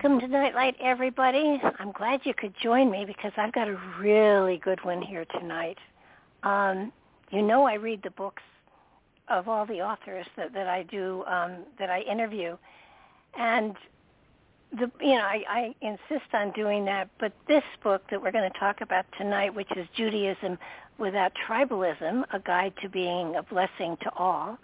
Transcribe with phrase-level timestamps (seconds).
[0.00, 1.60] Welcome to Nightlight, everybody.
[1.80, 5.76] I'm glad you could join me because I've got a really good one here tonight.
[6.44, 6.92] Um,
[7.32, 8.44] you know I read the books
[9.28, 12.56] of all the authors that, that I do, um, that I interview.
[13.36, 13.74] And,
[14.70, 17.10] the, you know, I, I insist on doing that.
[17.18, 20.58] But this book that we're going to talk about tonight, which is Judaism
[20.98, 24.60] Without Tribalism, A Guide to Being a Blessing to All,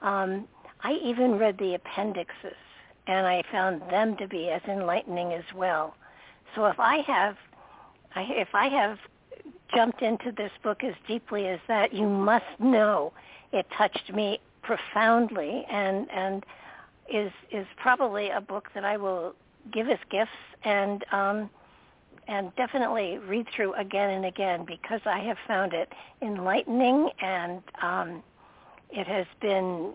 [0.00, 0.46] um,
[0.84, 2.54] I even read the appendixes
[3.06, 5.94] and I found them to be as enlightening as well.
[6.54, 7.36] So if I have,
[8.16, 8.98] if I have
[9.74, 13.12] jumped into this book as deeply as that, you must know
[13.52, 16.44] it touched me profoundly and and
[17.12, 19.34] is is probably a book that I will
[19.72, 20.30] give as gifts
[20.64, 21.50] and um,
[22.28, 28.22] and definitely read through again and again because I have found it enlightening and um,
[28.90, 29.92] it has been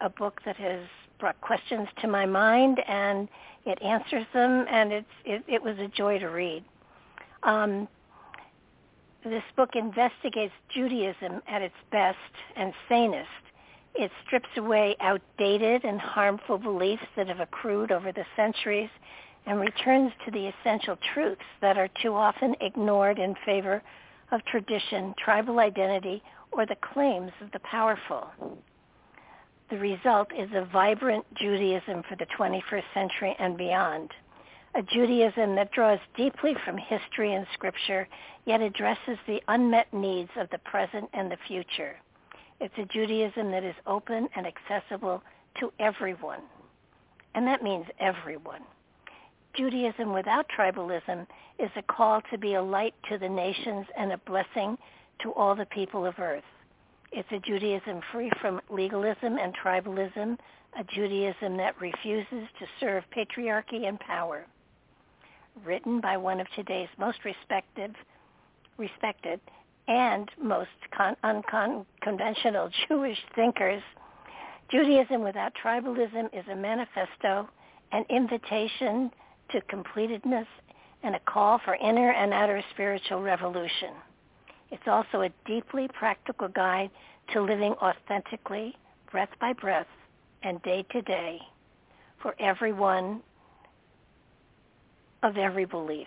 [0.00, 0.80] a book that has
[1.20, 3.28] brought questions to my mind and
[3.66, 6.64] it answers them and it's it, it was a joy to read.
[7.42, 7.86] Um,
[9.24, 12.16] this book investigates Judaism at its best
[12.56, 13.28] and sanest.
[13.94, 18.88] It strips away outdated and harmful beliefs that have accrued over the centuries
[19.46, 23.82] and returns to the essential truths that are too often ignored in favor
[24.32, 26.22] of tradition, tribal identity,
[26.52, 28.30] or the claims of the powerful.
[29.70, 34.10] The result is a vibrant Judaism for the 21st century and beyond.
[34.74, 38.08] A Judaism that draws deeply from history and scripture,
[38.46, 41.94] yet addresses the unmet needs of the present and the future.
[42.60, 45.22] It's a Judaism that is open and accessible
[45.60, 46.42] to everyone.
[47.36, 48.62] And that means everyone.
[49.54, 51.28] Judaism without tribalism
[51.60, 54.76] is a call to be a light to the nations and a blessing
[55.22, 56.42] to all the people of earth.
[57.12, 60.38] It's a Judaism free from legalism and tribalism,
[60.78, 64.46] a Judaism that refuses to serve patriarchy and power.
[65.64, 67.96] Written by one of today's most respected,
[68.78, 69.40] respected
[69.88, 73.82] and most con- unconventional Jewish thinkers,
[74.70, 77.48] Judaism without tribalism is a manifesto,
[77.90, 79.10] an invitation
[79.50, 80.46] to completedness,
[81.02, 83.94] and a call for inner and outer spiritual revolution.
[84.70, 86.90] It's also a deeply practical guide
[87.32, 88.76] to living authentically,
[89.10, 89.86] breath by breath,
[90.42, 91.40] and day to day
[92.22, 93.20] for everyone
[95.22, 96.06] of every belief.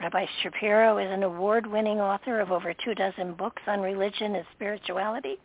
[0.00, 5.38] Rabbi Shapiro is an award-winning author of over two dozen books on religion and spirituality.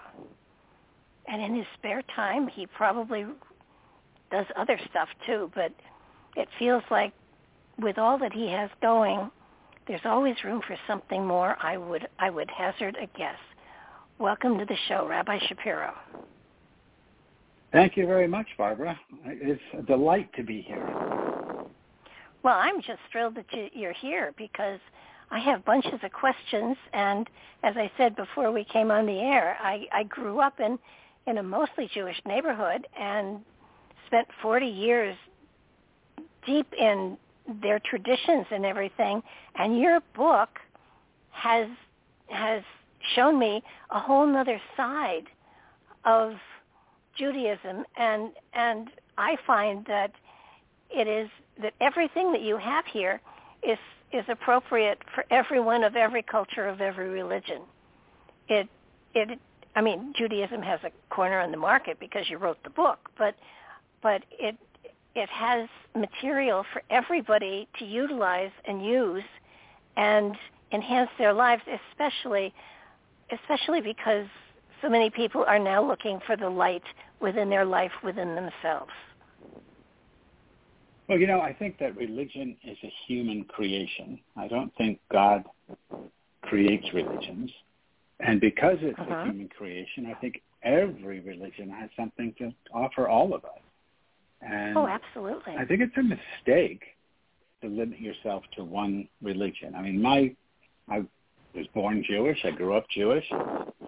[1.28, 3.26] and in his spare time, he probably
[4.32, 5.52] does other stuff too.
[5.56, 5.72] But
[6.36, 7.14] it feels like
[7.80, 9.30] with all that he has going,
[9.88, 11.58] there's always room for something more.
[11.62, 13.40] I would I would hazard a guess.
[14.24, 15.94] Welcome to the show, Rabbi Shapiro.
[17.74, 18.98] Thank you very much, Barbara.
[19.26, 20.88] It's a delight to be here.
[22.42, 24.80] Well, I'm just thrilled that you're here because
[25.30, 27.30] I have bunches of questions, and
[27.64, 30.80] as I said before we came on the air, I, I grew up in
[31.28, 33.42] in a mostly Jewish neighborhood and
[34.08, 35.18] spent 40 years
[36.46, 37.18] deep in
[37.62, 39.22] their traditions and everything.
[39.56, 40.60] And your book
[41.32, 41.68] has
[42.30, 42.64] has
[43.16, 45.26] shown me a whole other side
[46.06, 46.34] of
[47.18, 50.12] Judaism, and and I find that
[50.90, 51.30] it is
[51.62, 53.22] that everything that you have here
[53.62, 53.78] is
[54.12, 57.62] is appropriate for everyone of every culture of every religion.
[58.48, 58.68] It
[59.14, 59.40] it
[59.76, 63.36] I mean Judaism has a corner on the market because you wrote the book, but
[64.02, 64.56] but it
[65.16, 69.24] it has material for everybody to utilize and use
[69.96, 70.36] and
[70.72, 71.62] enhance their lives,
[71.92, 72.54] especially
[73.42, 74.26] especially because
[74.82, 76.84] so many people are now looking for the light
[77.20, 78.92] within their life, within themselves.
[81.08, 84.20] Well, you know, I think that religion is a human creation.
[84.38, 85.44] I don't think God
[86.44, 87.52] creates religions.
[88.20, 89.14] And because it's uh-huh.
[89.14, 93.60] a human creation, I think every religion has something to offer all of us.
[94.42, 95.54] And oh, absolutely.
[95.58, 96.82] I think it's a mistake
[97.62, 99.74] to limit yourself to one religion.
[99.76, 100.36] I mean, my
[100.90, 101.04] I
[101.56, 102.40] was born Jewish.
[102.44, 103.26] I grew up Jewish.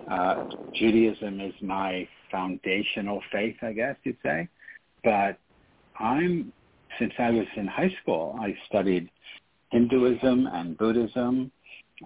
[0.10, 4.48] Uh, Judaism is my foundational faith, I guess you'd say.
[5.04, 5.38] But
[6.00, 6.52] I'm
[7.00, 9.10] since I was in high school, I studied
[9.72, 11.52] Hinduism and Buddhism.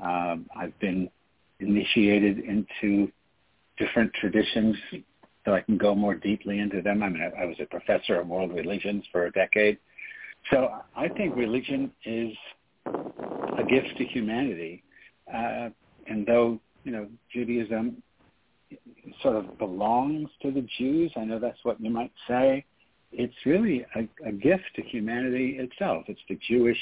[0.03, 1.09] Um, I've been
[1.59, 3.11] initiated into
[3.77, 4.75] different traditions
[5.45, 7.03] so I can go more deeply into them.
[7.03, 9.77] I mean, I, I was a professor of world religions for a decade.
[10.51, 12.33] So I think religion is
[12.85, 14.83] a gift to humanity.
[15.33, 15.69] Uh,
[16.07, 18.01] and though, you know, Judaism
[19.21, 22.65] sort of belongs to the Jews, I know that's what you might say,
[23.11, 26.05] it's really a, a gift to humanity itself.
[26.07, 26.77] It's the Jewish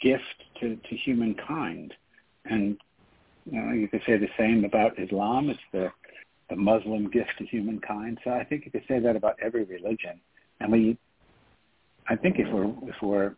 [0.00, 0.22] gift
[0.60, 1.94] to, to humankind.
[2.44, 2.76] And
[3.50, 5.48] you, know, you could say the same about Islam.
[5.48, 5.90] It's the,
[6.50, 8.18] the Muslim gift to humankind.
[8.24, 10.20] So I think you could say that about every religion.
[10.60, 10.98] And we,
[12.08, 13.34] I think if we're, if we're,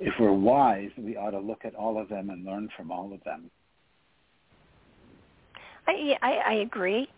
[0.00, 3.12] if we're wise, we ought to look at all of them and learn from all
[3.12, 3.50] of them.
[5.86, 7.08] I, I, I agree.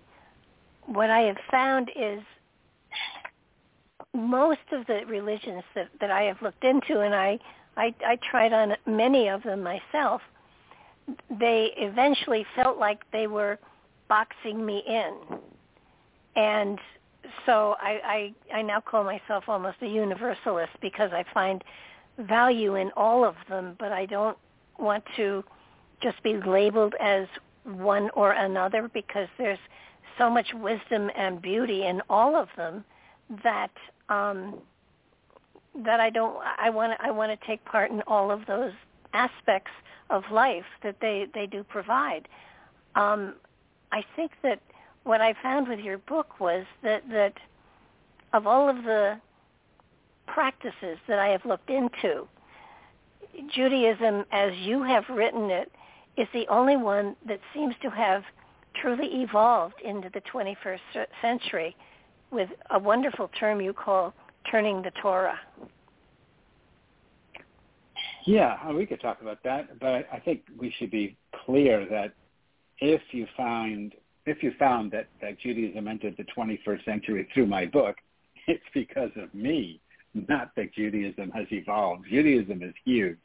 [0.86, 2.20] What I have found is
[4.14, 7.38] most of the religions that, that I have looked into, and I,
[7.76, 10.20] I, I tried on many of them myself,
[11.30, 13.58] they eventually felt like they were
[14.08, 15.14] boxing me in.
[16.36, 16.78] And
[17.46, 21.62] so I, I, I now call myself almost a universalist because I find
[22.18, 24.36] value in all of them, but I don't
[24.78, 25.44] want to
[26.02, 27.26] just be labeled as
[27.64, 29.58] one or another because there's
[30.16, 32.84] so much wisdom and beauty in all of them
[33.44, 33.70] that
[34.08, 34.54] um,
[35.84, 36.36] that I don't.
[36.58, 36.98] I want.
[37.00, 38.72] I want to take part in all of those
[39.12, 39.70] aspects
[40.10, 42.26] of life that they they do provide.
[42.94, 43.34] Um,
[43.92, 44.60] I think that
[45.04, 47.34] what I found with your book was that that
[48.32, 49.20] of all of the
[50.32, 52.26] practices that I have looked into,
[53.54, 55.70] Judaism, as you have written it,
[56.16, 58.22] is the only one that seems to have
[58.80, 61.76] truly evolved into the 21st century
[62.30, 64.12] with a wonderful term you call
[64.50, 65.38] turning the Torah.
[68.26, 71.16] Yeah, uh, we could talk about that, but I think we should be
[71.46, 72.12] clear that
[72.80, 73.94] if you find
[74.26, 77.96] if you found that, that Judaism entered the 21st century through my book,
[78.46, 79.80] it's because of me,
[80.14, 82.06] not that Judaism has evolved.
[82.10, 83.18] Judaism is huge.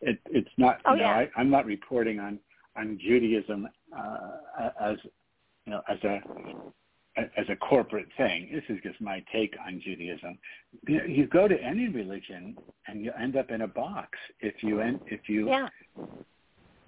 [0.00, 0.80] It, it's not.
[0.84, 1.16] Oh, you know, yeah.
[1.16, 2.38] I, I'm not reporting on
[2.76, 4.96] on Judaism uh, as
[5.66, 6.20] you know as a
[7.36, 8.48] as a corporate thing.
[8.52, 10.38] This is just my take on Judaism.
[10.86, 12.56] You go to any religion
[12.86, 14.10] and you end up in a box
[14.40, 15.68] if you end, if you yeah.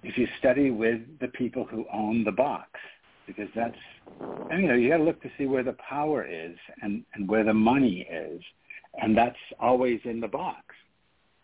[0.03, 2.69] if you study with the people who own the box
[3.27, 3.75] because that's
[4.49, 7.27] and, you know you got to look to see where the power is and and
[7.27, 8.41] where the money is
[8.99, 10.63] and that's always in the box.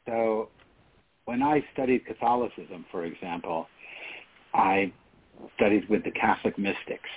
[0.06, 0.50] So
[1.26, 3.68] when I studied Catholicism, for example,
[4.54, 4.92] I
[5.56, 7.10] studied with the Catholic mystics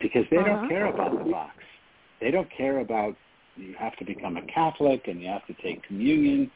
[0.00, 0.48] because they uh-huh.
[0.48, 1.56] don't care about the box.
[2.20, 3.16] They don't care about
[3.56, 6.50] you have to become a Catholic and you have to take communion,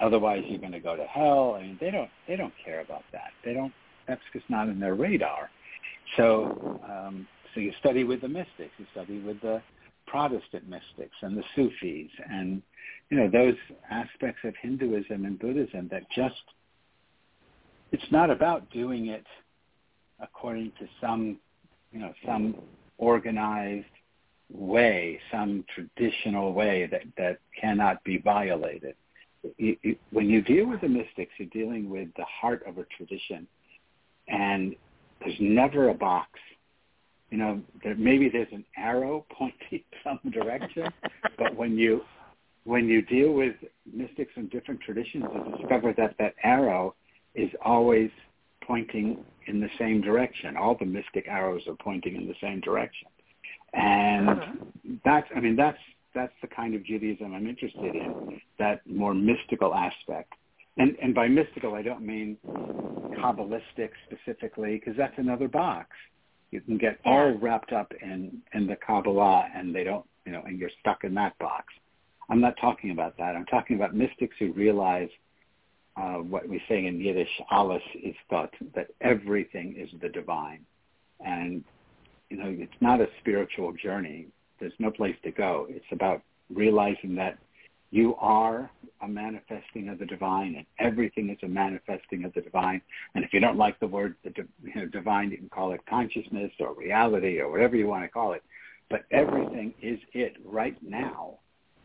[0.00, 1.56] otherwise you're going to go to hell.
[1.58, 3.30] I mean, they don't they don't care about that.
[3.44, 3.72] They don't.
[4.08, 5.50] That's just not in their radar.
[6.16, 9.62] So um, so you study with the mystics, you study with the
[10.10, 12.62] Protestant mystics and the Sufis and
[13.10, 13.54] you know those
[13.90, 16.42] aspects of Hinduism and Buddhism that just
[17.92, 19.24] it's not about doing it
[20.20, 21.38] according to some
[21.92, 22.56] you know some
[22.98, 23.86] organized
[24.52, 28.96] way, some traditional way that that cannot be violated.
[29.56, 32.84] You, you, when you deal with the mystics, you're dealing with the heart of a
[32.96, 33.46] tradition,
[34.28, 34.74] and
[35.20, 36.30] there's never a box
[37.30, 40.86] you know, there, maybe there's an arrow pointing some direction,
[41.38, 42.02] but when you
[42.64, 43.54] when you deal with
[43.90, 46.94] mystics from different traditions, you discover that that arrow
[47.34, 48.10] is always
[48.66, 50.56] pointing in the same direction.
[50.56, 53.08] All the mystic arrows are pointing in the same direction,
[53.72, 54.52] and uh-huh.
[55.04, 55.78] that's I mean that's
[56.14, 60.34] that's the kind of Judaism I'm interested in, that more mystical aspect.
[60.76, 62.36] And and by mystical, I don't mean
[63.18, 65.88] Kabbalistic specifically, because that's another box.
[66.50, 67.12] You can get yeah.
[67.12, 71.04] all wrapped up in in the Kabbalah, and they don't, you know, and you're stuck
[71.04, 71.66] in that box.
[72.28, 73.34] I'm not talking about that.
[73.34, 75.08] I'm talking about mystics who realize
[75.96, 80.64] uh, what we say in Yiddish, alles is Gott, that everything is the divine.
[81.24, 81.64] And,
[82.30, 84.28] you know, it's not a spiritual journey.
[84.60, 85.66] There's no place to go.
[85.68, 86.22] It's about
[86.54, 87.38] realizing that
[87.90, 88.70] you are
[89.02, 92.80] a manifesting of the divine, and everything is a manifesting of the divine.
[93.14, 94.32] And if you don't like the word the
[94.62, 98.08] you know, divine, you can call it consciousness or reality or whatever you want to
[98.08, 98.42] call it.
[98.88, 101.38] But everything is it right now.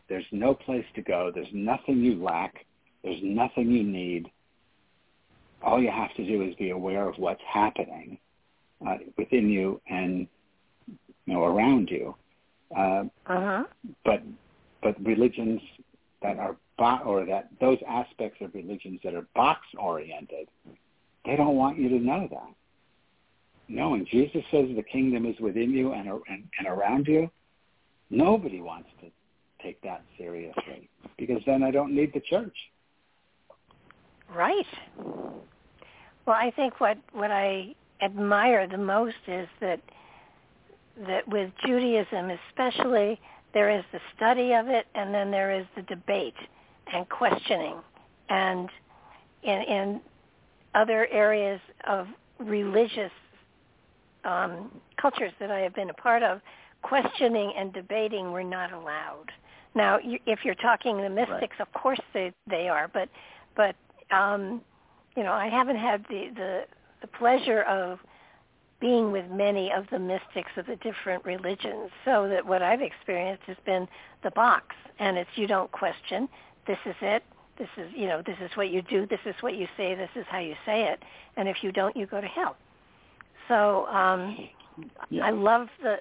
[0.08, 1.32] There's no place to go.
[1.34, 2.66] There's nothing you lack.
[3.02, 4.30] There's nothing you need.
[5.62, 8.18] All you have to do is be aware of what's happening
[8.86, 10.28] uh, within you and
[11.24, 12.14] you know around you.
[12.76, 13.64] Uh, uh-huh.
[14.04, 14.22] But
[14.82, 15.60] but religions
[16.26, 20.48] that are bo- or that those aspects of religions that are box oriented,
[21.24, 22.54] they don't want you to know that.
[23.68, 27.30] No, and Jesus says the kingdom is within you and, and, and around you.
[28.10, 29.10] Nobody wants to
[29.62, 32.54] take that seriously because then I don't need the church.
[34.34, 34.66] Right.
[36.26, 39.80] Well, I think what what I admire the most is that
[41.06, 43.20] that with Judaism, especially
[43.56, 46.34] there is the study of it, and then there is the debate
[46.92, 47.76] and questioning.
[48.28, 48.68] And
[49.42, 50.00] in, in
[50.74, 51.58] other areas
[51.88, 52.06] of
[52.38, 53.10] religious
[54.26, 54.70] um,
[55.00, 56.42] cultures that I have been a part of,
[56.82, 59.32] questioning and debating were not allowed.
[59.74, 61.60] Now, you, if you're talking the mystics, right.
[61.60, 63.08] of course they they are, but
[63.56, 63.74] but
[64.14, 64.60] um,
[65.16, 66.64] you know, I haven't had the the
[67.00, 68.00] the pleasure of
[68.80, 71.90] being with many of the mystics of the different religions.
[72.04, 73.88] So that what I've experienced has been
[74.22, 76.28] the box, and it's you don't question.
[76.66, 77.22] This is it.
[77.58, 79.06] This is you know this is what you do.
[79.06, 79.94] This is what you say.
[79.94, 81.02] This is how you say it.
[81.36, 82.56] And if you don't, you go to hell.
[83.48, 84.36] So um,
[85.08, 85.24] yeah.
[85.24, 85.96] I love the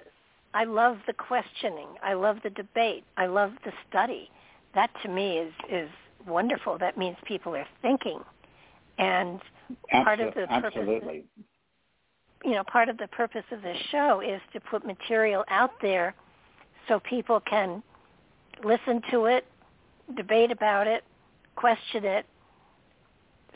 [0.53, 1.87] I love the questioning.
[2.03, 3.03] I love the debate.
[3.17, 4.29] I love the study.
[4.73, 5.89] That to me is is
[6.27, 6.77] wonderful.
[6.77, 8.19] That means people are thinking,
[8.97, 9.39] and
[9.91, 10.73] part of the purpose.
[10.75, 11.23] Absolutely
[12.45, 16.13] you know, part of the purpose of this show is to put material out there
[16.87, 17.81] so people can
[18.63, 19.45] listen to it,
[20.15, 21.03] debate about it,
[21.55, 22.25] question it,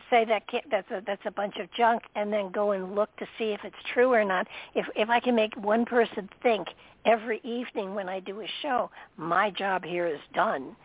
[0.10, 0.42] say that
[0.72, 3.60] that's a that's a bunch of junk, and then go and look to see if
[3.64, 4.48] it's true or not.
[4.74, 6.68] If if I can make one person think
[7.06, 10.76] every evening when I do a show, my job here is done.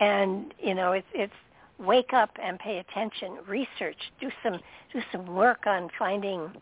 [0.00, 1.32] And you know, it's it's
[1.78, 4.60] wake up and pay attention, research, do some
[4.92, 6.52] do some work on finding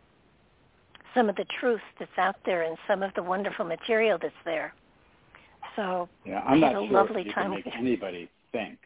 [1.15, 4.75] some of the truth that's out there and some of the wonderful material that's there.
[5.77, 8.79] So yeah, I'm not sure lovely if you time can make anybody think.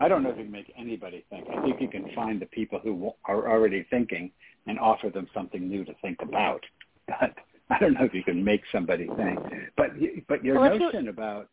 [0.00, 1.46] I don't know if you can make anybody think.
[1.48, 4.30] I think you can find the people who are already thinking
[4.66, 6.64] and offer them something new to think about.
[7.20, 7.34] But
[7.70, 9.38] I don't know if you can make somebody think.
[9.76, 9.90] But
[10.26, 11.48] but your well, notion you, about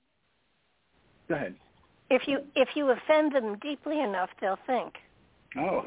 [1.28, 1.56] go ahead.
[2.10, 4.94] If you if you offend them deeply enough, they'll think.
[5.58, 5.86] Oh,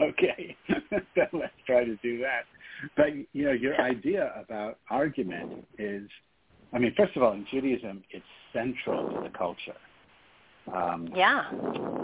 [0.00, 0.56] okay.
[1.32, 2.44] Let's try to do that.
[2.96, 6.08] But you know, your idea about argument is,
[6.72, 9.76] I mean, first of all, in Judaism, it's central to the culture.
[10.74, 11.50] Um, yeah.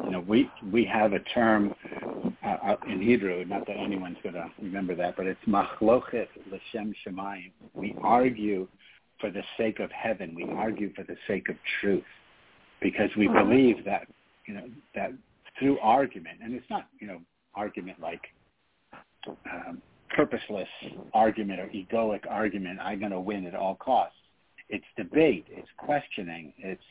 [0.05, 1.75] You know, we we have a term
[2.45, 3.45] uh, in Hebrew.
[3.45, 7.53] Not that anyone's going to remember that, but it's machlochet l'shem shemayim.
[7.75, 8.67] We argue
[9.21, 10.35] for the sake of heaven.
[10.35, 12.05] We argue for the sake of truth,
[12.81, 13.49] because we mm-hmm.
[13.49, 14.09] believe that
[14.47, 15.13] you know that
[15.59, 17.21] through argument, and it's not you know
[17.55, 18.23] argument like
[19.27, 19.83] um,
[20.15, 20.69] purposeless
[21.13, 24.17] argument or egoic argument, I'm going to win at all costs.
[24.69, 26.83] It's debate, it's questioning, it's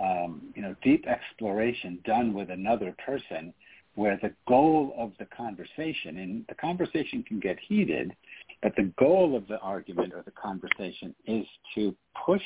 [0.00, 3.52] um, you know deep exploration done with another person,
[3.94, 8.14] where the goal of the conversation and the conversation can get heated
[8.62, 11.44] But the goal of the argument or the conversation is
[11.74, 11.94] to
[12.24, 12.42] push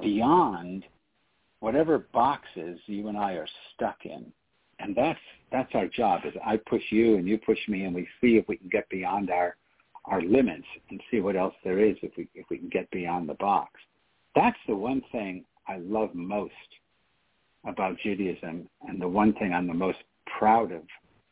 [0.00, 0.84] beyond
[1.60, 4.32] whatever boxes you and I are stuck in.
[4.78, 5.20] And that's
[5.50, 8.46] that's our job is I push you and you push me and we see if
[8.48, 9.56] we can get beyond our
[10.04, 13.28] our limits and see what else there is if we if we can get beyond
[13.28, 13.72] the box.
[14.34, 16.52] That's the one thing I love most
[17.66, 19.98] about Judaism and the one thing I'm the most
[20.38, 20.82] proud of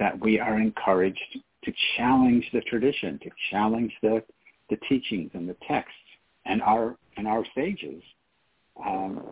[0.00, 4.22] that we are encouraged to challenge the tradition, to challenge the,
[4.70, 5.94] the teachings and the texts
[6.46, 8.02] and our and our sages
[8.84, 9.22] um,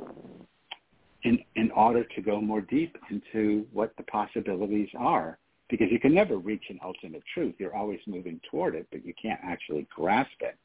[1.24, 5.38] in in order to go more deep into what the possibilities are.
[5.70, 7.54] Because you can never reach an ultimate truth.
[7.58, 10.56] You're always moving toward it, but you can't actually grasp it.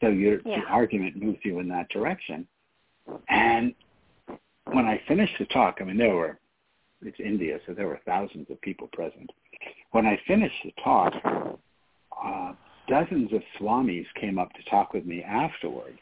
[0.00, 0.60] So your yeah.
[0.60, 2.46] the argument moves you in that direction.
[3.28, 3.74] And
[4.72, 6.38] when I finished the talk, I mean there were
[7.02, 9.30] it's India, so there were thousands of people present.
[9.92, 11.12] When I finished the talk,
[12.24, 12.52] uh,
[12.88, 15.98] dozens of swamis came up to talk with me afterward,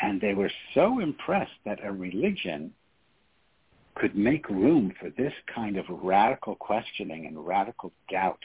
[0.00, 2.72] and they were so impressed that a religion
[3.94, 8.42] could make room for this kind of radical questioning and radical doubt.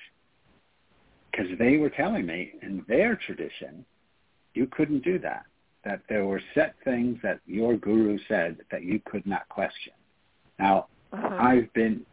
[1.31, 3.85] Because they were telling me in their tradition,
[4.53, 5.43] you couldn't do that.
[5.83, 9.93] That there were set things that your guru said that you could not question.
[10.57, 11.37] Now, uh-huh.
[11.39, 12.05] I've been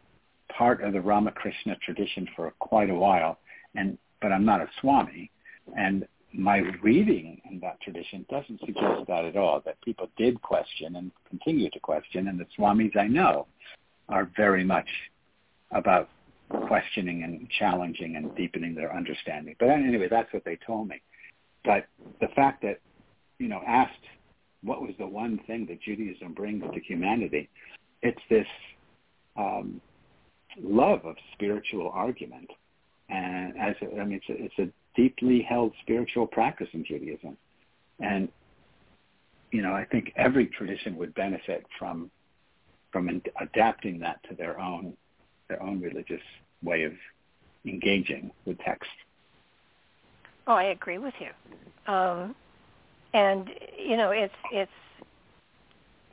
[0.55, 3.39] part of the Ramakrishna tradition for quite a while,
[3.75, 5.31] and but I'm not a Swami,
[5.75, 9.61] and my reading in that tradition doesn't suggest that at all.
[9.65, 13.47] That people did question and continue to question, and the Swamis I know
[14.07, 14.87] are very much
[15.71, 16.09] about
[16.49, 19.55] questioning and challenging and deepening their understanding.
[19.59, 21.01] But anyway, that's what they told me.
[21.63, 21.87] But
[22.19, 22.79] the fact that,
[23.39, 23.93] you know, asked
[24.63, 27.49] what was the one thing that Judaism brings to humanity,
[28.01, 28.47] it's this
[29.37, 29.81] um,
[30.61, 32.49] love of spiritual argument.
[33.09, 37.37] And as a, I mean, it's a, it's a deeply held spiritual practice in Judaism.
[37.99, 38.29] And,
[39.51, 42.09] you know, I think every tradition would benefit from
[42.91, 44.93] from in, adapting that to their own
[45.47, 46.21] their own religious
[46.63, 46.93] way of
[47.65, 48.89] engaging with text.
[50.47, 51.93] Oh, I agree with you.
[51.93, 52.35] Um,
[53.13, 54.71] and you know, it's it's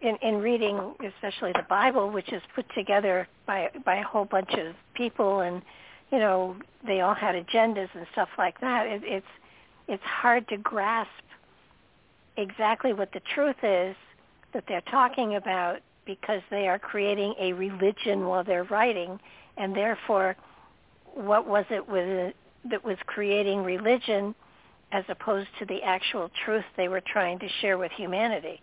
[0.01, 4.53] in, in reading, especially the Bible, which is put together by by a whole bunch
[4.53, 5.63] of people, and
[6.13, 6.57] you know
[6.87, 8.87] they all had agendas and stuff like that.
[8.87, 9.27] It, it's
[9.89, 11.11] it's hard to grasp
[12.37, 13.97] exactly what the truth is
[14.53, 19.21] that they're talking about because they are creating a religion while they're writing,
[19.57, 20.37] and therefore,
[21.15, 22.35] what was it with,
[22.71, 24.35] that was creating religion
[24.91, 28.61] as opposed to the actual truth they were trying to share with humanity?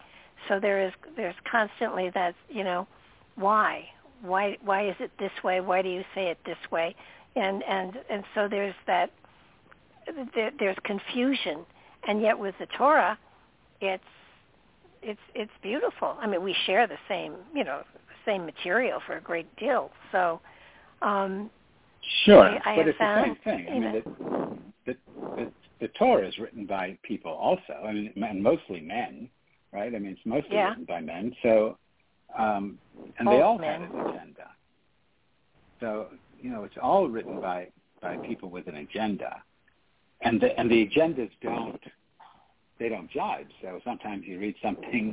[0.47, 2.87] So there is there's constantly that you know
[3.35, 3.85] why
[4.21, 5.61] why why is it this way?
[5.61, 6.95] Why do you say it this way?
[7.35, 9.11] And and and so there's that
[10.33, 11.65] there, there's confusion,
[12.07, 13.17] and yet with the Torah,
[13.81, 14.03] it's
[15.01, 16.15] it's it's beautiful.
[16.19, 17.83] I mean, we share the same you know
[18.25, 19.91] same material for a great deal.
[20.11, 20.41] So
[21.01, 21.49] um,
[22.25, 23.67] sure, I, I but it's found, the same thing.
[23.69, 24.03] I mean,
[24.85, 24.97] the, the,
[25.35, 27.73] the the Torah is written by people also.
[27.85, 29.29] I mean, and mostly men
[29.77, 29.91] right?
[29.95, 30.69] I mean, it's mostly yeah.
[30.69, 31.25] written by men.
[31.43, 31.77] So
[32.45, 32.65] Um,
[33.17, 33.81] and they all men.
[33.81, 34.47] had an agenda.
[35.81, 35.87] So,
[36.41, 37.59] you know, it's all written by,
[38.01, 39.31] by people with an agenda.
[40.21, 41.83] And the, and the agendas don't,
[42.79, 43.51] they don't judge.
[43.61, 45.03] So sometimes you read something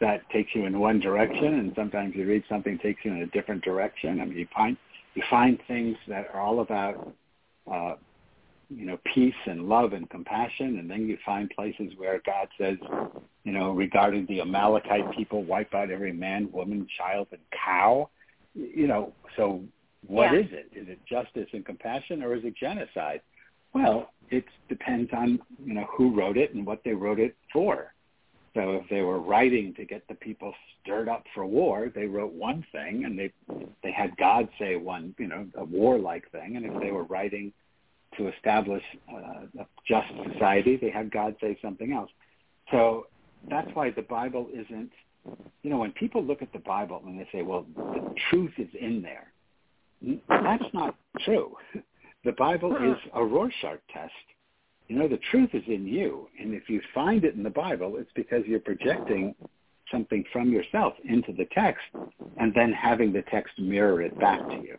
[0.00, 3.22] that takes you in one direction and sometimes you read something that takes you in
[3.22, 4.10] a different direction.
[4.20, 4.76] I mean, you find,
[5.14, 6.96] you find things that are all about,
[7.70, 7.94] uh,
[8.70, 12.78] you know, peace and love and compassion, and then you find places where God says,
[13.44, 18.08] you know, regarding the Amalekite people, wipe out every man, woman, child, and cow.
[18.54, 19.62] You know, so
[20.06, 20.38] what Yeah.
[20.40, 20.70] is it?
[20.72, 23.22] Is it justice and compassion, or is it genocide?
[23.72, 27.92] Well, it depends on you know who wrote it and what they wrote it for.
[28.54, 32.32] So if they were writing to get the people stirred up for war, they wrote
[32.32, 33.32] one thing, and they
[33.82, 36.56] they had God say one, you know, a warlike thing.
[36.56, 37.52] And if they were writing
[38.18, 42.10] to establish uh, a just society, they had God say something else.
[42.70, 43.06] So
[43.48, 44.90] that's why the Bible isn't,
[45.62, 48.68] you know, when people look at the Bible and they say, well, the truth is
[48.80, 49.32] in there,
[50.28, 51.56] that's not true.
[52.22, 54.12] The Bible is a Rorschach test.
[54.88, 56.28] You know, the truth is in you.
[56.38, 59.34] And if you find it in the Bible, it's because you're projecting
[59.90, 61.82] something from yourself into the text
[62.36, 64.76] and then having the text mirror it back to you.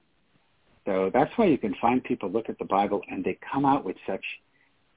[0.86, 3.86] So that's why you can find people look at the Bible and they come out
[3.86, 4.24] with such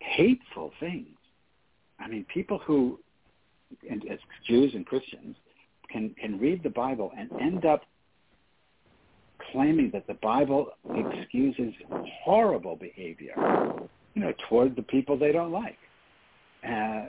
[0.01, 1.09] hateful things.
[2.01, 2.99] I mean, people who,
[3.89, 5.37] and as Jews and Christians,
[5.91, 7.83] can can read the Bible and end up
[9.53, 11.73] claiming that the Bible excuses
[12.25, 13.35] horrible behavior,
[14.15, 15.79] you know, toward the people they don't like.
[16.65, 17.07] Uh,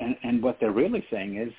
[0.00, 1.52] and, and what they're really saying is,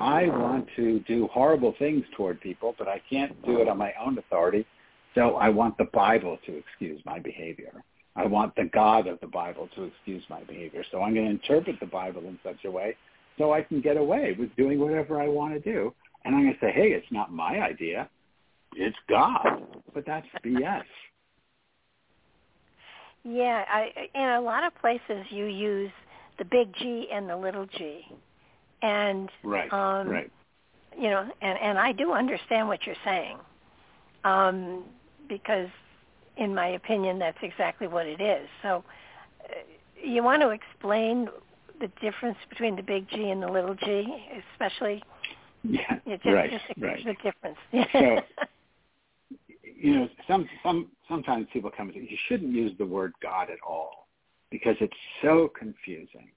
[0.00, 3.92] I want to do horrible things toward people, but I can't do it on my
[4.02, 4.64] own authority.
[5.14, 7.84] So I want the Bible to excuse my behavior.
[8.16, 10.84] I want the God of the Bible to excuse my behavior.
[10.90, 12.96] So I'm going to interpret the Bible in such a way
[13.38, 15.94] so I can get away with doing whatever I want to do.
[16.24, 18.08] And I'm going to say, hey, it's not my idea.
[18.74, 19.62] It's God.
[19.94, 20.82] But that's BS.
[23.24, 25.92] Yeah, I, in a lot of places you use
[26.38, 28.04] the big G and the little g.
[28.82, 30.30] And Right, um, right.
[30.98, 33.36] you know, and and I do understand what you're saying,
[34.24, 34.84] um,
[35.32, 35.68] because
[36.36, 38.48] in my opinion, that's exactly what it is.
[38.62, 38.84] So,
[39.44, 39.54] uh,
[40.02, 41.28] you want to explain
[41.80, 44.06] the difference between the big G and the little g,
[44.52, 45.02] especially
[45.62, 47.04] Yeah, just, right, just the, right.
[47.04, 47.58] the difference.
[47.92, 48.20] So,
[49.76, 53.48] you know, some some sometimes people come and say you shouldn't use the word God
[53.50, 54.08] at all
[54.50, 54.92] because it's
[55.22, 56.30] so confusing.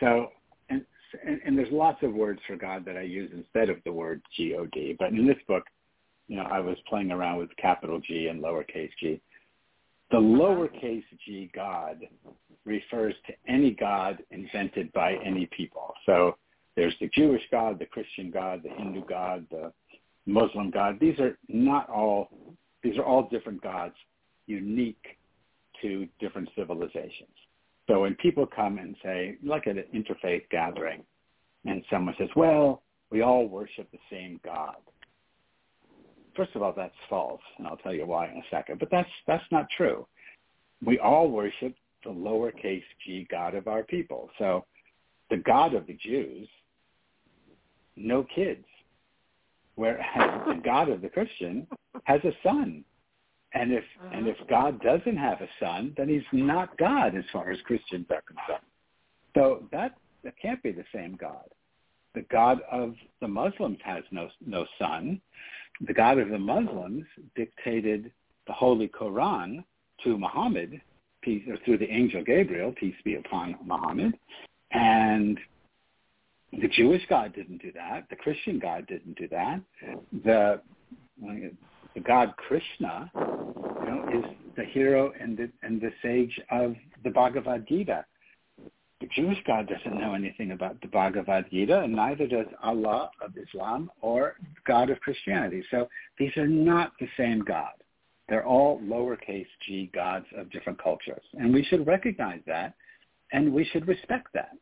[0.00, 0.30] So,
[0.70, 0.84] and
[1.26, 4.22] and, and there's lots of words for God that I use instead of the word
[4.36, 4.96] G O D.
[4.98, 5.64] But in this book,
[6.28, 9.20] you know, I was playing around with capital G and lowercase g.
[10.10, 12.00] The oh, lowercase g God
[12.64, 15.92] refers to any God invented by any people.
[16.06, 16.36] So
[16.76, 19.72] there's the Jewish God, the Christian God, the Hindu God, the
[20.26, 20.98] Muslim God.
[21.00, 22.28] These are not all,
[22.82, 23.94] these are all different gods
[24.46, 25.18] unique
[25.80, 27.28] to different civilizations.
[27.88, 31.02] So when people come and say, like at an interfaith gathering,
[31.64, 34.76] and someone says, well, we all worship the same God.
[36.36, 38.78] First of all, that's false, and I'll tell you why in a second.
[38.78, 40.06] But that's that's not true.
[40.84, 44.30] We all worship the lowercase g God of our people.
[44.38, 44.64] So
[45.30, 46.48] the God of the Jews,
[47.96, 48.64] no kids.
[49.74, 51.66] Whereas the God of the Christian
[52.04, 52.84] has a son.
[53.54, 57.50] And if and if God doesn't have a son, then he's not God as far
[57.50, 58.66] as Christians are concerned.
[59.34, 61.44] So that that can't be the same God.
[62.14, 65.20] The God of the Muslims has no no son.
[65.80, 68.12] The God of the Muslims dictated
[68.46, 69.64] the Holy Quran
[70.04, 70.80] to Muhammad,
[71.22, 74.14] peace or through the angel Gabriel, peace be upon Muhammad,
[74.72, 75.38] and
[76.52, 78.06] the Jewish God didn't do that.
[78.10, 79.60] The Christian God didn't do that.
[80.24, 80.60] The
[81.94, 84.24] the God Krishna, you know, is
[84.56, 88.04] the hero and the and the sage of the Bhagavad Gita.
[89.02, 93.36] The Jewish God doesn't know anything about the Bhagavad Gita, and neither does Allah of
[93.36, 95.64] Islam or God of Christianity.
[95.72, 95.88] So
[96.20, 97.72] these are not the same God.
[98.28, 102.74] They're all lowercase g gods of different cultures, and we should recognize that,
[103.32, 104.52] and we should respect that.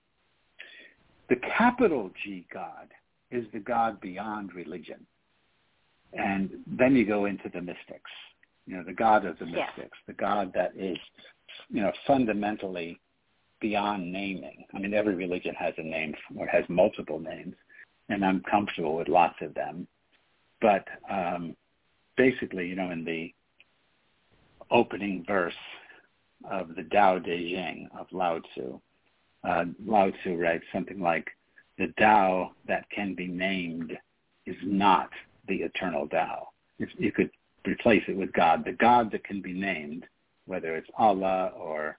[1.29, 2.89] The capital G God
[3.31, 5.07] is the God beyond religion.
[6.15, 8.11] And then you go into the mystics,
[8.67, 9.67] you know, the God of the Yeah.
[9.67, 10.99] mystics, the God that is,
[11.69, 12.99] you know, fundamentally
[13.61, 14.65] beyond naming.
[14.75, 17.55] I mean, every religion has a name or has multiple names,
[18.09, 19.87] and I'm comfortable with lots of them.
[20.61, 21.57] But um,
[22.17, 23.33] basically, you know, in the
[24.71, 25.55] opening verse
[26.51, 28.81] of the Tao Te Ching of Lao Tzu,
[29.45, 31.29] uh, Lao Tzu writes something like,
[31.79, 33.97] the Tao that can be named
[34.45, 35.09] is not
[35.49, 36.49] the eternal Tao.
[36.79, 37.31] If you could
[37.67, 40.05] replace it with God, the God that can be named,
[40.47, 41.99] whether it's Allah or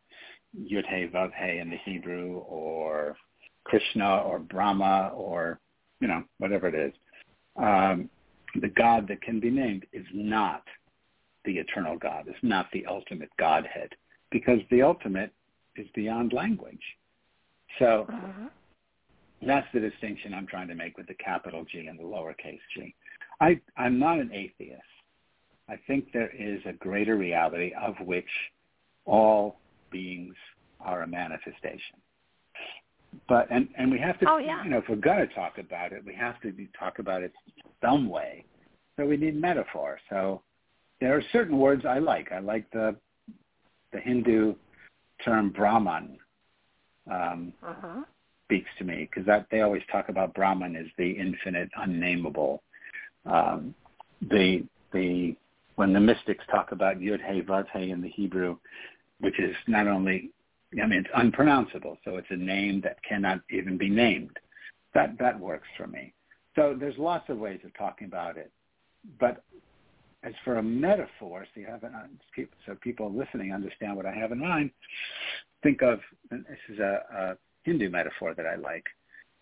[0.59, 3.15] Yud He Vav He in the Hebrew, or
[3.63, 5.59] Krishna or Brahma or
[5.99, 6.93] you know whatever it is,
[7.57, 8.09] um,
[8.59, 10.63] the God that can be named is not
[11.45, 12.25] the eternal God.
[12.27, 13.89] It's not the ultimate Godhead
[14.31, 15.31] because the ultimate
[15.75, 16.81] is beyond language.
[17.79, 18.49] So uh-huh.
[19.45, 22.93] that's the distinction I'm trying to make with the capital G and the lowercase g.
[23.39, 24.81] I, I'm not an atheist.
[25.69, 28.27] I think there is a greater reality of which
[29.05, 29.60] all
[29.91, 30.35] beings
[30.79, 31.97] are a manifestation.
[33.27, 34.63] But and and we have to, oh, yeah.
[34.63, 37.21] you know, if we're going to talk about it, we have to be, talk about
[37.21, 37.33] it
[37.83, 38.45] some way.
[38.97, 39.99] So we need metaphor.
[40.09, 40.41] So
[40.99, 42.31] there are certain words I like.
[42.31, 42.95] I like the
[43.91, 44.55] the Hindu
[45.23, 46.17] term Brahman.
[47.11, 48.03] Um, uh-huh.
[48.45, 52.61] Speaks to me because that they always talk about Brahman as the infinite, unnameable.
[53.25, 53.73] Um,
[54.21, 55.35] the the
[55.75, 58.57] when the mystics talk about Yud He Vav He in the Hebrew,
[59.21, 60.31] which is not only
[60.81, 64.37] I mean it's unpronounceable, so it's a name that cannot even be named.
[64.93, 66.13] That that works for me.
[66.55, 68.51] So there's lots of ways of talking about it,
[69.19, 69.43] but
[70.23, 71.93] as for a metaphor, so you have an,
[72.65, 74.71] so people listening understand what I have in mind.
[75.63, 78.85] Think of this is a, a Hindu metaphor that I like.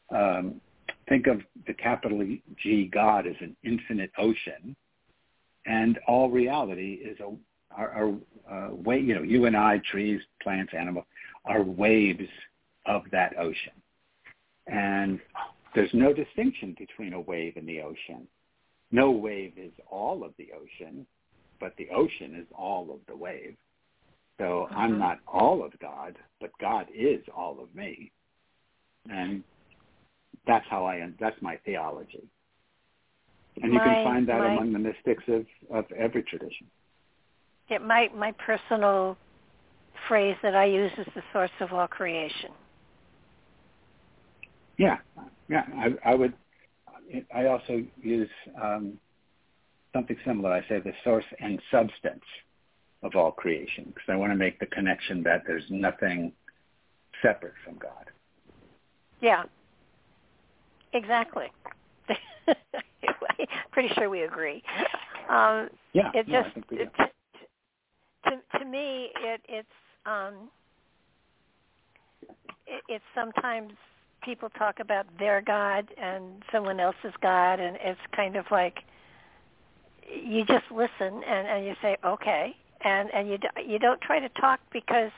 [0.09, 0.61] Um,
[1.07, 2.25] think of the capital
[2.61, 4.75] G God as an infinite ocean,
[5.65, 7.31] and all reality is a
[7.75, 8.13] are, are
[8.51, 11.05] uh, way you know you and I, trees, plants, animals,
[11.45, 12.29] are waves
[12.85, 13.73] of that ocean,
[14.67, 15.19] and
[15.75, 18.27] there's no distinction between a wave and the ocean
[18.91, 21.05] no wave is all of the ocean,
[21.59, 23.55] but the ocean is all of the wave.
[24.39, 24.79] So uh-huh.
[24.79, 28.11] I'm not all of God, but God is all of me.
[29.09, 29.43] And
[30.47, 32.23] that's how I, that's my theology.
[33.61, 36.67] And you can find that my, among the mystics of, of every tradition.
[37.69, 39.17] Yeah, my, my personal
[40.07, 42.51] phrase that I use is the source of all creation.
[44.77, 44.97] Yeah,
[45.49, 46.33] yeah, I, I would
[47.33, 48.29] I also use
[48.61, 48.97] um,
[49.93, 50.51] something similar.
[50.51, 52.23] I say the source and substance
[53.03, 56.31] of all creation because I want to make the connection that there's nothing
[57.21, 58.05] separate from God.
[59.21, 59.43] Yeah,
[60.93, 61.47] exactly.
[63.71, 64.63] Pretty sure we agree.
[65.29, 66.91] Um, yeah, it no, just it,
[68.29, 69.67] to to me it it's
[70.05, 70.49] um,
[72.67, 73.73] it, it's sometimes
[74.23, 78.79] people talk about their God and someone else's God, and it's kind of like
[80.07, 84.29] you just listen and, and you say okay, and and you you don't try to
[84.29, 85.11] talk because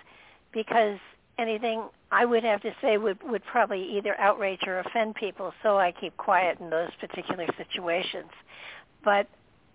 [0.54, 0.97] because
[1.38, 5.78] anything I would have to say would would probably either outrage or offend people, so
[5.78, 8.32] I keep quiet in those particular situations.
[9.04, 9.28] But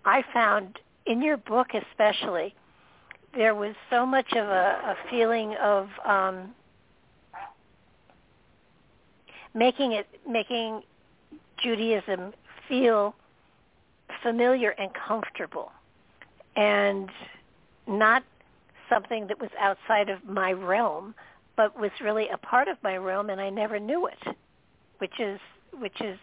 [0.05, 2.53] I found in your book especially
[3.35, 6.53] there was so much of a, a feeling of um,
[9.53, 10.81] making it making
[11.61, 12.33] Judaism
[12.67, 13.15] feel
[14.21, 15.71] familiar and comfortable
[16.55, 17.09] and
[17.87, 18.23] not
[18.89, 21.13] something that was outside of my realm
[21.55, 24.35] but was really a part of my realm and I never knew it
[24.99, 25.39] which is
[25.79, 26.17] which is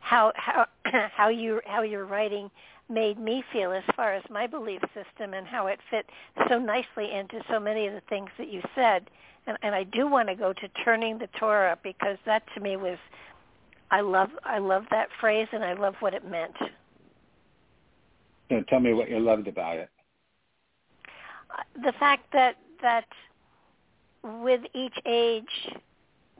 [0.00, 0.66] how how
[1.14, 2.50] how you how your writing
[2.90, 6.06] made me feel as far as my belief system and how it fit
[6.48, 9.08] so nicely into so many of the things that you said
[9.46, 12.76] and, and I do want to go to turning the Torah because that to me
[12.76, 12.98] was
[13.90, 16.54] I love I love that phrase and I love what it meant.
[18.48, 19.88] So tell me what you loved about it.
[21.50, 23.06] Uh, the fact that that
[24.22, 25.74] with each age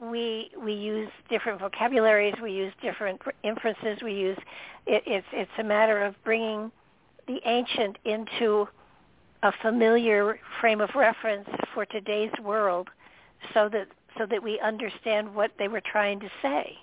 [0.01, 4.37] we we use different vocabularies, we use different inferences, we use
[4.87, 6.71] it, it's it's a matter of bringing
[7.27, 8.67] the ancient into
[9.43, 12.89] a familiar frame of reference for today's world
[13.53, 13.87] so that
[14.17, 16.77] so that we understand what they were trying to say.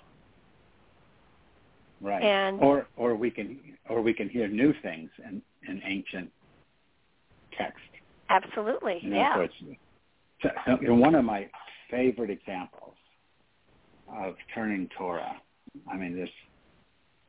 [2.01, 2.23] Right.
[2.23, 6.31] And or or we can or we can hear new things in, in ancient
[7.57, 7.79] text.
[8.29, 8.99] Absolutely.
[9.01, 9.47] You know, yeah.
[10.41, 11.49] So, so one of my
[11.91, 12.93] favorite examples
[14.15, 15.35] of turning Torah.
[15.91, 16.29] I mean, this.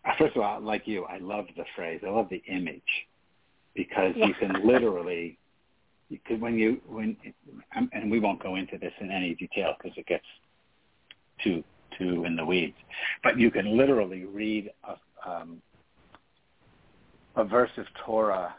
[0.19, 2.01] First of all, like you, I love the phrase.
[2.07, 2.83] I love the image
[3.75, 4.27] because yeah.
[4.27, 5.39] you can literally
[6.11, 7.17] you could when you when
[7.93, 10.25] and we won't go into this in any detail because it gets
[11.43, 11.63] too
[11.99, 12.77] too in the weeds
[13.23, 15.63] but you can literally read a, um,
[17.37, 18.55] a verse of torah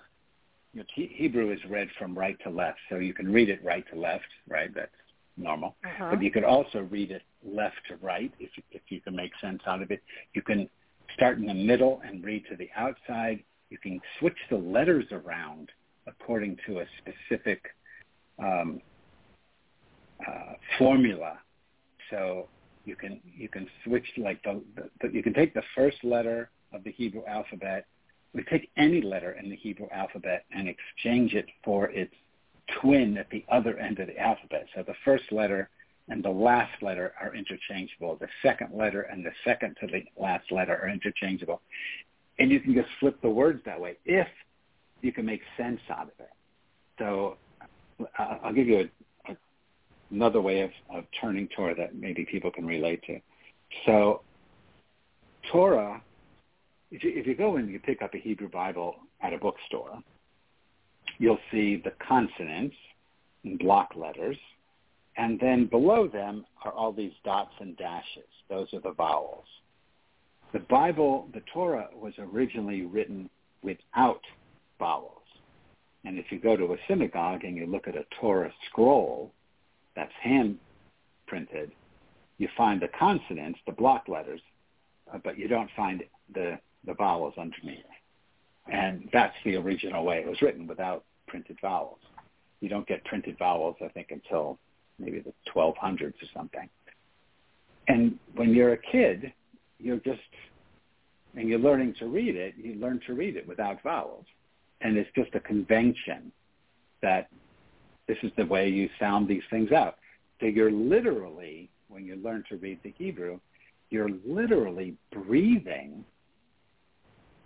[0.73, 3.85] you know, hebrew is read from right to left so you can read it right
[3.93, 4.91] to left right that's
[5.41, 6.09] normal uh-huh.
[6.11, 9.61] but you could also read it left to right if if you can make sense
[9.67, 10.01] out of it
[10.33, 10.69] you can
[11.15, 13.43] start in the middle and read to the outside.
[13.69, 15.69] You can switch the letters around
[16.07, 17.61] according to a specific
[18.39, 18.81] um,
[20.27, 21.39] uh, formula.
[22.09, 22.47] So
[22.85, 24.61] you can you can switch like the,
[25.01, 27.85] the, you can take the first letter of the Hebrew alphabet.
[28.33, 32.13] We take any letter in the Hebrew alphabet and exchange it for its
[32.79, 34.67] twin at the other end of the alphabet.
[34.75, 35.69] So the first letter
[36.09, 38.17] and the last letter are interchangeable.
[38.19, 41.61] The second letter and the second to the last letter are interchangeable.
[42.39, 44.27] And you can just flip the words that way if
[45.01, 46.29] you can make sense out of it.
[46.99, 47.37] So
[48.19, 48.89] uh, I'll give you
[49.27, 49.37] a, a,
[50.11, 53.19] another way of, of turning Torah that maybe people can relate to.
[53.85, 54.21] So
[55.51, 56.01] Torah,
[56.91, 60.01] if you, if you go and you pick up a Hebrew Bible at a bookstore,
[61.21, 62.75] you'll see the consonants
[63.43, 64.37] in block letters,
[65.17, 68.27] and then below them are all these dots and dashes.
[68.49, 69.45] Those are the vowels.
[70.51, 73.29] The Bible, the Torah, was originally written
[73.61, 74.21] without
[74.79, 75.21] vowels.
[76.05, 79.31] And if you go to a synagogue and you look at a Torah scroll
[79.95, 80.57] that's hand
[81.27, 81.71] printed,
[82.39, 84.41] you find the consonants, the block letters,
[85.13, 86.03] uh, but you don't find
[86.33, 86.57] the,
[86.87, 87.85] the vowels underneath.
[88.71, 91.97] And that's the original way it was written without printed vowels.
[92.59, 94.59] You don't get printed vowels, I think, until
[94.99, 96.69] maybe the 1200s or something.
[97.87, 99.33] And when you're a kid,
[99.79, 100.19] you're just,
[101.35, 104.25] and you're learning to read it, you learn to read it without vowels.
[104.81, 106.31] And it's just a convention
[107.01, 107.29] that
[108.07, 109.95] this is the way you sound these things out.
[110.39, 113.39] So you're literally, when you learn to read the Hebrew,
[113.89, 116.03] you're literally breathing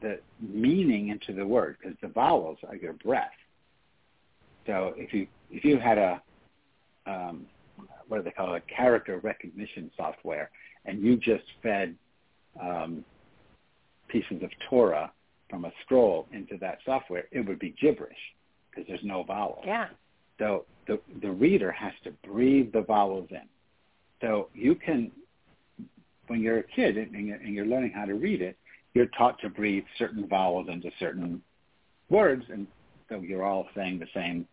[0.01, 3.31] the meaning into the word because the vowels are your breath.
[4.65, 6.21] So if you if you had a
[7.06, 7.45] um,
[8.08, 10.49] what do they call it, a character recognition software,
[10.86, 11.95] and you just fed
[12.62, 13.04] um,
[14.08, 15.12] pieces of Torah
[15.49, 18.17] from a scroll into that software, it would be gibberish
[18.69, 19.63] because there's no vowels.
[19.65, 19.88] Yeah.
[20.39, 23.47] So the the reader has to breathe the vowels in.
[24.21, 25.12] So you can,
[26.28, 28.58] when you're a kid and you're, and you're learning how to read it,
[28.93, 31.41] you're taught to breathe certain vowels into certain
[32.10, 32.65] words, and
[33.10, 34.47] so you're all saying the same,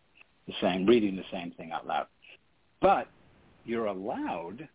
[0.46, 2.06] the same, reading the same thing out loud.
[2.80, 3.08] But
[3.64, 4.68] you're allowed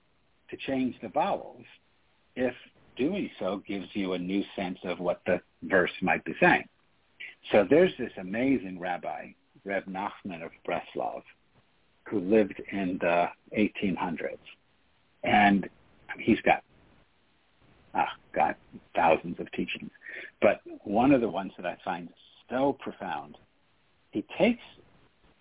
[0.49, 1.65] to change the vowels
[2.35, 2.53] if
[2.95, 6.67] doing so gives you a new sense of what the verse might be saying.
[7.51, 9.31] So there's this amazing rabbi,
[9.63, 11.21] Reb Nachman of Breslov,
[12.05, 14.37] who lived in the 1800s.
[15.23, 15.69] And
[16.19, 16.63] he's got,
[17.93, 18.57] ah, got
[18.95, 19.91] thousands of teachings.
[20.41, 22.09] But one of the ones that I find
[22.49, 23.37] so profound,
[24.11, 24.63] he takes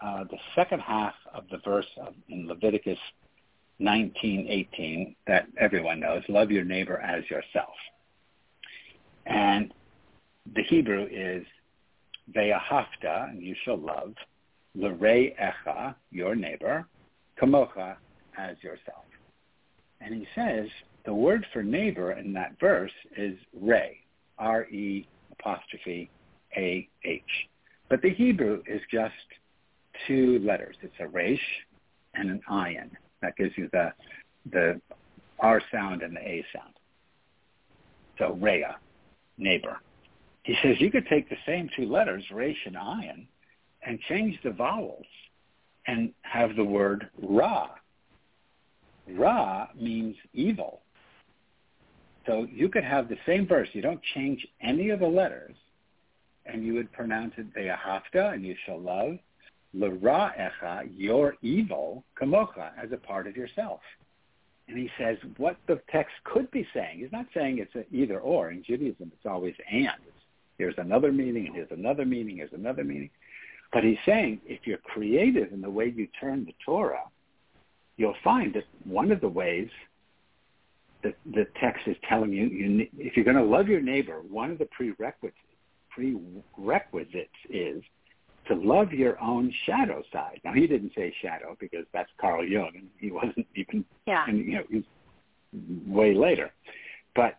[0.01, 1.87] uh, the second half of the verse
[2.29, 2.99] in Leviticus
[3.81, 7.75] 19:18 that everyone knows, love your neighbor as yourself.
[9.27, 9.73] And
[10.55, 11.45] the Hebrew is
[12.35, 14.15] ve'ahavta, and you shall love,
[14.75, 16.87] l're'echa, your neighbor,
[17.41, 17.97] kamocha,
[18.39, 19.05] as yourself.
[20.01, 20.69] And he says
[21.05, 23.99] the word for neighbor in that verse is re,
[24.39, 26.11] R-E apostrophe
[26.57, 27.23] A-H.
[27.89, 29.15] But the Hebrew is just
[30.07, 30.77] two letters.
[30.83, 31.41] It's a resh
[32.15, 32.91] and an ayin.
[33.23, 33.93] That gives you the
[34.51, 34.81] the
[35.41, 36.75] R sound and the A sound.
[38.19, 38.67] So rea,
[39.39, 39.79] neighbor.
[40.43, 43.27] He says you could take the same two letters, resh and ayin,
[43.85, 45.07] and change the vowels
[45.87, 47.71] and have the word ra.
[49.09, 50.81] Ra means evil.
[52.27, 53.69] So you could have the same verse.
[53.73, 55.55] You don't change any of the letters,
[56.45, 59.19] and you would pronounce it Ve'ahavta, and you shall love,
[59.77, 63.81] l'ra'echa, your evil, kamocha, as a part of yourself.
[64.69, 66.99] And he says what the text could be saying.
[66.99, 68.51] He's not saying it's an either or.
[68.51, 69.87] In Judaism, it's always and.
[70.07, 70.17] It's,
[70.59, 73.11] here's another meaning, and here's another meaning, here's another meaning.
[73.73, 77.05] But he's saying if you're creative in the way you turn the Torah,
[77.97, 79.69] you'll find that one of the ways
[81.03, 84.51] that the text is telling you, you if you're going to love your neighbor, one
[84.51, 85.37] of the prerequisites,
[85.91, 87.83] prerequisites is
[88.49, 90.41] to love your own shadow side.
[90.45, 93.85] Now he didn't say shadow because that's Carl Jung, and he wasn't even.
[94.07, 94.25] Yeah.
[94.27, 94.85] And, you know, he's
[95.87, 96.53] way later.
[97.15, 97.39] But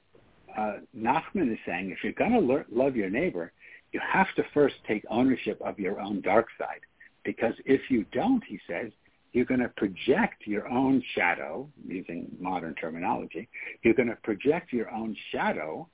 [0.57, 3.51] uh, Nachman is saying if you're going to le- love your neighbor,
[3.91, 6.81] you have to first take ownership of your own dark side,
[7.23, 8.91] because if you don't, he says,
[9.33, 13.47] you're going to project your own shadow, using modern terminology,
[13.83, 15.87] you're going to project your own shadow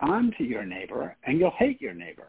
[0.00, 2.28] onto your neighbor, and you'll hate your neighbor.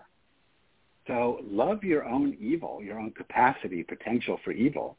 [1.09, 4.95] So love your own evil, your own capacity, potential for evil,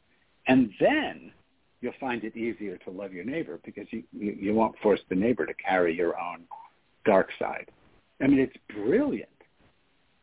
[0.47, 1.31] and then
[1.79, 5.15] you'll find it easier to love your neighbor because you, you, you won't force the
[5.15, 6.43] neighbor to carry your own
[7.05, 7.71] dark side.
[8.21, 9.29] I mean, it's brilliant.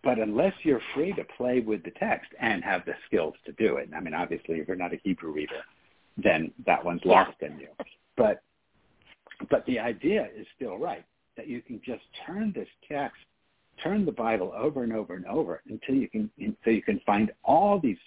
[0.05, 3.77] But unless you're free to play with the text and have the skills to do
[3.77, 5.63] it, I mean, obviously, if you're not a Hebrew reader,
[6.17, 7.25] then that one's Yeah.
[7.25, 7.69] lost in you.
[8.17, 8.43] But
[9.51, 11.05] but the idea is still right
[11.37, 13.25] that you can just turn this text,
[13.83, 17.31] turn the Bible over and over and over until you can until you can find
[17.45, 17.99] all these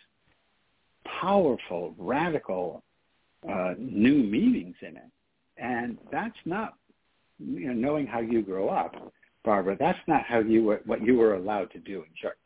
[1.19, 2.83] powerful, radical,
[3.49, 5.11] uh, new meanings in it.
[5.57, 6.75] And that's not,
[7.39, 8.95] you know, knowing how you grow up,
[9.43, 9.75] Barbara.
[9.79, 12.37] That's not how you were what you were allowed to do in church.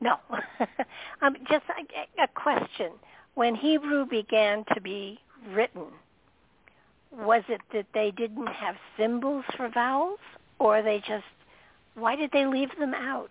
[0.00, 0.16] No.
[1.22, 2.92] um, just a, a question.
[3.34, 5.18] When Hebrew began to be
[5.52, 5.86] written,
[7.12, 10.18] was it that they didn't have symbols for vowels,
[10.58, 11.24] or they just
[11.98, 13.30] why did they leave them out?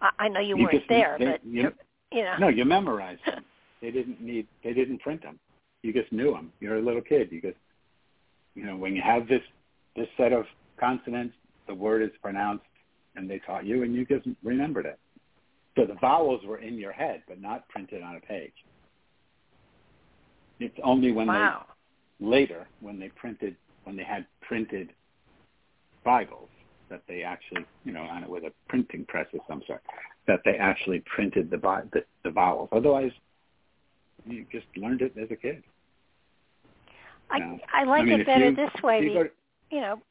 [0.00, 1.72] I, I know you, You weren't there, they- but you-
[2.12, 2.36] you know.
[2.38, 3.44] No, you memorized them.
[3.80, 4.46] They didn't need.
[4.64, 5.38] They didn't print them.
[5.82, 6.52] You just knew them.
[6.60, 7.30] You're a little kid.
[7.32, 7.56] You just,
[8.54, 9.42] you know, when you have this
[9.96, 10.44] this set of
[10.78, 11.34] consonants,
[11.66, 12.64] the word is pronounced,
[13.16, 14.98] and they taught you, and you just remembered it.
[15.76, 18.52] So the vowels were in your head, but not printed on a page.
[20.58, 21.64] It's only when wow.
[22.18, 24.90] they later, when they printed, when they had printed
[26.04, 26.48] Bibles,
[26.90, 29.82] that they actually, you know, on it with a printing press of some sort,
[30.26, 31.56] that they actually printed the,
[31.92, 32.68] the, the vowels.
[32.72, 33.12] Otherwise,
[34.26, 35.62] you just learned it as a kid.
[37.30, 37.58] I No.
[37.72, 39.00] I like I mean, it better you- this way.
[39.02, 39.30] you to-
[39.70, 40.02] you know.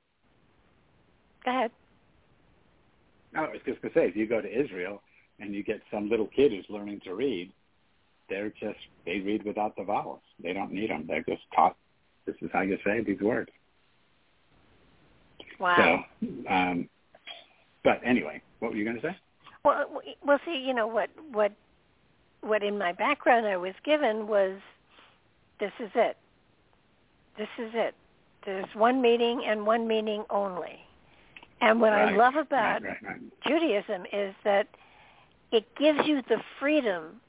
[1.45, 1.71] Go ahead.
[3.33, 5.01] No, I was just going to say, if you go to Israel
[5.39, 7.51] and you get some little kid who's learning to read,
[8.29, 10.21] they're just, they read without the vowels.
[10.41, 11.05] They don't need them.
[11.07, 11.75] They're just taught,
[12.25, 13.49] this is how you say these words.
[15.59, 16.05] Wow.
[16.21, 16.89] So, um,
[17.83, 19.15] but anyway, what were you going to say?
[19.63, 21.51] Well, well, see, you know what, what,
[22.41, 24.57] what in my background I was given was,
[25.59, 26.17] this is it.
[27.37, 27.93] This is it.
[28.45, 30.79] There's one meaning and one meaning only.
[31.61, 33.21] And what I love about right, right, right.
[33.45, 34.67] Judaism is that
[35.51, 37.19] it gives you the freedom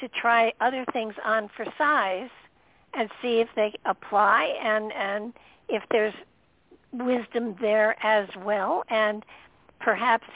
[0.00, 2.30] to try other things on for size
[2.94, 5.32] and see if they apply and and
[5.68, 6.14] if there's
[6.92, 9.24] wisdom there as well and
[9.80, 10.26] perhaps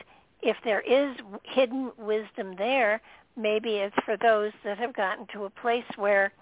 [0.42, 3.00] if there is hidden wisdom there
[3.36, 6.32] maybe it's for those that have gotten to a place where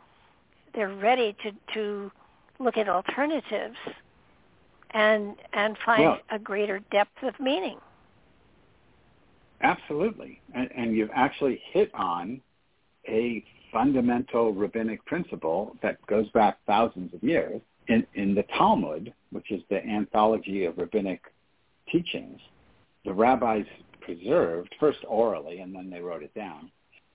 [0.74, 2.10] they're ready to to
[2.58, 3.76] look at alternatives
[4.90, 7.78] and and find Well- a greater depth of meaning
[9.62, 10.40] Absolutely.
[10.54, 12.40] And, and you've actually hit on
[13.06, 17.60] a fundamental rabbinic principle that goes back thousands of years.
[17.90, 21.22] In, in the Talmud, which is the anthology of rabbinic
[21.90, 22.40] teachings,
[23.04, 23.66] the rabbis
[24.00, 26.70] preserved, first orally and then they wrote it down,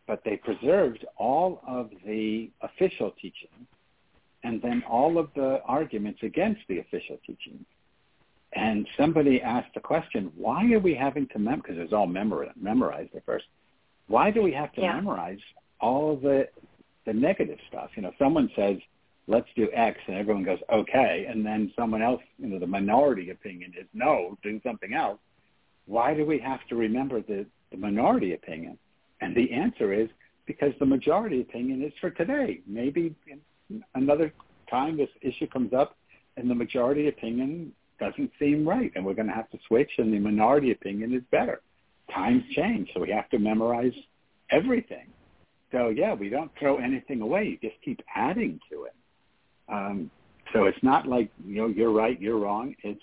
[0.05, 3.67] but they preserved all of the official teachings
[4.43, 7.65] and then all of the arguments against the official teachings.
[8.53, 12.05] And somebody asked the question, why are we having to mem because it was all
[12.05, 13.45] memor- memorized at first.
[14.07, 14.95] Why do we have to Yeah.
[14.95, 15.39] memorize
[15.79, 16.49] all the
[17.05, 17.91] the negative stuff?
[17.95, 18.77] You know, someone says,
[19.27, 23.31] let's do X and everyone goes, okay, and then someone else, you know, the minority
[23.31, 25.19] opinion is no, do something else.
[25.87, 28.77] Why do we have to remember the, the minority opinion?
[29.21, 30.09] And the answer is
[30.45, 32.61] because the majority opinion is for today.
[32.67, 33.15] Maybe
[33.95, 34.31] another
[34.69, 35.97] time this issue comes up
[36.37, 40.13] and the majority opinion doesn't seem right and we're going to have to switch and
[40.13, 41.61] the minority opinion is better.
[42.13, 43.93] Times change, so we have to memorize
[44.51, 45.07] everything.
[45.71, 47.57] So yeah, we don't throw anything away.
[47.61, 48.93] You just keep adding to it.
[49.69, 50.11] Um,
[50.53, 52.75] so it's not like, you know, you're right, you're wrong.
[52.83, 53.01] It's,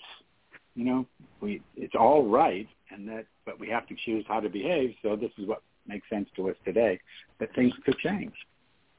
[0.75, 1.05] you know,
[1.41, 4.95] we, it's all right and that, but we have to choose how to behave.
[5.01, 6.99] So this is what makes sense to us today,
[7.39, 8.33] but things could change.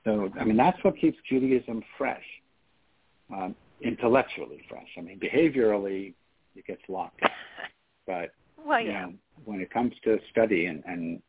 [0.04, 2.24] So, I mean, that's what keeps Judaism fresh,
[3.34, 4.88] um, intellectually fresh.
[4.98, 6.12] I mean, behaviorally,
[6.54, 7.30] it gets locked up.
[8.06, 8.32] But,
[8.64, 9.14] well you know,
[9.46, 11.22] when it comes to study and, and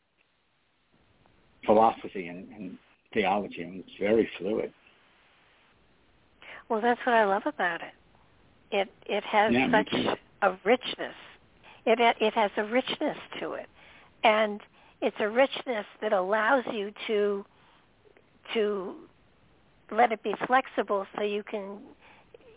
[1.66, 2.78] philosophy and, and
[3.14, 4.74] theology, I mean, it's very fluid.
[6.70, 7.94] Well, that's what I love about it.
[8.72, 9.94] It it has Yeah, such
[10.42, 11.16] a richness.
[11.86, 13.68] It it has a richness to it,
[14.24, 14.62] and
[15.02, 17.46] it's a richness that allows you to
[18.54, 18.96] to
[19.92, 21.78] let it be flexible, so you can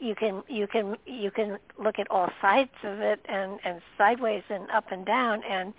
[0.00, 4.42] you can you can you can look at all sides of it and and sideways
[4.48, 5.74] and up and down and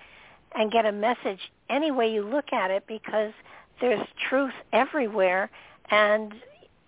[0.55, 3.33] and get a message any way you look at it because
[3.81, 5.49] there's truth everywhere
[5.91, 6.33] and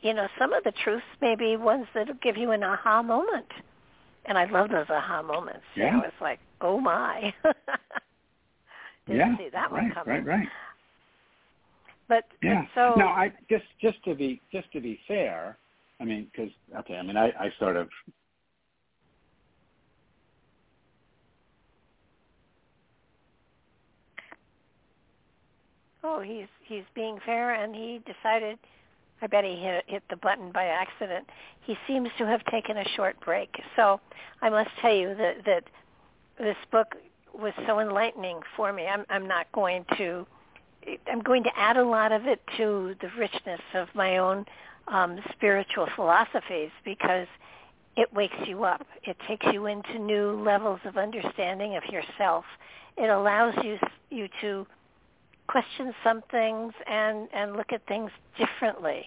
[0.01, 3.47] you know, some of the truths may be ones that'll give you an aha moment.
[4.25, 5.63] And I love those aha moments.
[5.75, 5.85] Yeah.
[5.85, 7.33] You know, it's like, oh my.
[9.07, 10.05] Didn't yeah, see that right, one.
[10.05, 10.47] Right, right.
[12.07, 12.63] But yeah.
[12.75, 15.57] But so I just just to be just to be fair,
[15.99, 17.89] I mean, because okay, I mean, I, I sort of
[26.03, 28.59] oh he's he's being fair and he decided
[29.21, 31.27] I bet he hit hit the button by accident.
[31.61, 33.49] He seems to have taken a short break.
[33.75, 33.99] So
[34.41, 35.63] I must tell you that that
[36.37, 36.95] this book
[37.33, 38.87] was so enlightening for me.
[38.87, 40.25] I'm I'm not going to
[41.07, 44.45] I'm going to add a lot of it to the richness of my own
[44.87, 47.27] um, spiritual philosophies because
[47.97, 48.85] it wakes you up.
[49.03, 52.45] It takes you into new levels of understanding of yourself.
[52.97, 53.77] It allows you
[54.09, 54.65] you to
[55.47, 59.05] question some things and and look at things differently.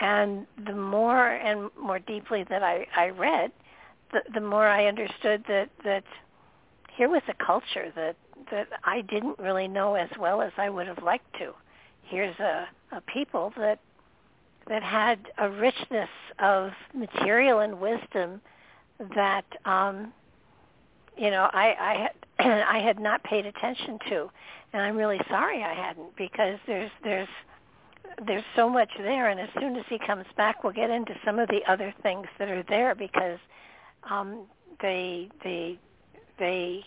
[0.00, 3.50] And the more and more deeply that I, I read,
[4.12, 6.04] the, the more I understood that that
[6.96, 8.16] here was a culture that
[8.50, 11.52] that I didn't really know as well as I would have liked to.
[12.02, 13.80] Here's a, a people that
[14.68, 18.40] that had a richness of material and wisdom
[19.14, 20.12] that um,
[21.16, 22.12] you know I, I had
[22.68, 24.30] I had not paid attention to,
[24.72, 27.28] and I'm really sorry I hadn't because there's there's
[28.26, 31.38] there's so much there, and as soon as he comes back, we'll get into some
[31.38, 33.38] of the other things that are there because
[34.10, 34.46] um,
[34.80, 35.78] they they
[36.38, 36.84] they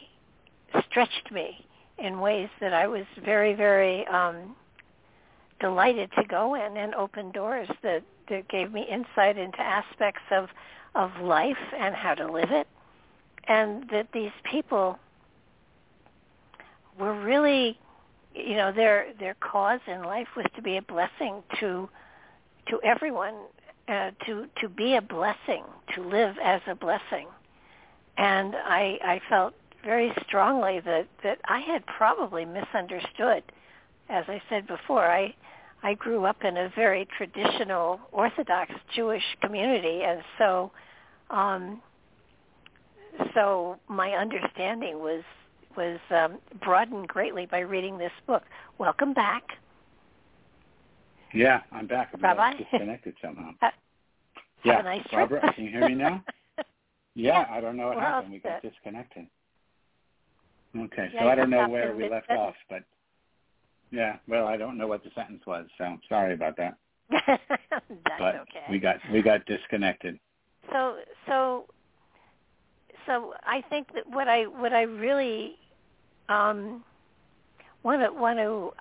[0.89, 1.65] stretched me
[1.99, 4.55] in ways that I was very very um,
[5.59, 10.49] delighted to go in and open doors that that gave me insight into aspects of
[10.95, 12.67] of life and how to live it,
[13.47, 14.99] and that these people
[17.01, 17.77] were really
[18.33, 21.89] you know their their cause in life was to be a blessing to
[22.69, 23.33] to everyone
[23.89, 25.63] uh, to to be a blessing
[25.95, 27.27] to live as a blessing.
[28.17, 33.43] And i i felt very strongly that that i had probably misunderstood.
[34.07, 35.33] As i said before i
[35.81, 40.71] i grew up in a very traditional orthodox jewish community and so
[41.31, 41.81] um
[43.33, 45.23] so my understanding was
[45.75, 48.43] was um, broadened greatly by reading this book.
[48.77, 49.43] Welcome back.
[51.33, 52.09] Yeah, I'm back.
[52.13, 52.57] I'm Rabbi.
[52.57, 53.51] disconnected somehow.
[53.61, 53.69] Uh,
[54.63, 55.05] yeah, nice.
[55.11, 56.23] Barbara, can you hear me now?
[57.15, 58.33] yeah, I don't know what happened.
[58.33, 59.27] We got disconnected.
[60.77, 62.39] Okay, Yeah, so I don't know where we left mid-sentence.
[62.39, 62.83] off, but
[63.91, 66.77] yeah, well, I don't know what the sentence was, so sorry about that.
[67.09, 67.83] That's
[68.19, 68.65] but okay.
[68.69, 70.17] we got we got disconnected.
[70.71, 70.95] so
[71.27, 71.65] so
[73.05, 75.55] so I think that what I what I really
[76.31, 76.83] um
[77.83, 78.71] want to want to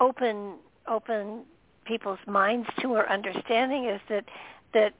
[0.00, 0.54] open
[0.86, 1.42] open
[1.84, 4.24] people's minds to or understanding is that
[4.74, 4.94] that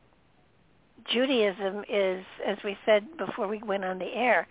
[1.12, 4.46] Judaism is as we said before we went on the air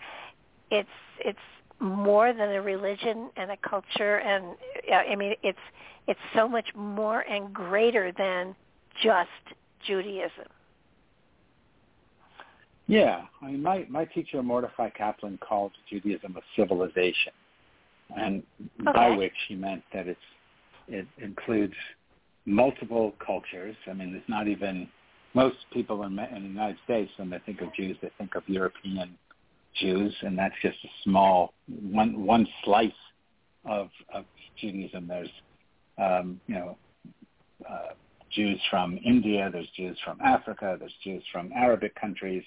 [0.72, 0.90] it's
[1.20, 1.40] it's
[1.80, 4.56] more than a religion and a culture and
[4.92, 5.60] I mean it's
[6.08, 8.56] it's so much more and greater than
[9.04, 9.30] just
[9.86, 10.48] Judaism.
[12.88, 17.34] Yeah, I mean, my my teacher Mordecai Kaplan called Judaism a civilization,
[18.16, 18.44] and
[18.94, 20.20] by which he meant that it's
[20.88, 21.74] it includes
[22.46, 23.76] multiple cultures.
[23.90, 24.88] I mean, it's not even
[25.34, 28.44] most people in, in the United States when they think of Jews, they think of
[28.48, 29.18] European
[29.76, 31.54] Jews, and that's just a small
[31.92, 32.92] one one slice
[33.66, 34.24] of of
[34.60, 35.08] Judaism.
[35.08, 35.30] There's
[35.98, 36.78] um, you know.
[37.70, 37.94] Uh,
[38.30, 42.44] Jews from India, there's Jews from Africa, there's Jews from Arabic countries,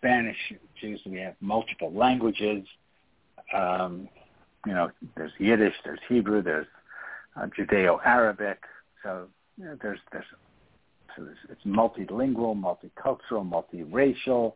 [0.00, 0.36] Spanish
[0.80, 1.00] Jews.
[1.04, 2.66] We have multiple languages.
[3.54, 4.08] Um,
[4.66, 6.66] you know, there's Yiddish, there's Hebrew, there's
[7.36, 8.58] uh, Judeo-Arabic.
[9.02, 9.26] So
[9.56, 10.24] you know, there's there's
[11.16, 14.54] so there's, it's multilingual, multicultural, multiracial.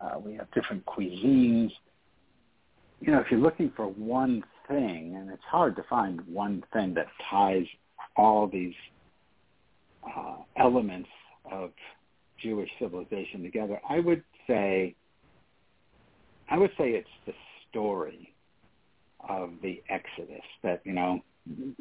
[0.00, 1.70] Uh, we have different cuisines.
[3.00, 6.94] You know, if you're looking for one thing, and it's hard to find one thing
[6.94, 7.66] that ties
[8.16, 8.74] all these
[10.04, 11.08] uh, elements
[11.50, 11.70] of
[12.40, 14.94] Jewish civilization together, I would say,
[16.50, 17.34] I would say it's the
[17.70, 18.34] story
[19.28, 20.44] of the Exodus.
[20.62, 21.20] That you know,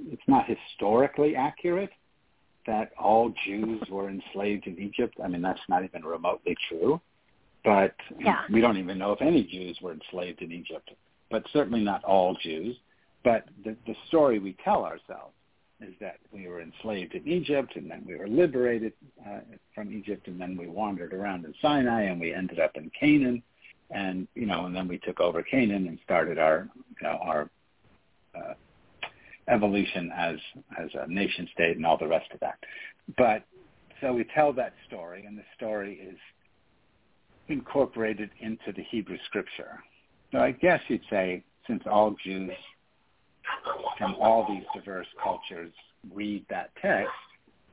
[0.09, 1.91] it's not historically accurate
[2.67, 5.15] that all Jews were enslaved in Egypt.
[5.23, 7.01] I mean, that's not even remotely true.
[7.63, 8.43] But Yeah.
[8.51, 10.91] we don't even know if any Jews were enslaved in Egypt.
[11.29, 12.77] But certainly not all Jews.
[13.23, 15.33] But the, the story we tell ourselves
[15.81, 18.93] is that we were enslaved in Egypt and then we were liberated
[19.27, 19.39] uh,
[19.73, 23.41] from Egypt and then we wandered around in Sinai and we ended up in Canaan
[23.89, 27.49] and you know and then we took over Canaan and started our you know our
[28.35, 28.53] uh,
[29.47, 30.35] evolution as
[30.79, 32.57] as a nation state and all the rest of that.
[33.17, 33.43] But
[33.99, 36.17] so we tell that story and the story is
[37.47, 39.79] incorporated into the Hebrew scripture.
[40.31, 42.51] So I guess you'd say since all Jews
[43.97, 45.71] from all these diverse cultures
[46.13, 47.11] read that text,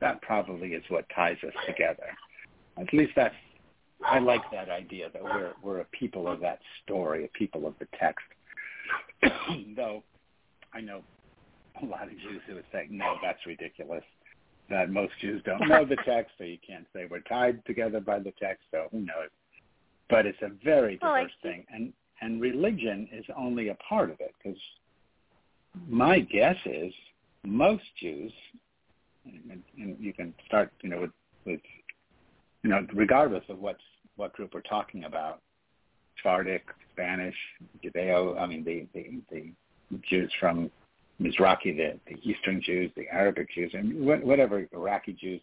[0.00, 2.06] that probably is what ties us together.
[2.76, 3.34] At least that's
[4.06, 7.74] I like that idea that we're we're a people of that story, a people of
[7.78, 8.24] the text.
[9.76, 10.02] Though
[10.72, 11.02] I know
[11.82, 14.04] a lot of Jews who would say, no, that's ridiculous.
[14.70, 18.18] That most Jews don't know the text, so you can't say we're tied together by
[18.18, 19.30] the text, so who knows?
[20.10, 24.20] But it's a very diverse well, thing, and and religion is only a part of
[24.20, 24.34] it.
[24.42, 24.58] Because
[25.88, 26.92] my guess is
[27.44, 28.32] most Jews,
[29.24, 31.10] and, and you can start, you know, with,
[31.44, 31.60] with
[32.62, 33.76] you know, regardless of what
[34.16, 35.40] what group we're talking about,
[36.16, 37.36] Sephardic, Spanish,
[37.84, 40.70] Judeo, I mean the the, the Jews from
[41.20, 45.40] Mizrahi, the, the Eastern Jews, the Arabic Jews, and whatever Iraqi Jews,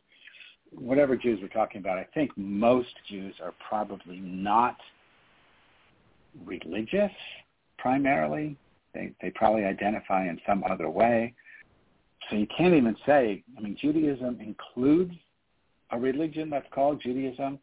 [0.71, 4.77] whatever Jews we're talking about, I think most Jews are probably not
[6.45, 7.11] religious
[7.77, 8.57] primarily.
[8.95, 11.35] They they probably identify in some other way.
[12.29, 13.43] So you can't even say.
[13.55, 15.13] I mean, Judaism includes
[15.91, 17.59] a religion that's called Judaism,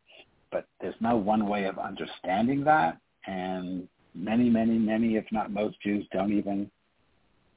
[0.52, 5.80] but there's no one way of understanding that, and many, many, many, if not most
[5.80, 6.70] Jews don't even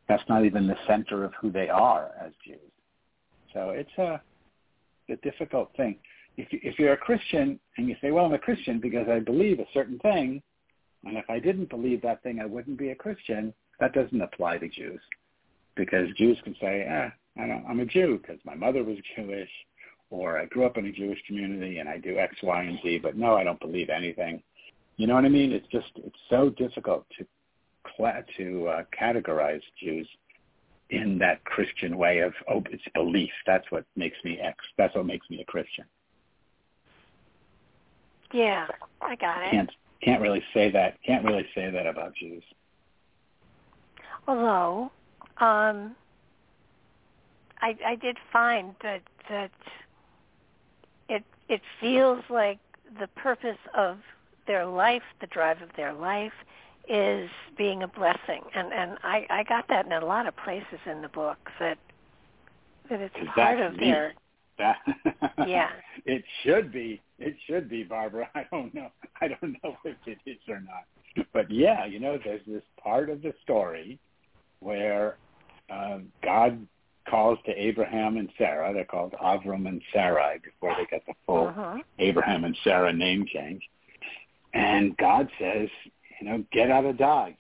[0.08, 2.60] that's not even the center of who they are as Jews.
[3.54, 4.22] So it's a,
[5.10, 5.98] a difficult thing.
[6.38, 9.20] If, you, if you're a Christian and you say, well, I'm a Christian because I
[9.20, 10.44] believe a certain thing,
[11.06, 14.58] and if I didn't believe that thing, I wouldn't be a Christian, that doesn't apply
[14.60, 15.02] to Jews.
[15.76, 17.10] Because Jews can say, eh,
[17.42, 19.50] I don't, I'm a Jew because my mother was Jewish,
[20.10, 23.00] or I grew up in a Jewish community and I do X, Y, and Z,
[23.00, 24.42] but no, I don't believe anything.
[24.98, 25.52] You know what I mean?
[25.52, 27.26] It's just, it's so difficult to
[28.38, 30.08] to uh, categorize Jews
[30.90, 33.32] in that Christian way of oh, it's belief.
[33.46, 34.58] That's what makes me ex.
[34.78, 35.86] That's what makes me a Christian.
[38.34, 38.68] Yeah,
[39.02, 39.52] I got it.
[39.52, 39.72] Can't
[40.04, 40.98] can't really say that.
[41.06, 42.44] Can't really say that about Jews.
[44.28, 44.92] Although,
[45.38, 45.96] um,
[47.62, 49.52] I I did find that that
[51.10, 52.60] it it feels like
[53.00, 53.98] the purpose of
[54.48, 56.34] their life, the drive of their life,
[56.88, 60.80] is being a blessing, and and I I got that in a lot of places
[60.86, 61.78] in the book that
[62.90, 64.14] that it's Is part of their
[64.58, 64.78] That,
[65.48, 65.70] Yeah.
[66.06, 67.02] It should be.
[67.20, 68.30] It should be, Barbara.
[68.36, 68.90] I don't know.
[69.22, 71.28] I don't know if it is or not.
[71.34, 74.00] But yeah, you know, there's this part of the story
[74.60, 75.18] where
[75.70, 76.68] uh, God
[77.10, 78.74] calls to Abraham and Sarah.
[78.74, 81.78] They're called Avram and Sarai before they get the full uh-huh.
[82.00, 83.62] Abraham and Sarah name change.
[84.54, 85.70] And God says,
[86.20, 87.36] you know, get out of Dodge.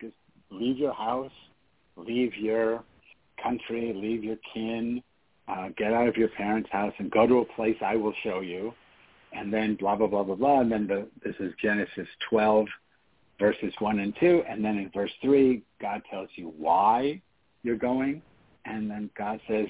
[0.00, 0.14] Just
[0.50, 1.32] leave your house,
[1.96, 2.84] leave your
[3.42, 5.02] country, leave your kin,
[5.48, 8.40] uh, get out of your parents' house and go to a place I will show
[8.40, 8.72] you.
[9.32, 10.60] And then blah, blah, blah, blah, blah.
[10.60, 12.66] And then the, this is Genesis 12,
[13.40, 14.44] verses 1 and 2.
[14.48, 17.20] And then in verse 3, God tells you why
[17.64, 18.22] you're going.
[18.66, 19.66] And then God says,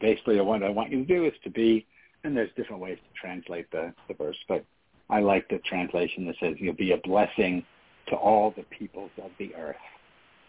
[0.00, 1.86] basically what I want you to do is to be,
[2.24, 4.64] and there's different ways to translate the, the verse, but
[5.10, 7.64] I like the translation that says you'll be a blessing
[8.08, 9.76] to all the peoples of the earth.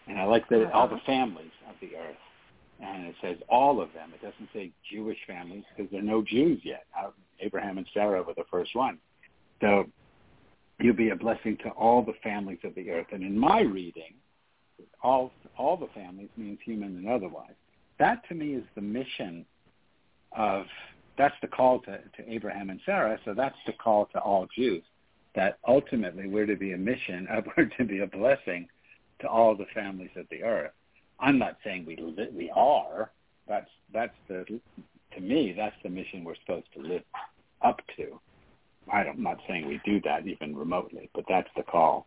[0.08, 0.78] And I like that uh-huh.
[0.78, 2.16] all the families of the earth.
[2.80, 4.10] And it says all of them.
[4.14, 6.84] It doesn't say Jewish families because there are no Jews yet.
[6.98, 8.98] Uh, Abraham and Sarah were the first one.
[9.60, 9.86] So
[10.80, 13.06] you'll be a blessing to all the families of the earth.
[13.12, 14.14] And in my reading,
[15.02, 17.54] all all the families means human and otherwise.
[17.98, 19.44] That to me is the mission
[20.36, 20.64] of
[21.18, 23.18] that's the call to, to Abraham and Sarah.
[23.24, 24.82] So that's the call to all Jews.
[25.34, 28.68] That ultimately we're to be a mission, we're to be a blessing
[29.20, 30.72] to all the families of the earth.
[31.18, 31.96] I'm not saying we
[32.34, 33.10] we are.
[33.46, 34.44] That's that's the
[35.14, 37.02] to me that's the mission we're supposed to live
[37.62, 38.18] up to.
[38.92, 42.06] I I'm not saying we do that even remotely, but that's the call.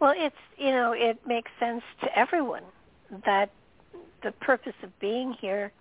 [0.00, 2.64] Well, it's you know it makes sense to everyone
[3.24, 3.50] that
[4.22, 5.72] the purpose of being here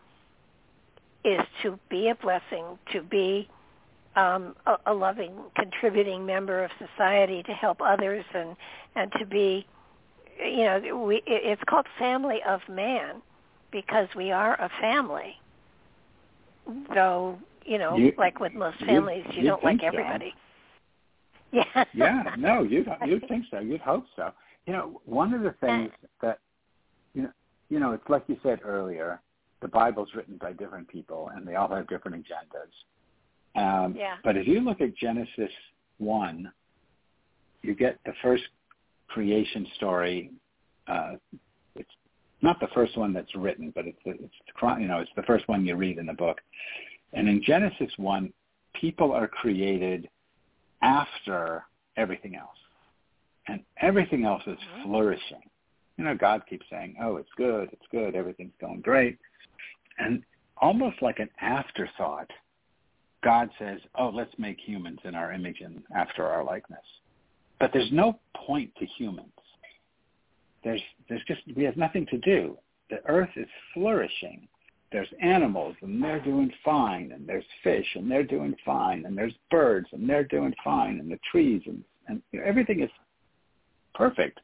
[1.24, 3.50] is to be a blessing, to be
[4.16, 8.56] um, a, a loving, contributing member of society, to help others, and
[8.96, 9.66] and to be,
[10.40, 13.22] you know, we it's called family of man
[13.72, 15.36] because we are a family.
[16.94, 19.88] Though you know, You- like with most families, you, you don't like think so.
[20.00, 20.34] everybody.
[21.52, 21.86] Yeah.
[21.94, 23.60] yeah, no, you'd you'd think so.
[23.60, 24.32] You'd hope so.
[24.66, 25.90] You know, one of the things
[26.22, 26.40] that
[27.14, 27.32] you know,
[27.70, 29.22] you know, it's like you said earlier.
[29.62, 32.74] The Bible's written by different people, and they all have different agendas.
[33.86, 34.18] Um, Yeah.
[34.24, 35.52] But if you look at Genesis
[35.98, 36.52] one,
[37.62, 38.44] you get the first
[39.08, 40.32] creation story.
[40.88, 41.14] Uh,
[41.76, 41.90] it's
[42.42, 45.24] not the first one that's written, but it's the, it's the, you know it's the
[45.24, 46.42] first one you read in the book.
[47.16, 48.32] And in Genesis one,
[48.80, 50.10] people are created
[50.82, 51.64] after
[51.98, 52.58] everything else.
[53.48, 54.84] And everything else is Mhm.
[54.84, 55.50] flourishing.
[55.98, 59.18] You know, God keeps saying, oh, it's good, it's good, everything's going great.
[59.98, 60.24] And
[60.58, 62.30] almost like an afterthought,
[63.22, 66.86] God says, oh, let's make humans in our image and after our likeness.
[67.60, 69.32] But there's no point to humans.
[70.64, 72.58] There's, there's just, we have nothing to do.
[72.90, 74.48] the earth is flourishing.
[74.96, 79.34] There's animals and they're doing fine, and there's fish and they're doing fine, and there's
[79.52, 82.90] birds and they're doing fine, and the trees and, and you know, everything is
[83.94, 84.40] perfect.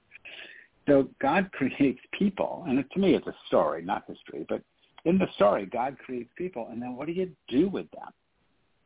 [0.89, 4.61] So God creates people, and to me it's a story, not history, but
[5.05, 8.09] in the story, God creates people, and then what do you do with them?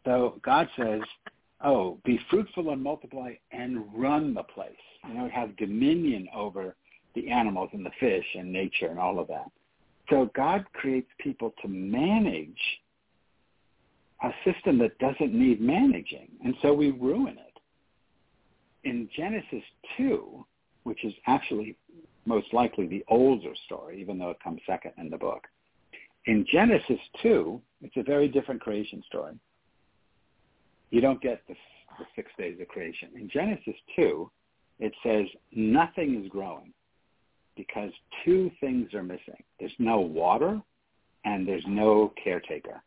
[0.05, 1.01] So God says,
[1.63, 4.71] oh, be fruitful and multiply and run the place.
[5.07, 6.75] You know, have dominion over
[7.15, 9.49] the animals and the fish and nature and all of that.
[10.09, 12.59] So God creates people to manage
[14.23, 17.59] a system that doesn't need managing, and so we ruin it.
[18.83, 19.63] In Genesis
[19.97, 20.45] 2,
[20.83, 21.75] which is actually
[22.25, 25.47] most likely the older story, even though it comes second in the book,
[26.27, 29.33] in Genesis 2, it's a very different creation story.
[30.89, 31.55] You don't get the,
[31.99, 33.09] the six days of creation.
[33.15, 34.29] In Genesis 2,
[34.79, 36.73] it says nothing is growing
[37.55, 37.91] because
[38.23, 39.41] two things are missing.
[39.59, 40.61] There's no water
[41.23, 42.81] and there's no caretaker.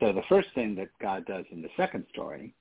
[0.00, 2.54] So the first thing that God does in the second story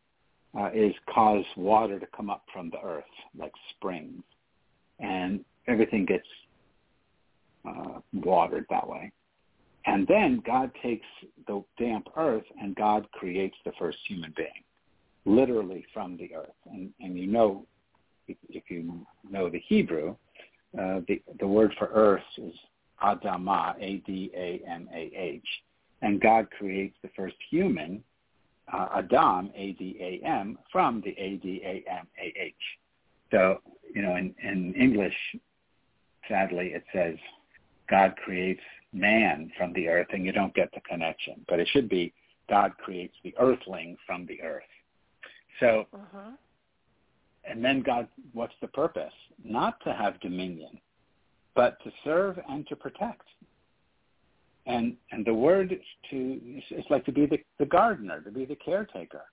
[0.57, 3.03] uh, is cause water to come up from the earth
[3.37, 4.23] like springs,
[4.99, 6.25] and everything gets
[7.67, 9.11] uh, watered that way.
[9.85, 11.05] And then God takes
[11.47, 14.49] the damp earth and God creates the first human being,
[15.25, 16.49] literally from the earth.
[16.65, 17.65] And, and you know,
[18.27, 20.15] if, if you know the Hebrew,
[20.79, 22.53] uh, the, the word for earth is
[23.03, 25.47] Adamah, A-D-A-M-A-H.
[26.01, 28.03] And God creates the first human,
[28.71, 32.53] uh, Adam, A-D-A-M, from the A-D-A-M-A-H.
[33.31, 33.59] So,
[33.93, 35.15] you know, in, in English,
[36.27, 37.15] sadly, it says
[37.89, 38.61] God creates
[38.93, 41.45] man from the earth, and you don't get the connection.
[41.47, 42.13] But it should be
[42.49, 44.63] God creates the earthling from the earth.
[45.59, 46.31] So, uh-huh.
[47.49, 49.13] And then God, what's the purpose?
[49.43, 50.79] Not to have dominion,
[51.55, 53.23] but to serve and to protect.
[54.65, 55.69] And and the word
[56.09, 56.39] to
[56.69, 59.23] it's like to be the, the gardener, to be the caretaker.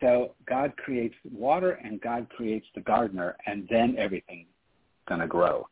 [0.00, 4.46] So God creates water and God creates the gardener, and then everything's
[5.08, 5.66] going to grow.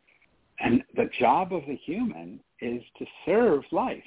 [0.61, 4.03] And the job of the human is to serve life.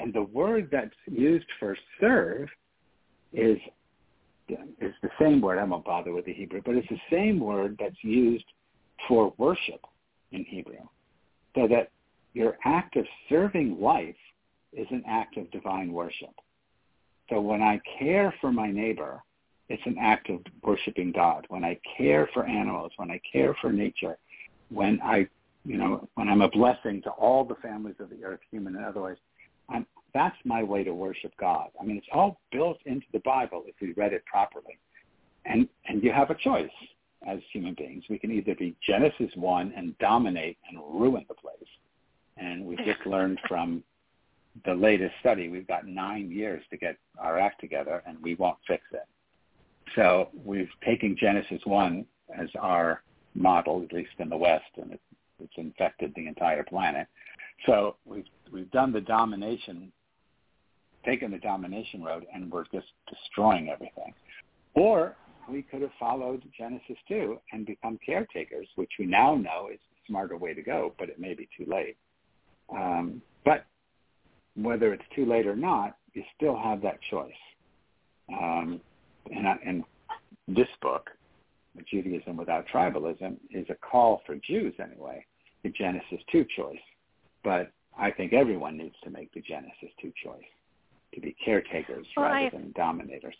[0.00, 2.48] And the word that's used for serve
[3.32, 3.58] is
[4.48, 5.58] is same word.
[5.58, 8.44] I won't bother with the Hebrew, but it's the same word that's used
[9.08, 9.80] for worship
[10.32, 10.78] in Hebrew.
[11.54, 11.90] So that
[12.32, 14.16] your act of serving life
[14.72, 16.34] is an act of divine worship.
[17.30, 19.22] So when I care for my neighbor,
[19.68, 21.46] it's an act of worshiping God.
[21.48, 24.18] When I care for animals, when I care for nature,
[24.68, 25.28] when I
[25.64, 28.84] you know, when I'm a blessing to all the families of the earth, human and
[28.84, 29.16] otherwise,
[29.68, 31.68] I'm, that's my way to worship God.
[31.80, 34.78] I mean, it's all built into the Bible if we read it properly.
[35.44, 36.70] And, and you have a choice
[37.26, 38.04] as human beings.
[38.08, 41.54] We can either be Genesis 1 and dominate and ruin the place.
[42.36, 43.82] And we just learned from
[44.64, 48.58] the latest study, we've got nine years to get our act together and we won't
[48.66, 49.06] fix it.
[49.94, 52.04] So we've taken Genesis 1
[52.38, 53.02] as our
[53.34, 55.00] model, at least in the West, and it
[55.40, 57.06] it's infected the entire planet.
[57.66, 59.92] So we've we've done the domination,
[61.04, 64.14] taken the domination road, and we're just destroying everything.
[64.74, 65.16] Or
[65.48, 70.06] we could have followed Genesis 2 and become caretakers, which we now know is a
[70.06, 71.96] smarter way to go, but it may be too late.
[72.74, 73.66] Um, but
[74.56, 77.32] whether it's too late or not, you still have that choice.
[78.28, 78.80] Um,
[79.30, 79.84] and, and
[80.48, 81.10] this book
[81.90, 85.24] Judaism without tribalism is a call for Jews anyway,
[85.62, 86.76] the Genesis 2 choice.
[87.42, 90.44] But I think everyone needs to make the Genesis 2 choice,
[91.14, 93.34] to be caretakers well, rather I, than dominators.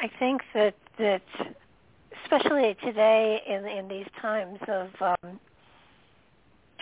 [0.00, 1.22] I think that, that
[2.24, 5.40] especially today in, in these times of um,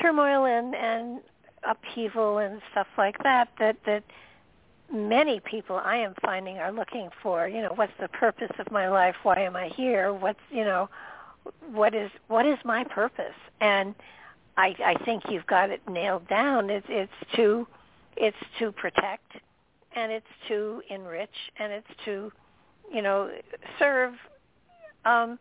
[0.00, 1.20] turmoil and, and
[1.68, 4.04] upheaval and stuff like that, that, that–
[4.92, 8.88] many people I am finding are looking for, you know, what's the purpose of my
[8.88, 9.14] life?
[9.22, 10.12] Why am I here?
[10.12, 10.88] What's, you know,
[11.72, 13.36] what is what is my purpose?
[13.60, 13.94] And
[14.56, 16.70] I I think you've got it nailed down.
[16.70, 17.66] It's it's to
[18.16, 19.32] it's to protect
[19.94, 22.32] and it's to enrich and it's to,
[22.92, 23.30] you know,
[23.78, 24.14] serve
[25.04, 25.38] um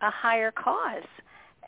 [0.00, 1.02] a higher cause.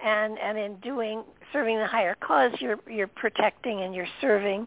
[0.02, 4.66] And and in doing serving the higher cause you're you're protecting and you're serving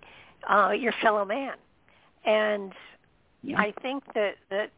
[0.50, 1.54] uh your fellow man
[2.26, 2.74] and
[3.42, 3.60] yeah.
[3.60, 4.72] I think that that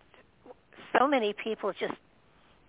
[0.98, 1.93] so many people just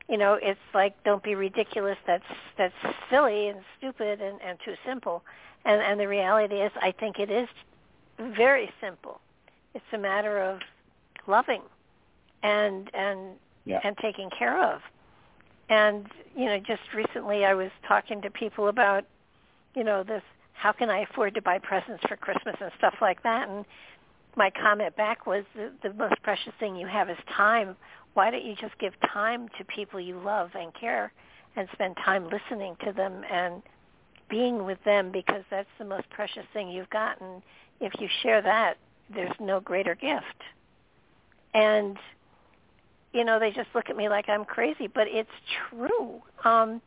[0.09, 2.25] you know it's like don't be ridiculous that's
[2.59, 2.75] that's
[3.11, 5.23] silly and stupid and and too simple
[5.65, 7.49] and and the reality is i think it is
[8.37, 9.21] very simple
[9.75, 10.61] it's a matter of
[11.27, 11.63] loving
[12.47, 13.21] and and
[13.65, 13.81] yeah.
[13.85, 14.81] and taking care of
[15.69, 19.05] and you know just recently i was talking to people about
[19.75, 20.23] you know this
[20.57, 23.49] how can I afford to buy presents for Christmas and stuff like that?
[23.49, 23.65] And
[24.37, 27.77] my comment back was the, the most precious thing you have is time.
[28.15, 31.13] Why don't you just give time to people you love and care
[31.57, 33.63] and spend time listening to them and
[34.29, 37.21] being with them because that's the most precious thing you've got.
[37.21, 37.43] And
[37.81, 38.79] if you share that,
[39.15, 40.43] there's no greater gift.
[41.55, 41.97] And,
[43.17, 45.31] you know, they just look at me like I'm crazy, but it's
[45.71, 46.21] true.
[46.45, 46.83] Um,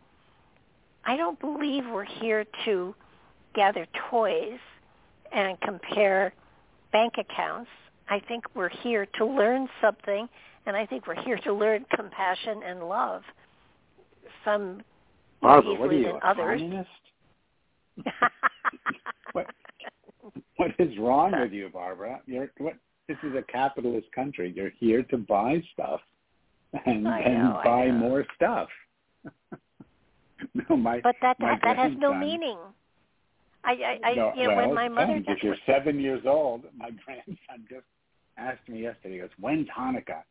[1.04, 2.94] I don't believe we're here to
[3.56, 4.60] gather toys
[5.34, 6.32] and compare
[6.92, 7.72] bank accounts.
[8.10, 10.30] I think we're here to learn something,
[10.68, 13.24] and I think we're here to learn compassion and love.
[14.46, 14.84] Some
[15.42, 16.86] Barbara, easily what are you, than others.
[19.32, 19.48] what,
[20.58, 22.22] what is wrong with you, Barbara?
[22.28, 22.76] You're what?
[23.08, 24.54] This is a capitalist country.
[24.56, 26.02] You're here to buy stuff
[26.86, 28.70] and and know, I buy more stuff.
[30.70, 32.58] no, my but that my that, that has no meaning.
[33.64, 36.64] I, I, I no, you know, well, when my mother if you're seven years old,
[36.78, 37.86] my grandson just
[38.38, 39.16] asked me yesterday.
[39.16, 40.24] He goes, "When's Hanukkah?"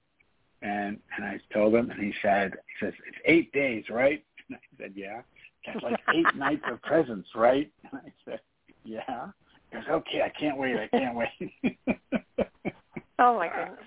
[0.62, 4.56] And and I told him, and he said, "He says it's eight days, right?" And
[4.56, 5.22] I said, "Yeah."
[5.66, 7.70] That's like eight nights of presents, right?
[7.92, 8.40] And I said,
[8.84, 9.28] "Yeah."
[9.70, 10.76] He goes, "Okay, I can't wait.
[10.76, 11.28] I can't wait."
[13.18, 13.84] Oh my goodness.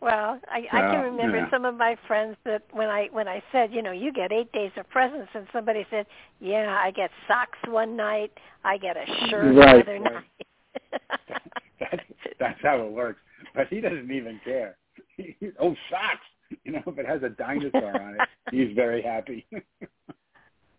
[0.00, 1.50] Well, I, I can remember yeah.
[1.50, 4.50] some of my friends that when I when I said, you know, you get eight
[4.52, 6.06] days of presents, and somebody said,
[6.40, 8.30] yeah, I get socks one night,
[8.64, 10.12] I get a shirt Right, the other right.
[10.12, 11.00] night.
[11.80, 12.02] that's
[12.38, 13.20] that's how it works.
[13.54, 14.76] But he doesn't even care.
[15.16, 16.26] He- oh, socks!
[16.64, 19.46] You know, if it has a dinosaur on it, he's very happy.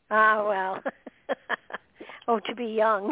[0.10, 0.82] ah well.
[2.30, 3.12] oh, to be young.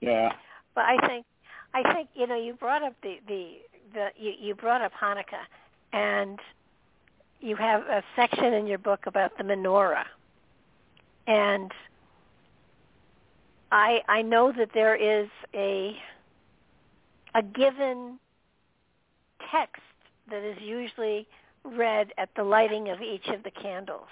[0.00, 0.32] yeah.
[0.74, 1.26] But I think
[1.74, 3.58] I think you know you brought up the the
[3.94, 5.44] the you, you brought up Hanukkah,
[5.92, 6.38] and
[7.40, 10.04] you have a section in your book about the menorah,
[11.26, 11.72] and
[13.70, 15.96] I I know that there is a
[17.34, 18.18] a given
[19.50, 19.82] text
[20.30, 21.26] that is usually
[21.64, 24.08] read at the lighting of each of the candles.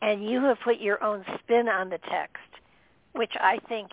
[0.00, 2.38] And you have put your own spin on the text,
[3.12, 3.90] which I think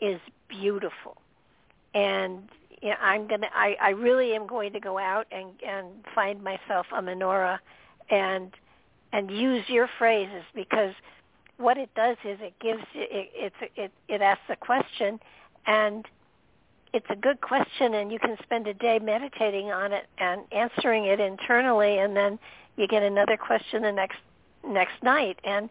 [0.00, 1.16] is beautiful.
[1.94, 2.48] And
[2.82, 6.86] you I'm gonna I, I really am going to go out and, and find myself
[6.92, 7.58] a menorah
[8.10, 8.52] and
[9.12, 10.94] and use your phrases because
[11.58, 15.20] what it does is it gives it it's it it asks a question
[15.66, 16.06] and
[16.92, 21.06] it's a good question and you can spend a day meditating on it and answering
[21.06, 22.38] it internally and then
[22.76, 24.18] you get another question the next
[24.66, 25.38] next night.
[25.44, 25.68] And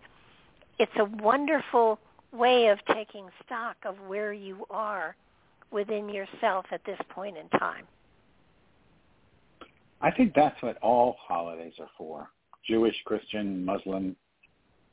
[0.80, 2.00] it's a wonderful
[2.32, 5.16] way of taking stock of where you are
[5.72, 7.86] within yourself at this point in time.
[10.02, 12.30] I think that's what all holidays are for.
[12.68, 14.16] Jewish, Christian, Muslim,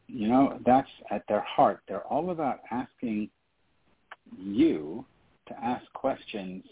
[0.07, 1.81] you know, that's at their heart.
[1.89, 3.29] They're all about asking
[4.37, 5.05] you
[5.49, 6.65] to ask questions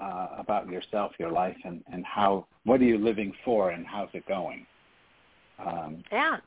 [0.00, 4.08] uh, about yourself, your life, and, and how, what are you living for and how's
[4.14, 4.66] it going?
[5.64, 6.38] Um, Yeah.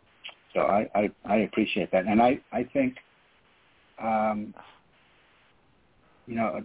[0.53, 2.05] so I, I, I appreciate that.
[2.05, 2.95] And I, I think,
[4.01, 4.53] um,
[6.27, 6.63] you know,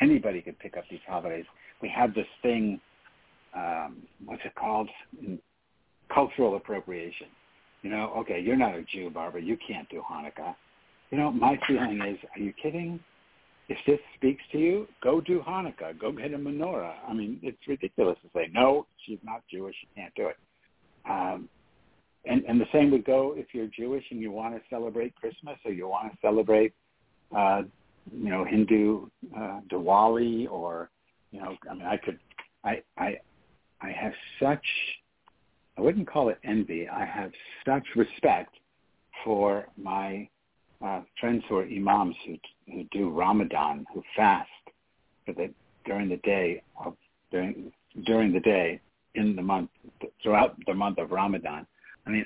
[0.00, 1.44] anybody could pick up these holidays.
[1.82, 2.80] We have this thing,
[3.54, 4.88] um, what's it called?
[6.12, 7.28] Cultural appropriation.
[7.82, 9.42] You know, okay, you're not a Jew, Barbara.
[9.42, 10.54] You can't do Hanukkah.
[11.10, 13.00] You know, my feeling is, are you kidding?
[13.68, 15.98] If this speaks to you, go do Hanukkah.
[15.98, 16.94] Go get a menorah.
[17.08, 19.74] I mean, it's ridiculous to say, no, she's not Jewish.
[19.80, 20.36] She can't do it.
[21.08, 21.48] Um,
[22.24, 25.56] and, and the same would go if you're Jewish and you want to celebrate Christmas
[25.64, 26.74] or you want to celebrate,
[27.34, 27.62] uh,
[28.12, 29.06] you know, Hindu
[29.36, 30.90] uh, Diwali or,
[31.32, 32.18] you know, I mean, I could,
[32.64, 33.18] I, I,
[33.80, 34.64] I have such,
[35.78, 36.88] I wouldn't call it envy.
[36.88, 37.32] I have
[37.64, 38.54] such respect
[39.24, 40.28] for my
[40.84, 42.36] uh, friends who are imams who,
[42.72, 44.48] who do Ramadan, who fast
[45.26, 45.50] for the
[45.84, 46.94] during the day of
[47.30, 47.72] during
[48.04, 48.80] during the day
[49.14, 49.70] in the month
[50.22, 51.66] throughout the month of Ramadan.
[52.06, 52.24] I mean,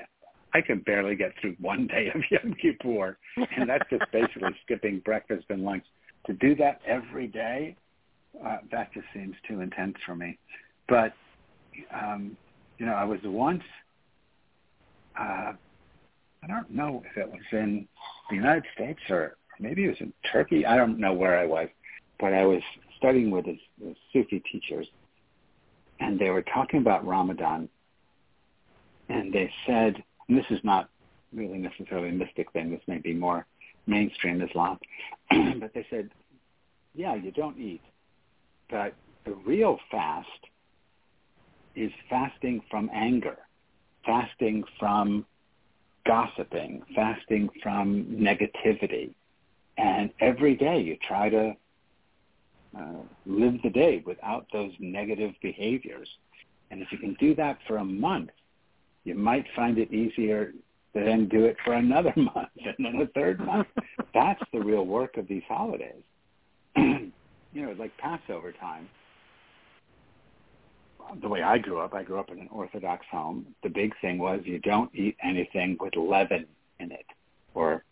[0.54, 3.18] I can barely get through one day of Yom Kippur,
[3.56, 5.84] and that's just basically skipping breakfast and lunch.
[6.26, 7.76] To do that every day,
[8.44, 10.38] uh, that just seems too intense for me.
[10.88, 11.12] But
[11.92, 12.36] um,
[12.78, 13.62] you know, I was once.
[15.18, 15.52] Uh,
[16.42, 17.86] I don't know if it was in
[18.28, 20.66] the United States or maybe it was in Turkey.
[20.66, 21.68] I don't know where I was,
[22.18, 22.62] but I was
[22.96, 24.86] studying with the, the Sufi teachers,
[26.00, 27.68] and they were talking about Ramadan,
[29.08, 30.88] and they said, and this is not
[31.32, 32.70] really necessarily a mystic thing.
[32.70, 33.46] This may be more
[33.86, 34.78] mainstream Islam,
[35.30, 36.10] but they said,
[36.94, 37.82] yeah, you don't eat,
[38.70, 38.94] but
[39.24, 40.28] the real fast
[41.74, 43.36] is fasting from anger,
[44.06, 45.26] fasting from
[46.06, 49.14] gossiping, fasting from negativity.
[49.76, 51.56] And every day you try to
[52.78, 56.08] uh, live the day without those negative behaviors.
[56.70, 58.30] And if you can do that for a month,
[59.04, 60.52] you might find it easier
[60.94, 63.68] to then do it for another month and then a third month.
[64.12, 66.02] That's the real work of these holidays.
[66.76, 67.12] you
[67.54, 68.88] know, like Passover time.
[71.20, 73.46] The way I grew up, I grew up in an Orthodox home.
[73.62, 76.46] The big thing was you don't eat anything with leaven
[76.80, 77.04] in it,
[77.52, 77.84] or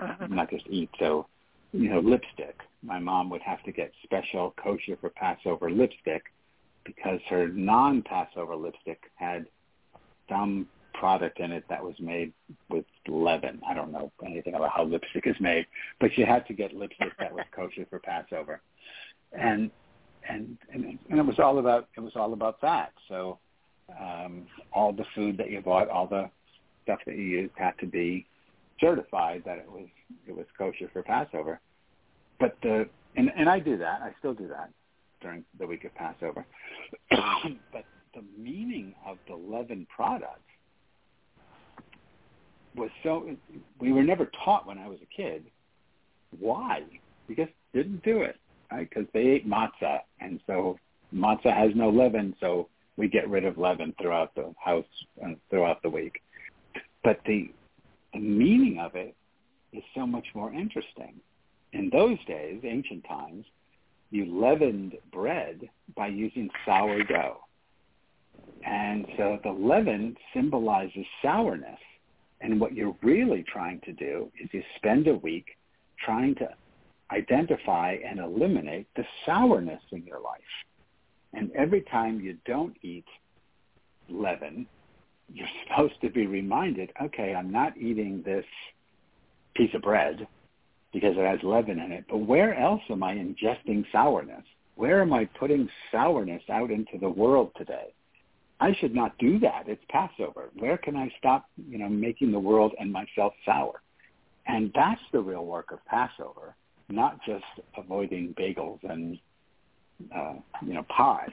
[0.00, 0.26] uh-huh.
[0.28, 0.88] not just eat.
[0.98, 1.26] So,
[1.72, 2.58] you know, lipstick.
[2.82, 6.24] My mom would have to get special kosher for Passover lipstick
[6.84, 9.46] because her non-Passover lipstick had
[10.28, 12.32] some product in it that was made
[12.70, 13.60] with leaven.
[13.68, 15.66] I don't know anything about how lipstick is made,
[16.00, 18.60] but you had to get lipstick that was kosher for Passover,
[19.32, 19.70] and
[20.28, 22.92] and and, and it was all about it was all about that.
[23.08, 23.38] So
[24.00, 26.30] um, all the food that you bought, all the
[26.84, 28.26] stuff that you used had to be
[28.80, 29.88] certified that it was
[30.26, 31.60] it was kosher for Passover.
[32.40, 34.00] But the and and I do that.
[34.02, 34.70] I still do that
[35.20, 36.44] during the week of Passover.
[37.10, 40.40] but the meaning of the leaven product
[42.76, 43.28] was so
[43.78, 45.44] we were never taught when I was a kid
[46.38, 46.82] why.
[47.28, 48.36] We just didn't do it.
[48.70, 50.78] Right because they ate matzah and so
[51.14, 54.84] matzah has no leaven so we get rid of leaven throughout the house
[55.22, 56.20] and throughout the week.
[57.02, 57.52] But the
[58.12, 59.14] the meaning of it
[59.72, 61.14] is so much more interesting.
[61.72, 63.44] In those days ancient times
[64.10, 67.43] you leavened bread by using sourdough
[68.66, 71.78] and so the leaven symbolizes sourness
[72.40, 75.46] and what you're really trying to do is you spend a week
[76.04, 76.48] trying to
[77.10, 80.40] identify and eliminate the sourness in your life.
[81.32, 83.06] And every time you don't eat
[84.08, 84.66] leaven,
[85.32, 88.44] you're supposed to be reminded, okay, I'm not eating this
[89.54, 90.26] piece of bread
[90.92, 94.44] because it has leaven in it, but where else am I ingesting sourness?
[94.76, 97.94] Where am I putting sourness out into the world today?
[98.60, 99.64] I should not do that.
[99.66, 100.50] It's Passover.
[100.58, 103.82] Where can I stop, you know, making the world and myself sour?
[104.46, 106.54] And that's the real work of Passover,
[106.88, 107.44] not just
[107.76, 109.18] avoiding bagels and,
[110.14, 110.34] uh,
[110.64, 111.28] you know, pie.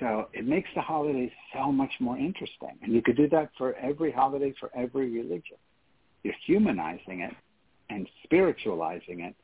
[0.00, 2.76] So it makes the holidays so much more interesting.
[2.82, 5.56] And you could do that for every holiday, for every religion.
[6.22, 7.34] You're humanizing it
[7.88, 9.34] and spiritualizing it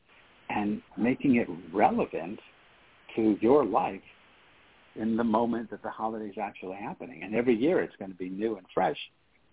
[0.49, 2.39] and making it relevant
[3.15, 4.01] to your life
[4.95, 7.23] in the moment that the holiday is actually happening.
[7.23, 8.97] And every year it's going to be new and fresh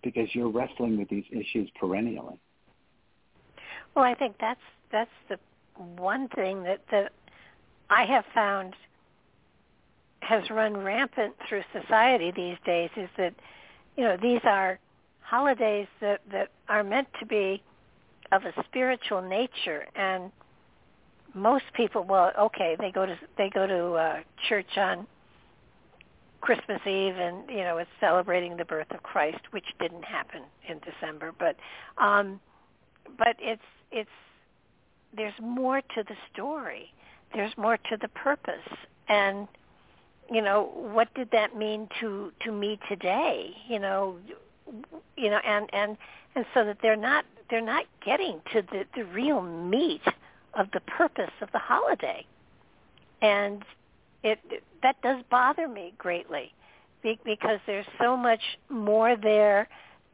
[0.03, 2.39] because you're wrestling with these issues perennially.
[3.95, 4.59] Well, I think that's
[4.91, 5.37] that's the
[5.97, 7.11] one thing that that
[7.89, 8.75] I have found
[10.21, 13.33] has run rampant through society these days is that
[13.97, 14.79] you know these are
[15.21, 17.61] holidays that that are meant to be
[18.31, 20.31] of a spiritual nature and
[21.33, 25.05] most people well okay they go to they go to uh church on
[26.41, 30.79] Christmas Eve and you know it's celebrating the birth of Christ, which didn't happen in
[30.79, 31.55] December, but
[31.97, 32.39] um
[33.17, 33.61] but it's
[33.91, 34.09] it's
[35.15, 36.93] there's more to the story.
[37.33, 38.55] There's more to the purpose.
[39.07, 39.47] And
[40.31, 43.51] you know, what did that mean to to me today?
[43.67, 44.17] You know,
[45.17, 45.97] you know and and
[46.35, 50.01] and so that they're not they're not getting to the the real meat
[50.57, 52.25] of the purpose of the holiday.
[53.21, 53.63] And
[54.23, 54.39] it,
[54.83, 56.53] that does bother me greatly
[57.03, 59.67] because there's so much more there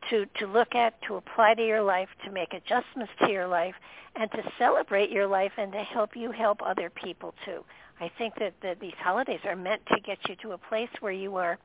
[0.09, 3.75] to to look at, to apply to your life, to make adjustments to your life,
[4.15, 7.63] and to celebrate your life and to help you help other people too.
[7.99, 11.11] I think that, that these holidays are meant to get you to a place where
[11.11, 11.57] you are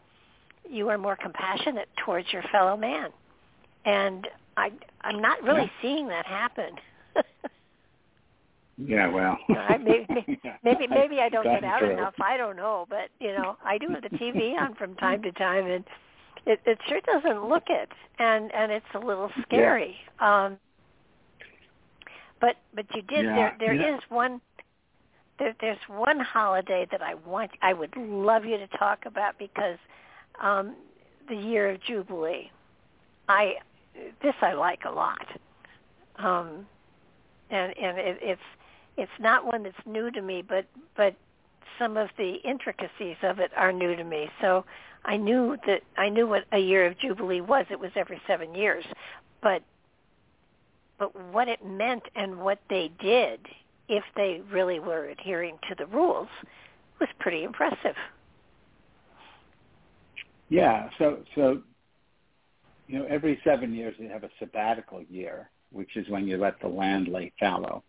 [0.68, 3.10] you are more compassionate towards your fellow man.
[3.84, 4.72] And I
[5.02, 5.82] I'm not really yeah.
[5.82, 6.76] seeing that happen.
[8.86, 9.38] Yeah, well,
[9.80, 10.06] maybe
[10.62, 11.92] maybe maybe I don't get out true.
[11.92, 12.14] enough.
[12.20, 15.32] I don't know, but you know, I do have the TV on from time to
[15.32, 15.84] time, and
[16.46, 19.96] it it sure doesn't look it, and and it's a little scary.
[20.20, 20.44] Yeah.
[20.46, 20.58] Um,
[22.40, 23.34] but but you did yeah.
[23.34, 23.96] there there yeah.
[23.96, 24.40] is one
[25.38, 29.78] there, there's one holiday that I want I would love you to talk about because
[30.40, 30.74] um,
[31.28, 32.50] the year of jubilee.
[33.28, 33.54] I
[34.22, 35.26] this I like a lot.
[36.16, 36.66] Um,
[37.50, 38.40] and and it, it's
[38.96, 40.66] it's not one that's new to me, but
[40.96, 41.14] but
[41.78, 44.28] some of the intricacies of it are new to me.
[44.40, 44.64] So
[45.04, 47.66] I knew that I knew what a year of jubilee was.
[47.70, 48.84] It was every seven years,
[49.42, 49.62] but
[50.98, 53.40] but what it meant and what they did,
[53.88, 56.28] if they really were adhering to the rules,
[57.00, 57.96] was pretty impressive.
[60.48, 60.90] Yeah.
[60.98, 61.62] So so
[62.86, 66.60] you know, every seven years you have a sabbatical year, which is when you let
[66.60, 67.82] the land lay fallow.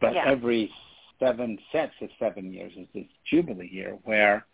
[0.00, 0.24] But Yeah.
[0.26, 0.72] every
[1.18, 4.46] seven sets of seven years is this jubilee year where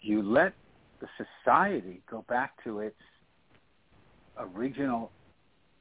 [0.00, 0.54] you let
[1.00, 3.00] the society go back to its
[4.38, 5.10] original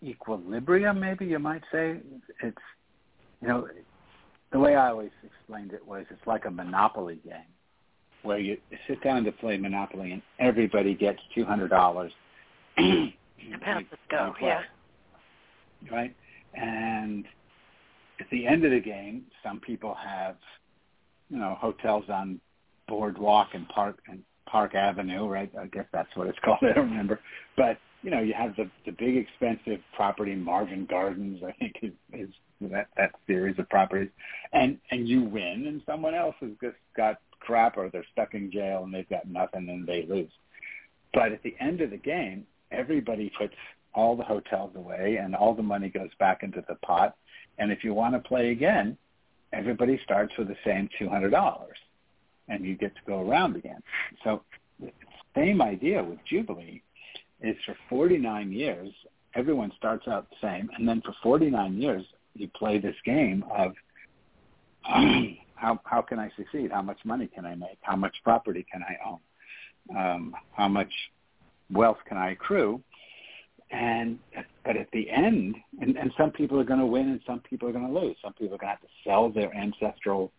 [0.03, 1.99] equilibrium, maybe you might say.
[2.41, 2.57] It's,
[3.41, 3.69] you know,
[4.51, 7.45] the way I always explained it was it's like a monopoly game
[8.23, 8.57] where you
[8.87, 12.11] sit down to play Monopoly and everybody gets two hundred dollars.
[12.77, 14.61] About to go, yeah.
[15.91, 16.15] Right?
[16.53, 17.25] And
[18.21, 20.35] at the end of the game, some people have,
[21.29, 22.39] you know, hotels on
[22.87, 25.51] Boardwalk and Park and Park Avenue, right?
[25.59, 26.59] I guess that's what it's called.
[26.61, 27.19] I don't remember.
[27.57, 31.91] But you know, you have the the big expensive property, Marvin Gardens, I think is,
[32.13, 32.29] is
[32.61, 34.09] that that series of properties,
[34.53, 38.51] and and you win, and someone else has just got crap, or they're stuck in
[38.51, 40.31] jail and they've got nothing, and they lose.
[41.13, 43.55] But at the end of the game, everybody puts
[43.93, 47.15] all the hotels away, and all the money goes back into the pot.
[47.61, 48.97] And if you want to play again,
[49.53, 51.77] everybody starts with the same two hundred dollars,
[52.49, 53.81] and you get to go around again.
[54.23, 54.41] So,
[55.35, 56.81] same idea with Jubilee
[57.39, 58.89] is for 49 years,
[59.35, 62.03] everyone starts out the same, and then for 49 years,
[62.33, 63.73] you play this game of
[65.55, 66.71] how how can I succeed?
[66.71, 67.77] How much money can I make?
[67.81, 69.95] How much property can I own?
[69.95, 70.91] Um, how much
[71.71, 72.81] wealth can I accrue?
[73.71, 74.19] And
[74.65, 77.69] but at the end, and, and some people are going to win, and some people
[77.69, 78.17] are going to lose.
[78.21, 80.31] Some people are going to have to sell their ancestral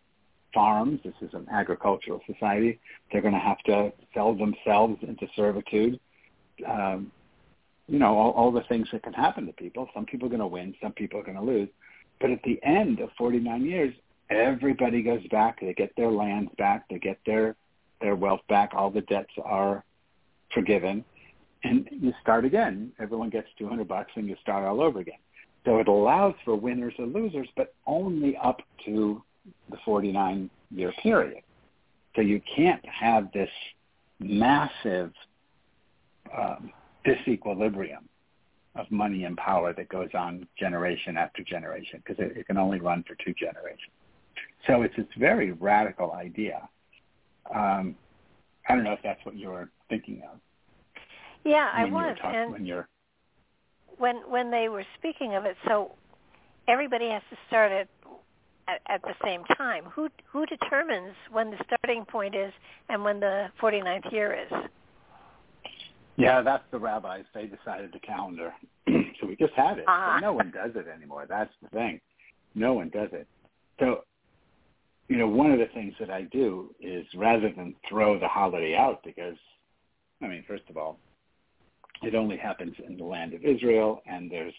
[0.52, 1.00] farms.
[1.02, 2.78] This is an agricultural society.
[3.10, 5.98] They're going to have to sell themselves into servitude.
[6.68, 7.10] Um,
[7.88, 9.88] you know, all, all the things that can happen to people.
[9.94, 11.68] Some people are going to win, some people are going to lose.
[12.20, 13.94] But at the end of 49 years,
[14.30, 15.60] everybody goes back.
[15.60, 16.88] They get their lands back.
[16.88, 17.56] They get their
[18.00, 18.70] their wealth back.
[18.74, 19.84] All the debts are
[20.52, 21.04] forgiven,
[21.64, 22.92] and you start again.
[22.98, 25.18] Everyone gets 200 bucks, and you start all over again.
[25.64, 29.22] So it allows for winners and losers, but only up to
[29.70, 31.42] the 49 year period.
[32.16, 33.50] So you can't have this
[34.18, 35.12] massive
[36.36, 36.72] um,
[37.06, 38.04] disequilibrium
[38.74, 42.80] of money and power that goes on generation after generation because it, it can only
[42.80, 43.92] run for two generations.
[44.66, 46.68] So it's this very radical idea.
[47.54, 47.96] Um,
[48.68, 50.38] I don't know if that's what you're thinking of.
[51.44, 52.18] Yeah, I when you were was.
[52.20, 52.88] talking- and when you're
[53.98, 55.92] when when they were speaking of it, so
[56.68, 57.88] everybody has to start at,
[58.68, 59.84] at at the same time.
[59.84, 62.52] Who who determines when the starting point is
[62.88, 64.68] and when the 49th year is?
[66.16, 67.24] Yeah, that's the rabbis.
[67.34, 68.52] They decided the calendar.
[68.88, 69.84] so we just had it.
[69.88, 70.18] Ah.
[70.20, 71.26] no one does it anymore.
[71.28, 72.00] That's the thing.
[72.54, 73.26] No one does it.
[73.80, 74.04] So,
[75.08, 78.76] you know, one of the things that I do is rather than throw the holiday
[78.76, 79.36] out because,
[80.20, 80.98] I mean, first of all,
[82.02, 84.54] it only happens in the land of Israel and there's,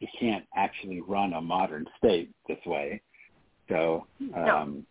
[0.00, 3.00] you can't actually run a modern state this way.
[3.68, 4.86] So, um,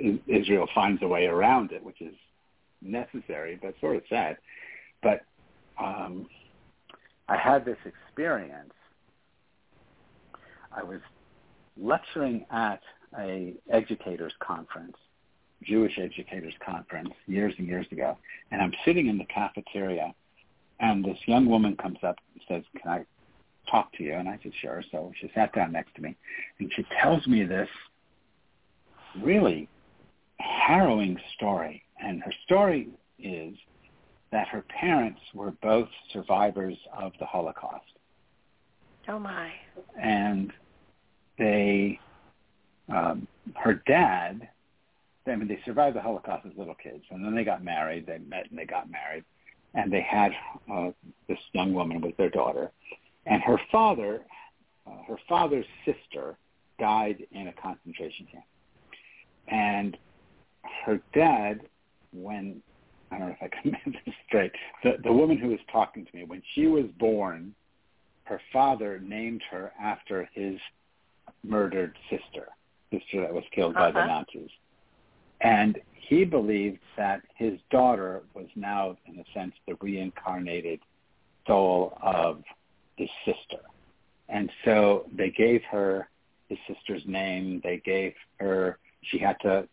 [0.00, 2.14] I- Israel finds a way around it, which is
[2.80, 4.38] necessary, but sort of sad
[5.02, 5.22] but
[5.78, 6.26] um,
[7.28, 8.72] I had this experience.
[10.76, 11.00] I was
[11.80, 12.80] lecturing at
[13.18, 14.96] a educators conference,
[15.62, 18.16] Jewish educators conference, years and years ago,
[18.50, 20.14] and I'm sitting in the cafeteria,
[20.80, 23.04] and this young woman comes up and says, "Can I
[23.70, 26.16] talk to you?" And I said, "Sure." So she sat down next to me,
[26.58, 27.68] and she tells me this
[29.22, 29.68] really
[30.38, 32.88] harrowing story, and her story
[33.18, 33.56] is
[34.32, 37.84] that her parents were both survivors of the Holocaust.
[39.08, 39.52] Oh my.
[40.00, 40.52] And
[41.36, 41.98] they,
[42.88, 43.26] um,
[43.56, 44.48] her dad,
[45.26, 48.06] I mean, they survived the Holocaust as little kids, and then they got married.
[48.06, 49.24] They met and they got married,
[49.74, 50.32] and they had
[50.72, 50.90] uh,
[51.28, 52.70] this young woman with their daughter.
[53.26, 54.22] And her father,
[54.86, 56.36] uh, her father's sister,
[56.78, 58.44] died in a concentration camp.
[59.48, 59.96] And
[60.84, 61.60] her dad,
[62.12, 62.62] when
[63.10, 64.52] I don't know if I can make this straight.
[64.82, 67.54] The the woman who was talking to me when she was born,
[68.24, 70.58] her father named her after his
[71.42, 72.48] murdered sister,
[72.92, 74.06] sister that was killed by the Uh-huh.
[74.06, 74.50] Nazis,
[75.40, 80.80] and he believed that his daughter was now, in a sense, the reincarnated
[81.46, 82.42] soul of
[82.96, 83.62] his sister,
[84.28, 86.08] and so they gave her
[86.48, 87.60] his sister's name.
[87.62, 88.78] They gave her.
[89.02, 89.66] She had to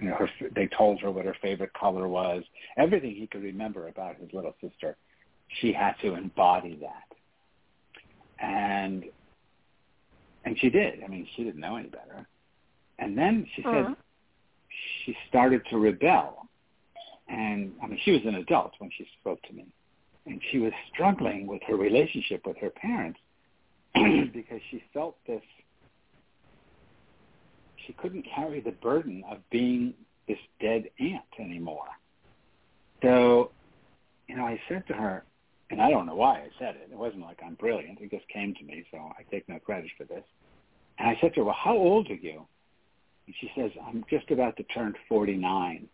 [0.00, 2.44] you know, her, they told her what her favorite color was.
[2.76, 4.96] Everything he could remember about his little sister,
[5.60, 7.16] she had to embody that.
[8.38, 9.04] And
[10.44, 11.02] and she did.
[11.02, 12.26] I mean, she didn't know any better.
[12.98, 13.96] And then she said Mhm.
[15.04, 16.48] She started to rebel.
[17.28, 19.66] And I mean, she was an adult when she spoke to me.
[20.26, 23.18] and she was struggling with her relationship with her parents
[23.94, 25.42] because she felt this
[27.86, 29.94] she couldn't carry the burden of being
[30.26, 31.86] this dead aunt anymore.
[33.02, 33.52] So,
[34.28, 35.24] you know, I said to her,
[35.70, 36.88] and I don't know why I said it.
[36.90, 38.00] It wasn't like I'm brilliant.
[38.00, 40.24] It just came to me, so I take no credit for this.
[40.98, 42.46] And I said to her, well, how old are you?
[43.26, 45.88] And she says, I'm just about to turn 49.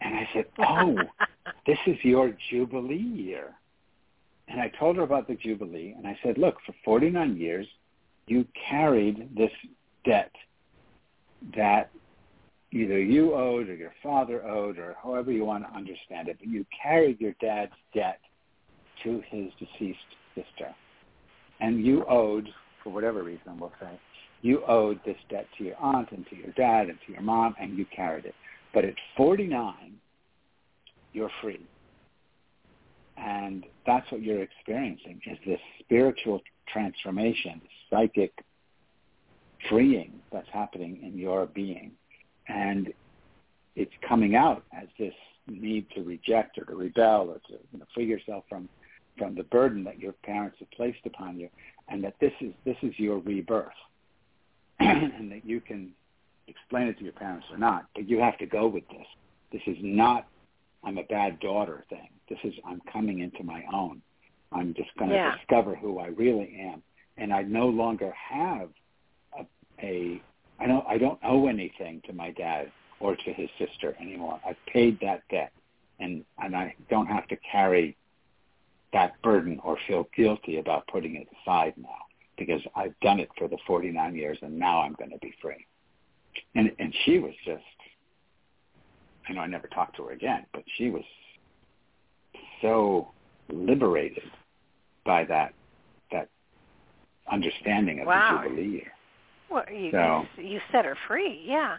[0.00, 0.96] And I said, oh,
[1.66, 3.54] this is your Jubilee year.
[4.48, 7.66] And I told her about the Jubilee, and I said, look, for 49 years,
[8.26, 9.50] you carried this
[10.04, 10.32] debt
[11.56, 11.90] that
[12.72, 16.48] either you owed or your father owed or however you want to understand it, but
[16.48, 18.20] you carried your dad's debt
[19.02, 19.98] to his deceased
[20.34, 20.74] sister.
[21.60, 22.48] And you owed,
[22.82, 23.98] for whatever reason we'll say,
[24.44, 27.54] you owed this debt to your aunt and to your dad and to your mom
[27.58, 28.34] and you carried it.
[28.74, 29.74] But at 49,
[31.14, 31.66] you're free.
[33.16, 38.32] And that's what you're experiencing is this spiritual transformation, psychic
[39.70, 41.92] freeing that's happening in your being.
[42.46, 42.92] And
[43.76, 45.14] it's coming out as this
[45.46, 48.68] need to reject or to rebel or to you know, free yourself from
[49.16, 51.48] from the burden that your parents have placed upon you,
[51.88, 53.68] and that this is this is your rebirth,
[55.18, 55.92] and that you can
[56.46, 59.06] explain it to your parents or not, but you have to go with this.
[59.52, 60.26] This is not
[60.82, 62.08] I'm a bad daughter thing.
[62.28, 64.02] This is I'm coming into my own.
[64.52, 65.36] I'm just going to yeah.
[65.36, 66.82] discover who I really am,
[67.16, 68.68] and I no longer have
[69.82, 70.20] a
[70.60, 72.70] I don't I don't owe anything to my dad
[73.00, 74.40] or to his sister anymore.
[74.46, 75.52] I've paid that debt
[75.98, 77.96] and and I don't have to carry
[78.92, 82.03] that burden or feel guilty about putting it aside now
[82.36, 85.66] because I've done it for the 49 years and now I'm going to be free.
[86.54, 87.62] And and she was just
[89.28, 91.04] I know I never talked to her again, but she was
[92.60, 93.08] so
[93.48, 94.24] liberated
[95.04, 95.54] by that
[96.10, 96.28] that
[97.30, 98.42] understanding of wow.
[98.42, 98.84] the Jubilee.
[99.50, 101.76] Well, you, so, you set her free, yeah.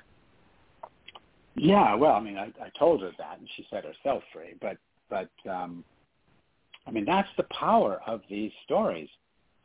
[1.55, 4.55] Yeah, well, I mean, I, I told her that, and she set herself free.
[4.61, 4.77] But,
[5.09, 5.83] but, um,
[6.85, 9.09] I mean, that's the power of these stories.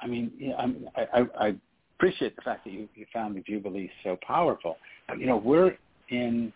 [0.03, 1.55] I mean, you know, I, I, I
[1.97, 4.77] appreciate the fact that you, you found the Jubilee so powerful.
[5.19, 5.77] You know, we're
[6.09, 6.53] in,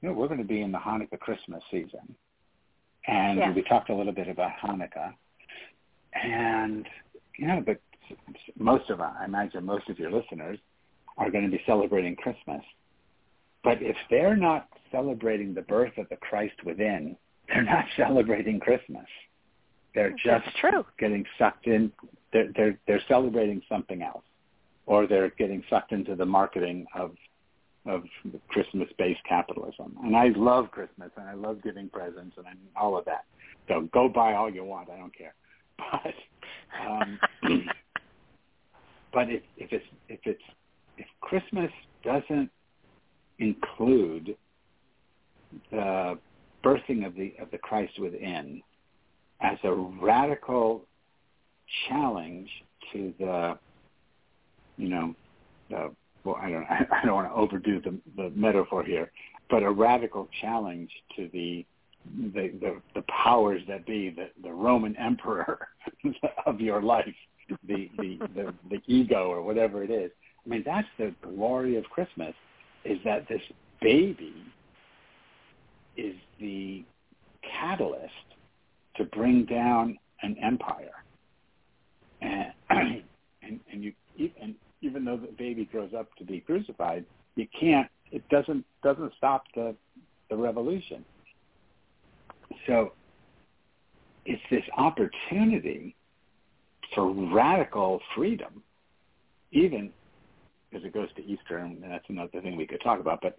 [0.00, 2.14] you know, we're going to be in the Hanukkah Christmas season,
[3.06, 3.52] and yeah.
[3.52, 5.14] we talked a little bit about Hanukkah,
[6.14, 6.86] and
[7.38, 7.80] you know, but
[8.58, 10.58] most of I imagine most of your listeners
[11.16, 12.62] are going to be celebrating Christmas.
[13.64, 17.16] But if they're not celebrating the birth of the Christ within,
[17.48, 19.06] they're not celebrating Christmas.
[19.94, 20.84] They're just That's true.
[20.98, 21.92] getting sucked in.
[22.32, 24.24] They're, they're they're celebrating something else,
[24.86, 27.12] or they're getting sucked into the marketing of
[27.84, 28.04] of
[28.48, 29.96] Christmas-based capitalism.
[30.04, 32.46] And I love Christmas, and I love giving presents, and
[32.76, 33.24] all of that.
[33.68, 34.88] So go buy all you want.
[34.90, 35.34] I don't care.
[35.90, 36.14] But
[36.88, 37.18] um,
[39.12, 40.42] but if, if it's if it's
[40.96, 41.70] if Christmas
[42.04, 42.50] doesn't
[43.38, 44.36] include
[45.70, 46.18] the
[46.64, 48.62] birthing of the of the Christ within
[49.42, 50.82] as a radical
[51.88, 52.48] challenge
[52.92, 53.58] to the
[54.76, 55.14] you know
[55.70, 55.90] the
[56.24, 59.10] well I don't I don't want to overdo the the metaphor here
[59.50, 61.64] but a radical challenge to the
[62.34, 65.68] the the, the powers that be the the Roman emperor
[66.46, 67.14] of your life
[67.66, 70.10] the, the, the, the ego or whatever it is.
[70.44, 72.34] I mean, that's the glory of Christmas
[72.84, 73.42] is that this
[73.80, 74.34] baby
[75.96, 76.84] is the
[77.42, 78.12] catalyst
[78.96, 81.04] to bring down an empire.
[82.20, 83.92] And, and, and you,
[84.40, 87.04] and even though the baby grows up to be crucified,
[87.36, 89.74] you can't, it doesn't, doesn't stop the,
[90.28, 91.04] the revolution.
[92.66, 92.92] So
[94.26, 95.96] it's this opportunity
[96.94, 98.62] for radical freedom,
[99.50, 99.90] even
[100.74, 103.38] as it goes to Easter, and that's another thing we could talk about, but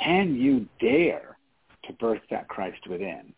[0.00, 1.36] can you dare
[1.84, 3.32] to birth that Christ within?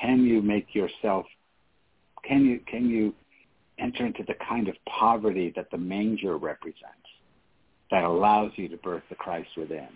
[0.00, 1.26] Can you make yourself,
[2.24, 3.14] can you, can you
[3.78, 6.84] enter into the kind of poverty that the manger represents
[7.90, 9.88] that allows you to birth the Christ within?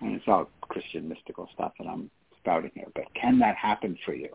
[0.00, 2.10] And it's all Christian mystical stuff that I'm
[2.40, 4.30] spouting here, but can that happen for you?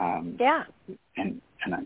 [0.00, 0.64] Um, yeah.
[1.16, 1.78] And, and I,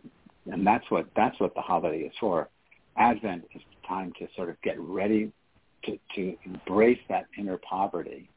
[0.51, 2.49] and that's what that's what the holiday is for.
[2.97, 5.33] Advent is the time to sort of get ready
[5.85, 8.29] to to embrace that inner poverty,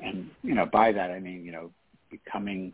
[0.00, 1.70] and you know by that I mean you know
[2.10, 2.72] becoming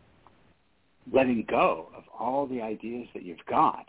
[1.11, 3.85] letting go of all the ideas that you've got,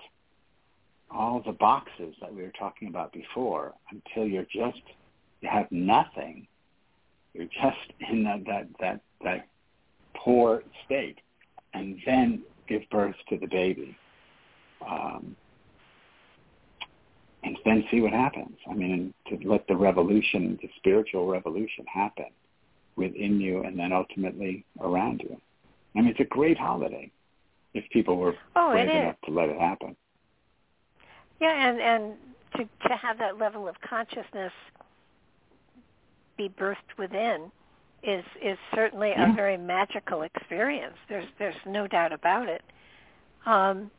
[1.11, 4.83] all the boxes that we were talking about before, until you're just
[5.41, 6.47] you have nothing.
[7.35, 9.49] You're just in that that that that
[10.17, 11.19] poor state,
[11.75, 13.97] and then give birth to the baby,
[14.87, 15.37] um,
[17.43, 18.57] and then see what happens.
[18.69, 22.27] I mean, to let the revolution, the spiritual revolution happen
[22.97, 25.41] within you and then ultimately around you.
[25.97, 27.11] I mean, it's a great holiday
[27.75, 29.97] if people were oh, brave enough to let it happen.
[31.41, 32.15] Yeah, and and
[32.57, 34.53] to to have that level of consciousness
[36.37, 37.51] be birthed within
[38.03, 39.33] is is certainly yeah.
[39.33, 40.95] a very magical experience.
[41.09, 42.63] There's there's no doubt about it.
[43.47, 43.91] Um,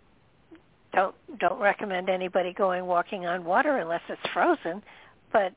[0.94, 4.82] don't don't recommend anybody going walking on water unless it's frozen,
[5.32, 5.53] but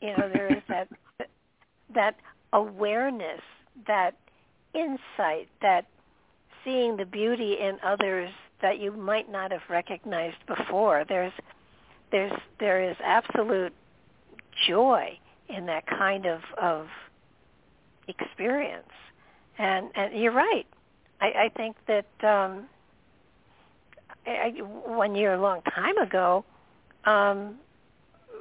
[0.00, 0.88] you know there is that
[1.94, 2.16] that
[2.52, 3.40] awareness,
[3.86, 4.14] that
[4.74, 5.86] insight, that
[6.64, 8.30] seeing the beauty in others
[8.60, 11.04] that you might not have recognized before.
[11.08, 11.32] There's
[12.10, 13.72] there's there is absolute
[14.66, 15.18] joy
[15.48, 16.86] in that kind of of
[18.08, 18.88] experience.
[19.58, 20.66] And and you're right.
[21.20, 22.68] I, I think that um
[24.26, 24.50] I,
[24.84, 26.44] one year a long time ago,
[27.04, 27.56] um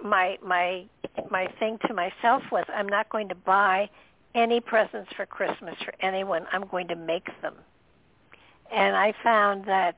[0.04, 0.86] my my
[1.32, 3.90] my thing to myself was I'm not going to buy
[4.38, 6.46] any presents for Christmas for anyone.
[6.52, 7.56] I'm going to make them.
[8.72, 9.96] And I found that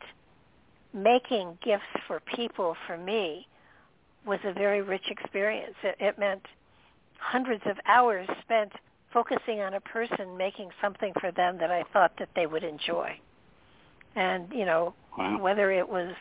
[0.94, 3.48] making gifts for people for me
[4.26, 5.76] was a very rich experience.
[5.84, 6.42] It, it meant
[7.18, 8.72] hundreds of hours spent
[9.14, 13.20] focusing on a person making something for them that I thought that they would enjoy.
[14.16, 15.40] And, you know, wow.
[15.42, 16.14] whether it was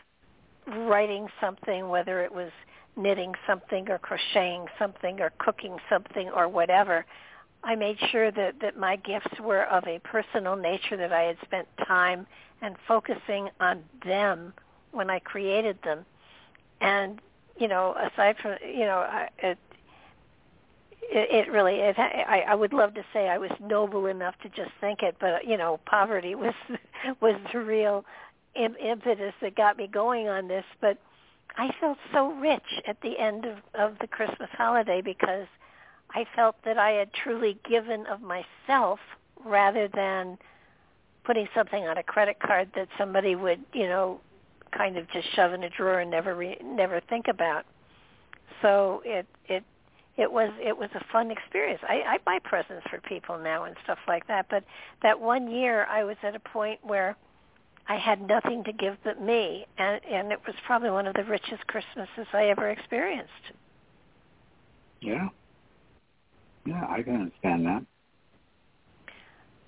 [0.67, 2.51] writing something, whether it was
[2.97, 7.05] knitting something or crocheting something or cooking something or whatever,
[7.63, 11.37] I made sure that, that my gifts were of a personal nature, that I had
[11.43, 12.25] spent time
[12.61, 14.53] and focusing on them
[14.91, 16.05] when I created them.
[16.81, 17.21] And,
[17.57, 19.05] you know, aside from, you know,
[19.39, 19.57] it,
[21.01, 24.49] it, it really, it, I, I would love to say I was noble enough to
[24.49, 26.53] just think it, but, you know, poverty was,
[27.19, 28.05] was the real
[28.55, 30.65] impetus that got me going on this.
[30.81, 30.97] But
[31.57, 35.47] I felt so rich at the end of, of the Christmas holiday because
[36.11, 38.99] I felt that I had truly given of myself
[39.45, 40.37] rather than
[41.23, 44.19] putting something on a credit card that somebody would, you know,
[44.75, 47.65] kind of just shove in a drawer and never re- never think about.
[48.61, 49.63] So it it
[50.17, 51.81] it was it was a fun experience.
[51.87, 54.63] I, I buy presents for people now and stuff like that, but
[55.01, 57.15] that one year I was at a point where
[57.87, 61.23] I had nothing to give but me, and and it was probably one of the
[61.23, 63.31] richest Christmases I ever experienced.
[65.01, 65.29] Yeah,
[66.65, 67.85] yeah, I can understand that.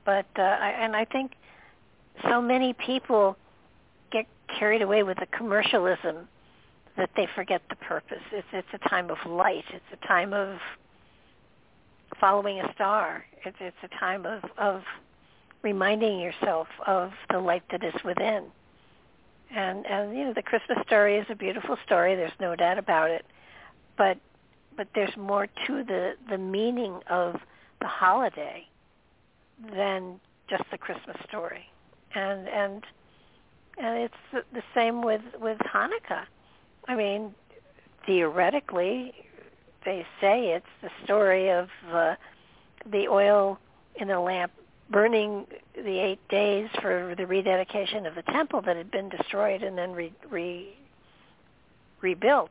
[0.05, 1.33] But uh, I, and I think
[2.29, 3.37] so many people
[4.11, 4.25] get
[4.59, 6.27] carried away with the commercialism
[6.97, 8.21] that they forget the purpose.
[8.31, 9.63] It's it's a time of light.
[9.71, 10.57] It's a time of
[12.19, 13.25] following a star.
[13.45, 14.83] It's it's a time of of
[15.61, 18.45] reminding yourself of the light that is within.
[19.55, 22.15] And and you know the Christmas story is a beautiful story.
[22.15, 23.25] There's no doubt about it.
[23.97, 24.17] But
[24.81, 27.35] but there's more to the the meaning of
[27.81, 28.65] the holiday
[29.75, 31.69] than just the Christmas story.
[32.15, 32.83] And and
[33.77, 36.23] and it's the same with with Hanukkah.
[36.87, 37.35] I mean,
[38.07, 39.13] theoretically,
[39.85, 42.15] they say it's the story of uh,
[42.91, 43.59] the oil
[43.97, 44.51] in the lamp
[44.89, 45.45] burning
[45.75, 49.91] the eight days for the rededication of the temple that had been destroyed and then
[49.91, 50.75] re, re,
[52.01, 52.49] rebuilt.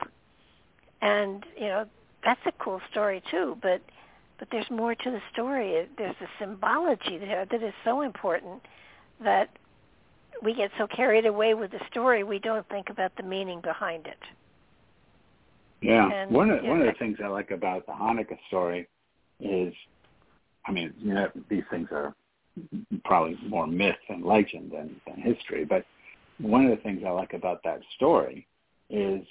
[1.02, 1.86] And you know
[2.24, 3.80] that's a cool story too, but
[4.38, 5.86] but there's more to the story.
[5.98, 8.62] There's a symbology there that is so important
[9.22, 9.50] that
[10.42, 14.06] we get so carried away with the story we don't think about the meaning behind
[14.06, 14.18] it.
[15.82, 18.88] Yeah, and, one of yeah, one of the things I like about the Hanukkah story
[19.40, 19.72] is,
[20.66, 22.14] I mean, you know, these things are
[23.04, 25.84] probably more myth and legend than, than history, but
[26.38, 28.46] one of the things I like about that story
[28.88, 29.22] is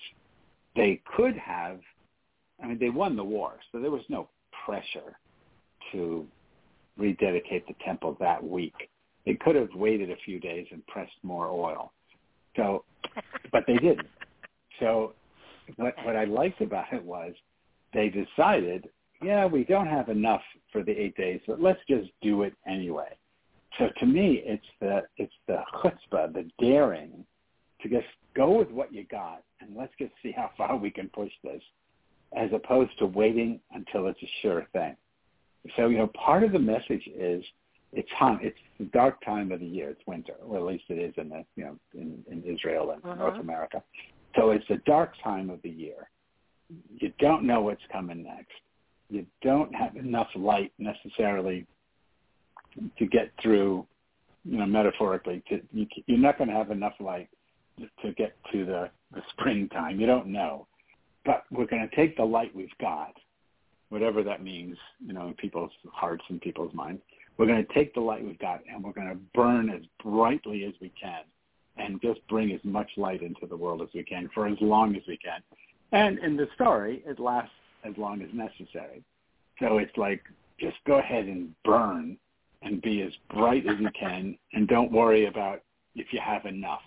[0.76, 1.80] they could have,
[2.62, 4.30] I mean, they won the war, so there was no
[4.66, 5.18] pressure
[5.92, 6.26] to
[6.98, 8.90] rededicate the temple that week.
[9.26, 11.92] They could have waited a few days and pressed more oil.
[12.56, 12.84] So,
[13.52, 14.08] but they didn't.
[14.80, 15.14] So
[15.78, 17.34] what, what I liked about it was
[17.94, 18.90] they decided,
[19.22, 20.42] yeah, we don't have enough
[20.72, 23.18] for the eight days, but let's just do it anyway.
[23.78, 27.24] So to me, it's the it's the chutzpah, the daring,
[27.82, 31.10] to just go with what you got and let's just see how far we can
[31.10, 31.62] push this,
[32.36, 34.96] as opposed to waiting until it's a sure thing.
[35.76, 37.44] So you know, part of the message is
[37.92, 38.44] it's hot.
[38.44, 39.90] It's the dark time of the year.
[39.90, 43.04] It's winter, or at least it is in the you know in, in Israel and
[43.04, 43.16] uh-huh.
[43.16, 43.84] North America.
[44.36, 46.10] So it's a dark time of the year.
[46.98, 48.52] You don't know what's coming next.
[49.10, 51.66] You don't have enough light necessarily
[53.00, 53.88] to get through
[54.46, 57.30] you know, metaphorically, to, you, you're not going to have enough light
[58.02, 60.00] to get to the, the springtime.
[60.00, 60.68] You don't know.
[61.30, 63.14] But we're going to take the light we've got,
[63.90, 67.04] whatever that means, you know, in people's hearts and people's minds.
[67.38, 70.64] We're going to take the light we've got and we're going to burn as brightly
[70.64, 71.22] as we can
[71.78, 74.96] and just bring as much light into the world as we can for as long
[74.96, 75.44] as we can.
[75.92, 77.52] And in the story, it lasts
[77.84, 79.04] as long as necessary.
[79.60, 80.24] So it's like,
[80.60, 82.18] just go ahead and burn
[82.64, 85.62] and be as bright as you can and don't worry about
[85.94, 86.82] if you have enough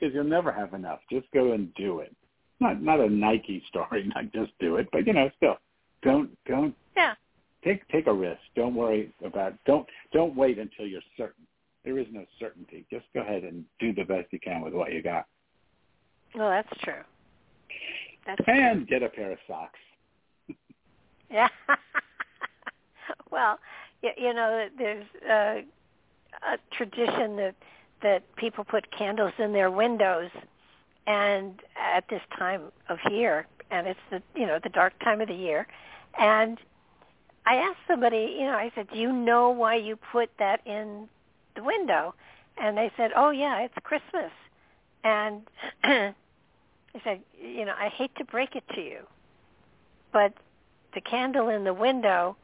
[0.00, 1.00] because you'll never have enough.
[1.10, 2.16] Just go and do it.
[2.62, 5.56] Not not a Nike story, not just do it, but you know, still
[6.02, 7.14] don't don't yeah.
[7.64, 8.40] take take a risk.
[8.54, 11.44] Don't worry about don't don't wait until you're certain.
[11.84, 12.86] There is no certainty.
[12.90, 15.26] Just go ahead and do the best you can with what you got.
[16.36, 17.02] Well, that's true.
[18.24, 18.98] That's and true.
[18.98, 19.78] get a pair of socks.
[21.28, 21.48] yeah.
[23.32, 23.58] well,
[24.02, 25.62] you, you know, there's uh,
[26.52, 27.54] a tradition that
[28.02, 30.30] that people put candles in their windows
[31.06, 35.28] and at this time of year and it's the you know the dark time of
[35.28, 35.66] the year
[36.18, 36.58] and
[37.46, 41.08] i asked somebody you know i said do you know why you put that in
[41.54, 42.14] the window?
[42.58, 44.30] And they said oh yeah it's christmas.
[45.04, 45.42] And
[45.84, 46.14] i
[47.02, 49.00] said you know i hate to break it to you
[50.12, 50.34] but
[50.94, 52.36] the candle in the window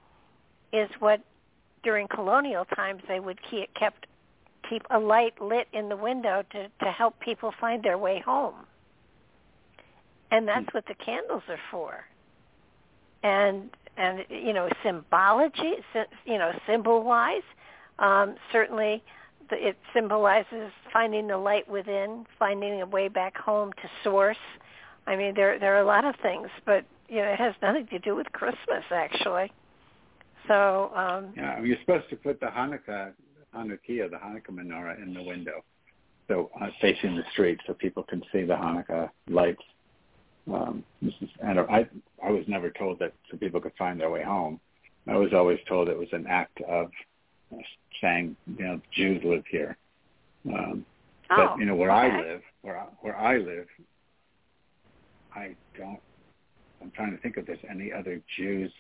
[0.73, 1.21] is what
[1.83, 4.07] during colonial times they would keep kept
[4.69, 8.55] keep a light lit in the window to, to help people find their way home.
[10.31, 12.05] And that's what the candles are for.
[13.23, 15.75] And and you know symbology,
[16.25, 17.43] you know symbol wise,
[17.99, 19.03] um, certainly
[19.51, 24.37] the, it symbolizes finding the light within, finding a way back home to source.
[25.07, 27.87] I mean, there there are a lot of things, but you know it has nothing
[27.89, 29.51] to do with Christmas actually.
[30.47, 33.13] So um, yeah, you're supposed to put the Hanukkah
[33.59, 35.65] Hanukkah, the Hanukkah menorah in the window,
[36.29, 39.63] so uh, facing the street, so people can see the Hanukkah lights.
[40.53, 41.87] Um, this is, and I,
[42.25, 44.61] I was never told that so people could find their way home.
[45.07, 46.91] I was always told it was an act of
[47.53, 47.57] uh,
[48.01, 49.77] saying, you know, Jews live here.
[50.47, 50.85] Um,
[51.31, 52.17] oh, but you know, where okay.
[52.17, 53.67] I live, where I, where I live,
[55.35, 56.01] I don't.
[56.81, 58.71] I'm trying to think if there's any other Jews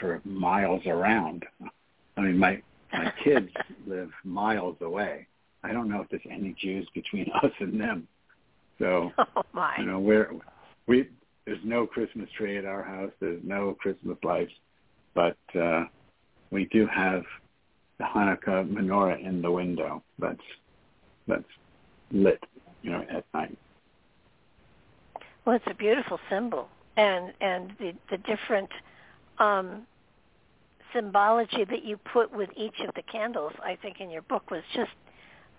[0.00, 1.44] for miles around.
[2.16, 2.62] I mean, my
[2.94, 3.50] my kids
[3.86, 5.26] live miles away.
[5.62, 8.08] I don't know if there's any Jews between us and them.
[8.78, 9.76] So oh my.
[9.78, 10.32] you know, we're
[10.86, 11.08] we
[11.46, 13.12] there's no Christmas tree at our house.
[13.20, 14.52] There's no Christmas lights,
[15.14, 15.84] but uh,
[16.50, 17.22] we do have
[17.98, 20.02] the Hanukkah menorah in the window.
[20.18, 20.40] That's
[21.28, 21.44] that's
[22.10, 22.42] lit,
[22.82, 23.56] you know, at night.
[25.44, 28.70] Well, it's a beautiful symbol, and and the the different
[29.38, 29.86] um,
[30.94, 34.62] symbology that you put with each of the candles, I think, in your book was
[34.74, 34.90] just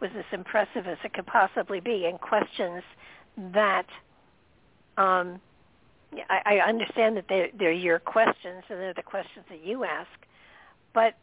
[0.01, 2.83] was as impressive as it could possibly be, and questions
[3.53, 3.85] that
[4.97, 5.39] um,
[6.29, 10.09] I, I understand that they're, they're your questions and they're the questions that you ask,
[10.93, 11.13] but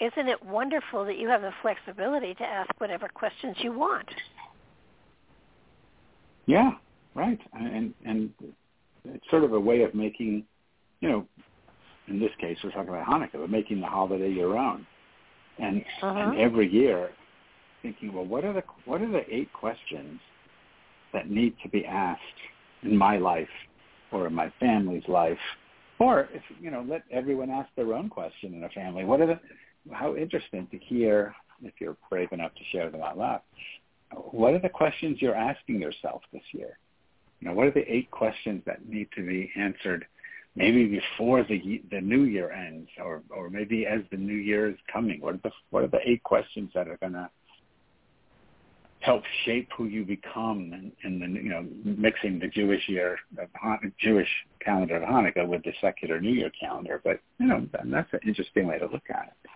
[0.00, 4.08] isn't it wonderful that you have the flexibility to ask whatever questions you want?
[6.46, 6.72] Yeah,
[7.14, 8.30] right, and and
[9.04, 10.44] it's sort of a way of making,
[11.00, 11.26] you know,
[12.08, 14.86] in this case, we're talking about Hanukkah, but making the holiday your own.
[15.58, 16.18] And, uh-huh.
[16.18, 17.10] and every year,
[17.82, 20.20] thinking, well, what are the what are the eight questions
[21.12, 22.20] that need to be asked
[22.82, 23.48] in my life
[24.12, 25.38] or in my family's life,
[25.98, 29.04] or if you know, let everyone ask their own question in a family.
[29.04, 29.40] What are the
[29.92, 33.40] how interesting to hear if you're brave enough to share them out loud.
[34.30, 36.78] What are the questions you're asking yourself this year?
[37.40, 40.06] You know, what are the eight questions that need to be answered
[40.54, 44.76] maybe before the the new year ends, or or maybe as the new year is
[44.92, 45.20] coming?
[45.20, 47.28] What are the what are the eight questions that are going to
[49.00, 53.48] help shape who you become in, in the you know mixing the Jewish year of
[53.98, 54.28] Jewish
[54.60, 57.00] calendar of Hanukkah with the secular New Year calendar?
[57.02, 59.50] But you know that's an interesting way to look at it.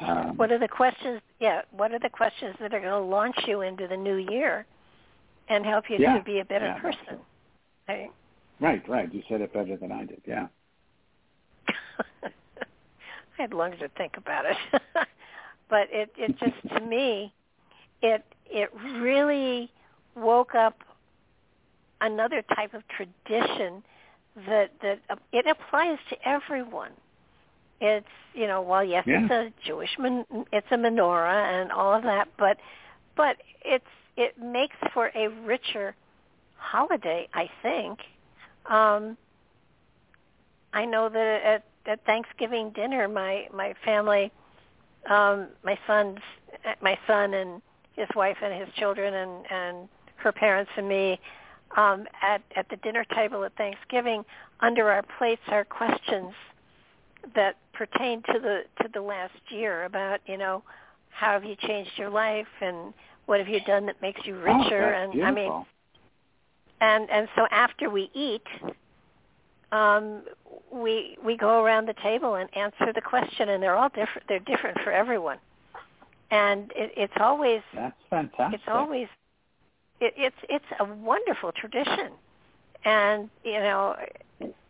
[0.00, 1.20] Um, what are the questions?
[1.40, 4.66] Yeah, what are the questions that are going to launch you into the new year
[5.48, 7.18] and help you yeah, to be a better yeah, person?
[7.88, 8.10] Right.
[8.60, 9.12] Right, right.
[9.12, 10.22] You said it better than I did.
[10.26, 10.46] Yeah.
[12.24, 12.30] I
[13.36, 14.56] had longer to think about it,
[15.68, 17.32] but it it just to me,
[18.02, 18.70] it it
[19.00, 19.70] really
[20.14, 20.78] woke up
[22.00, 23.82] another type of tradition
[24.46, 26.92] that that uh, it applies to everyone.
[27.80, 29.22] It's you know well yes Yeah.
[29.22, 32.56] it's a Jewish man, it's a menorah and all of that, but
[33.16, 33.84] but it's
[34.16, 35.94] it makes for a richer
[36.56, 37.98] holiday, I think.
[38.68, 39.16] Um,
[40.72, 44.30] I know that at, at Thanksgiving dinner, my my family,
[45.08, 46.18] um, my sons
[46.82, 47.62] my son and
[47.94, 51.18] his wife and his children and and her parents and me
[51.76, 54.24] um, at at the dinner table at Thanksgiving.
[54.60, 56.32] Under our plates are questions
[57.34, 60.62] that pertain to the to the last year about you know
[61.10, 62.92] how have you changed your life and
[63.26, 65.26] what have you done that makes you Oh, richer that's and beautiful.
[65.26, 65.66] I mean
[66.80, 68.46] and and so after we eat
[69.72, 70.22] um
[70.72, 74.38] we we go around the table and answer the question and they're all different they're
[74.40, 75.38] different for everyone.
[76.30, 78.60] And it, it's always that's fantastic.
[78.60, 79.06] it's always
[80.00, 82.12] it, it's it's a wonderful tradition.
[82.84, 83.96] And you know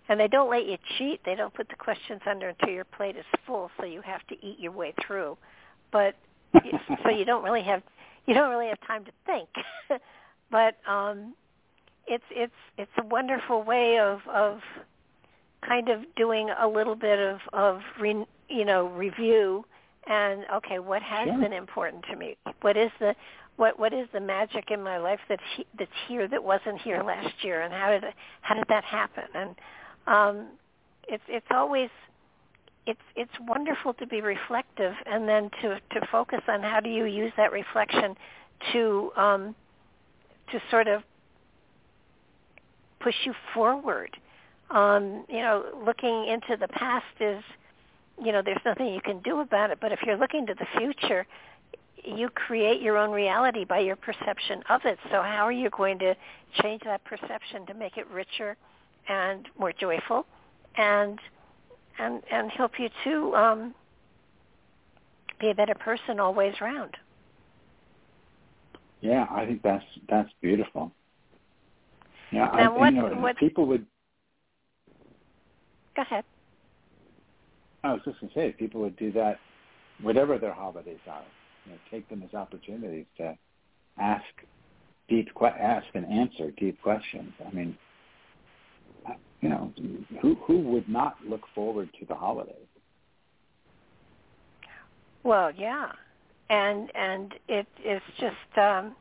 [0.08, 1.20] and they don't let you cheat.
[1.24, 4.34] They don't put the questions under until your plate is full so you have to
[4.46, 5.36] eat your way through.
[5.90, 6.14] But
[7.02, 7.82] so you don't really have
[8.26, 9.48] you don't really have time to think.
[10.48, 11.34] But um
[12.06, 14.60] it's it's it's a wonderful way of of
[15.66, 19.64] kind of doing a little bit of of re, you know review
[20.06, 21.38] and okay what has Sure.
[21.38, 22.36] been important to me?
[22.60, 23.14] What is the
[23.56, 27.02] what what is the magic in my life that's he, that's here that wasn't here
[27.02, 27.62] last year?
[27.62, 29.24] And how did it, how did that happen?
[29.34, 29.54] And
[30.06, 30.46] um
[31.08, 31.90] it's it's always
[32.86, 37.04] it's it's wonderful to be reflective and then to to focus on how do you
[37.04, 38.14] use that reflection
[38.72, 39.54] to um
[40.52, 41.02] to sort of
[43.01, 44.16] push you forward.
[44.70, 47.43] Um you know looking into the past is
[48.23, 49.78] you know there's nothing you can do about it.
[49.81, 51.27] But if you're looking to the future
[52.06, 54.98] you create your own reality by your perception of it.
[55.10, 56.14] So how are you going to
[56.62, 58.56] change that perception to make it richer
[59.09, 60.27] and more joyful
[60.77, 61.18] and
[61.98, 63.74] and and help you to um
[65.40, 66.97] be a better person all ways round?
[69.01, 70.93] Yeah, I think that's that's beautiful.
[72.36, 73.86] Yeah, I, Now, what- you know, what- people would.
[75.94, 76.24] go ahead
[77.82, 79.40] I was just going to say, people would do that,
[80.00, 81.24] whatever their holidays are.
[81.64, 83.38] You know, take them as opportunities to
[83.96, 84.24] ask
[85.08, 87.32] deep, ask and answer deep questions.
[87.46, 87.78] I mean,
[89.40, 89.72] you know,
[90.20, 92.68] who who would not look forward to the holidays?
[95.22, 95.92] Well, yeah,
[96.50, 98.96] and and it it is just um,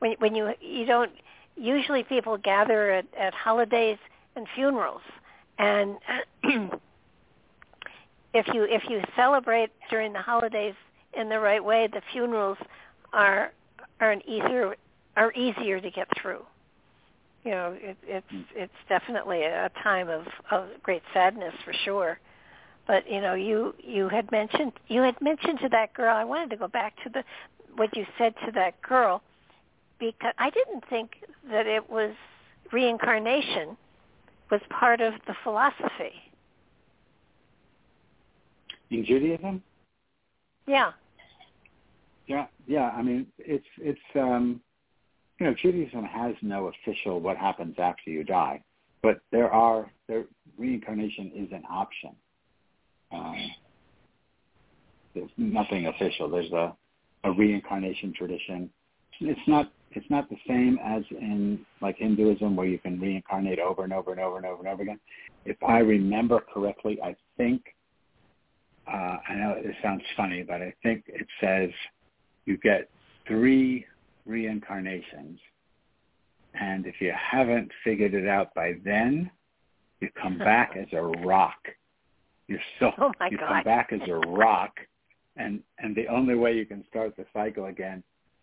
[0.00, 1.12] when when you you don't
[1.56, 3.98] usually people gather at, at holidays
[4.36, 5.02] and funerals,
[5.58, 5.96] and
[8.34, 10.74] if you if you celebrate during the holidays
[11.14, 12.58] in the right way, the funerals
[13.12, 13.52] are
[14.00, 14.76] are an easier
[15.16, 16.42] are easier to get through.
[17.44, 18.44] You know, it, it's mm.
[18.54, 22.18] it's definitely a time of of great sadness for sure.
[22.86, 26.50] But you know you you had mentioned you had mentioned to that girl i wanted
[26.50, 27.22] to go back to the
[27.76, 29.22] what you said to that girl
[30.00, 32.14] because i didn't think that it was
[32.72, 33.76] reincarnation
[34.50, 36.12] was part of the philosophy
[38.90, 39.62] In Judaism,
[40.66, 40.92] yeah
[42.26, 42.90] yeah, yeah.
[42.90, 44.60] I mean, it's it's um,
[45.38, 48.62] you know, Judaism has no official what happens after you die,
[49.02, 50.24] but there are there
[50.56, 52.10] reincarnation is an option.
[53.12, 53.50] Um,
[55.14, 56.30] there's nothing official.
[56.30, 56.74] There's a,
[57.24, 58.70] a reincarnation tradition.
[59.20, 63.84] It's not it's not the same as in like Hinduism where you can reincarnate over
[63.84, 65.00] and over and over and over and over again.
[65.44, 67.62] If I remember correctly, I think
[68.86, 71.70] uh, I know it sounds funny, but I think it says
[72.46, 72.88] you get
[73.26, 73.86] three
[74.26, 75.38] reincarnations,
[76.54, 79.30] and if you haven't figured it out by then,
[80.00, 81.58] you come back as a rock.
[82.48, 83.48] You're so Oh, my you God.
[83.48, 84.74] come back as a rock,
[85.36, 88.02] and and the only way you can start the cycle again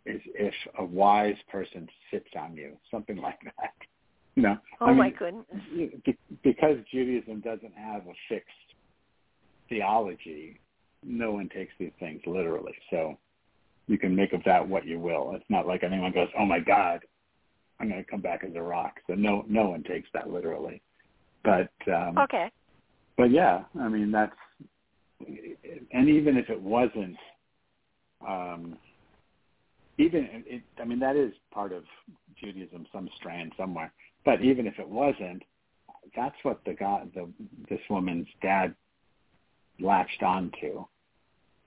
[0.09, 3.73] is if a wise person sits on you, something like that.
[4.35, 5.45] You know, oh I my goodness
[6.43, 8.47] because Judaism doesn't have a fixed
[9.67, 10.59] theology,
[11.03, 12.73] no one takes these things literally.
[12.89, 13.17] So
[13.87, 15.33] you can make of that what you will.
[15.35, 17.01] It's not like anyone goes, "Oh my God,
[17.79, 20.81] I'm going to come back as a rock." So no, no one takes that literally.
[21.43, 22.49] But um, okay
[23.19, 24.31] but yeah, I mean that's,
[25.91, 27.17] and even if it wasn't,
[28.25, 28.77] um,
[29.99, 31.83] even it, I mean that is part of
[32.39, 33.91] Judaism, some strand somewhere.
[34.25, 35.43] But even if it wasn't,
[36.15, 37.29] that's what the God, the
[37.69, 38.73] this woman's dad
[39.79, 40.85] latched onto.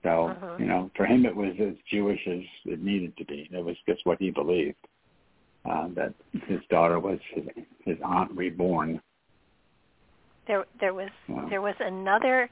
[0.01, 0.59] So Mhm.
[0.59, 3.47] you know, for him it was as Jewish as it needed to be.
[3.51, 4.75] It was just what he believed
[5.65, 6.13] um, that
[6.47, 7.45] his daughter was his
[7.85, 9.01] his aunt reborn.
[10.47, 11.47] there there was Wow.
[11.49, 12.49] there was another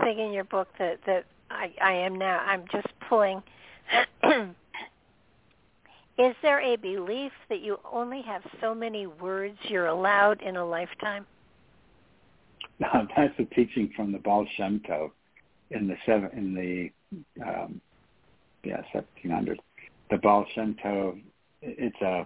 [0.00, 3.42] thing in your book that that I I am now I'm just pulling
[6.18, 10.64] Is there a belief that you only have so many words you're allowed in a
[10.64, 11.26] lifetime?
[12.80, 15.10] No, that's a teaching from the Baal Shem Tov.
[15.72, 17.80] in the seven in the um,
[18.62, 19.56] yeah 1700s.
[20.10, 21.20] The Baal Shem Tov,
[21.60, 22.24] it's a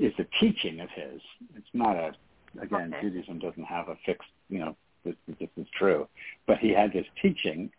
[0.00, 1.20] it's a teaching of his.
[1.54, 2.12] It's not a
[2.60, 3.08] again okay.
[3.08, 6.08] Judaism doesn't have a fixed you know this, this is true,
[6.48, 7.70] but he had this teaching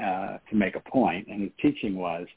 [0.00, 2.28] uh, to make a point, and his teaching was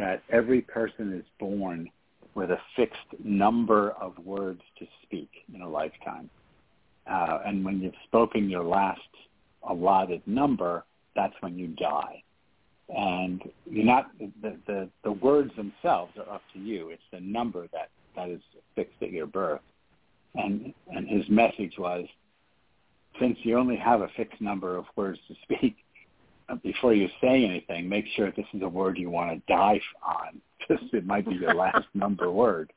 [0.00, 1.88] that every person is born
[2.34, 6.30] with a fixed number of words to speak in a lifetime.
[7.06, 9.00] Uh, and when you've spoken your last
[9.68, 12.22] allotted number, that's when you die.
[12.88, 16.88] And you're not the, the the words themselves are up to you.
[16.88, 18.40] It's the number that that is
[18.74, 19.60] fixed at your birth.
[20.34, 22.06] And and his message was,
[23.20, 25.76] since you only have a fixed number of words to speak,
[26.56, 30.40] before you say anything, make sure this is a word you want to die on,
[30.58, 32.72] because it might be your last number word.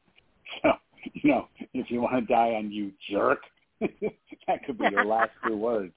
[0.62, 0.74] So,
[1.14, 3.40] you know, if you want to die on you jerk,
[3.80, 5.94] that could be your last two words,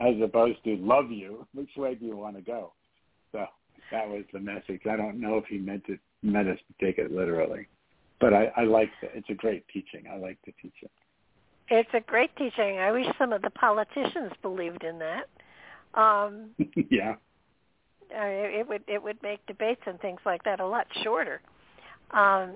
[0.00, 1.46] as opposed to love you.
[1.54, 2.72] Which way do you want to go?
[3.32, 3.46] So
[3.92, 4.80] that was the message.
[4.90, 7.68] I don't know if he meant it meant us to take it literally,
[8.20, 9.12] but I, I like it.
[9.14, 10.04] It's a great teaching.
[10.12, 10.90] I like to teach it.
[11.68, 12.78] It's a great teaching.
[12.78, 15.28] I wish some of the politicians believed in that.
[15.96, 16.50] Um,
[16.90, 17.16] yeah.
[18.10, 21.40] it would it would make debates and things like that a lot shorter.
[22.12, 22.52] Um,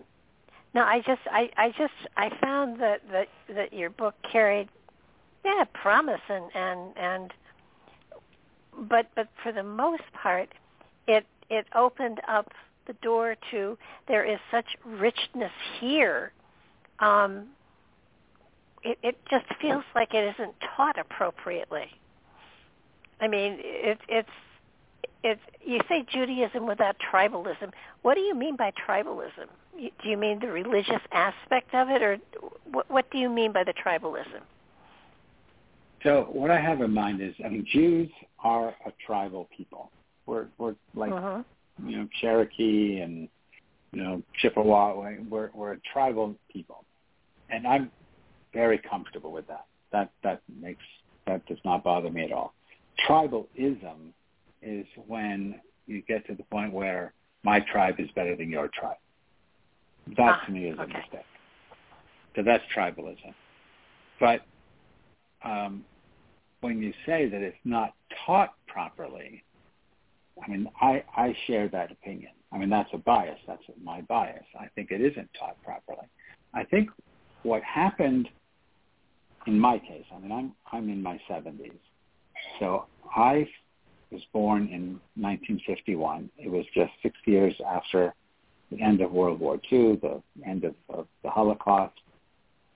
[0.75, 4.69] no, I just I, I just I found that, that that your book carried
[5.45, 7.35] yeah promise and and and
[8.89, 10.49] but but for the most part
[11.09, 12.53] it it opened up
[12.87, 13.77] the door to
[14.09, 16.33] there is such richness here
[17.01, 17.47] um
[18.83, 21.91] it it just feels like it isn't taught appropriately
[23.21, 24.29] i mean it it's
[25.23, 27.73] it's you say Judaism without tribalism.
[28.03, 29.49] What do you mean by tribalism?
[29.77, 32.19] Do you mean the religious aspect of it, or
[32.71, 34.41] what, what do you mean by the tribalism?
[36.03, 38.11] So what I have in mind is, I mean, Jews
[38.43, 39.91] are a tribal people.
[40.27, 41.43] We're we're like uh-huh.
[41.85, 43.29] you know Cherokee and
[43.93, 44.95] you know Chippewa.
[45.29, 46.85] We're we're a tribal people,
[47.51, 47.91] and I'm
[48.53, 49.67] very comfortable with that.
[49.93, 50.85] That that makes
[51.27, 52.55] that does not bother me at all.
[53.09, 54.13] Tribalism
[54.63, 57.13] is when you get to the point where
[57.43, 58.97] my tribe is better than your tribe.
[60.17, 60.83] That ah, to me is okay.
[60.83, 61.27] a mistake.
[62.37, 63.35] So that's tribalism.
[64.19, 64.43] But
[65.45, 65.85] um,
[66.61, 67.95] when you say that it's not
[68.27, 69.43] taught properly,
[70.45, 72.33] I mean, I, I share that opinion.
[72.53, 73.39] I mean, that's a bias.
[73.47, 74.45] That's my bias.
[74.59, 76.07] I think it isn't taught properly.
[76.55, 76.91] I think
[77.43, 78.29] what happened
[79.47, 81.73] in my case, I mean, I'm I'm in my 70s,
[82.61, 83.49] so I
[84.13, 86.31] was born in 1951.
[86.39, 88.15] It was just six years after
[88.71, 91.95] the end of World War II, the end of, of the Holocaust.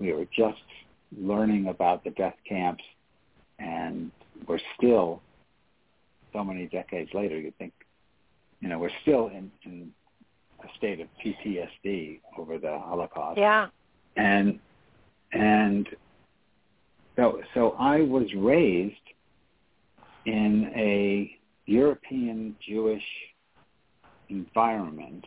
[0.01, 0.63] We were just
[1.17, 2.83] learning about the death camps,
[3.61, 4.11] and
[4.49, 5.23] we're still,
[6.33, 7.73] so many decades later, you think,
[8.61, 9.93] you know, we're still in, in
[10.65, 13.39] a state of PTSD over the Holocaust.
[13.39, 13.69] Yeah.
[14.17, 14.59] And
[15.33, 15.89] and
[17.17, 18.95] so so I was raised
[20.27, 23.03] in a European Jewish
[24.29, 25.25] environment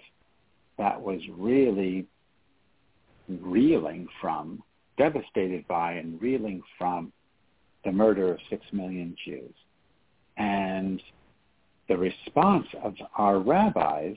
[0.78, 2.06] that was really
[3.28, 4.62] reeling from,
[4.98, 7.12] devastated by and reeling from
[7.86, 9.54] the murder of six million Jews.
[10.38, 11.02] And
[11.88, 14.16] the response of our rabbis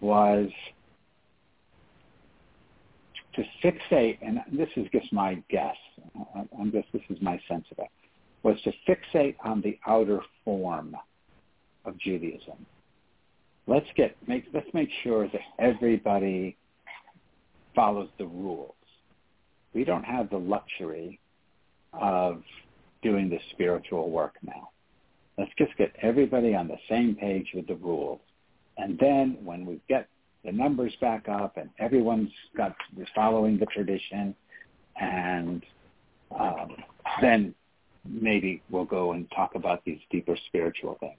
[0.00, 0.50] was
[3.34, 5.76] to fixate, and this is just my guess,
[6.58, 7.88] I'm just, this is my sense of it,
[8.42, 10.96] was to fixate on the outer form
[11.84, 12.66] of Judaism.
[13.66, 16.56] Let's get make let's make sure that everybody
[17.74, 18.74] follows the rules.
[19.72, 21.20] We don't have the luxury
[21.92, 22.42] of
[23.02, 24.70] doing the spiritual work now.
[25.38, 28.20] Let's just get everybody on the same page with the rules.
[28.76, 30.08] And then when we get
[30.44, 34.34] the numbers back up and everyone's got is following the tradition
[35.00, 35.62] and
[36.38, 36.76] um,
[37.20, 37.54] then
[38.08, 41.18] maybe we'll go and talk about these deeper spiritual things.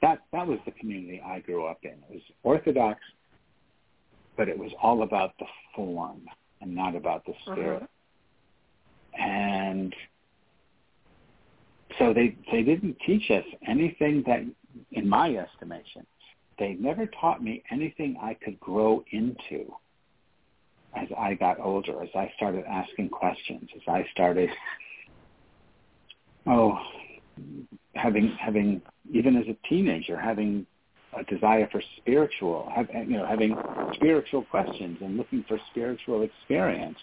[0.00, 1.90] That that was the community I grew up in.
[1.90, 3.00] It was Orthodox,
[4.36, 6.22] but it was all about the form
[6.60, 7.82] and not about the spirit.
[7.82, 9.22] Uh-huh.
[9.22, 9.94] And
[11.98, 14.40] so they they didn't teach us anything that,
[14.92, 16.06] in my estimation,
[16.58, 19.72] they never taught me anything I could grow into
[20.94, 24.50] as I got older, as I started asking questions, as I started
[26.46, 26.78] oh,
[27.94, 28.82] having having
[29.12, 30.66] even as a teenager having
[31.14, 33.56] a desire for spiritual, have, you know, having
[33.94, 36.96] spiritual questions and looking for spiritual experience,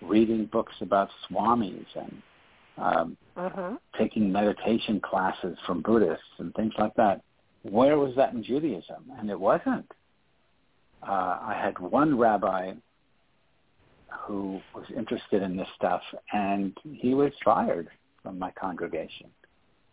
[0.00, 2.22] reading books about swamis and
[2.78, 3.74] um, mm-hmm.
[3.98, 7.22] taking meditation classes from Buddhists and things like that.
[7.62, 9.04] Where was that in Judaism?
[9.18, 9.90] And it wasn't.
[11.02, 12.72] Uh, I had one rabbi
[14.26, 16.02] who was interested in this stuff,
[16.32, 17.88] and he was fired
[18.22, 19.28] from my congregation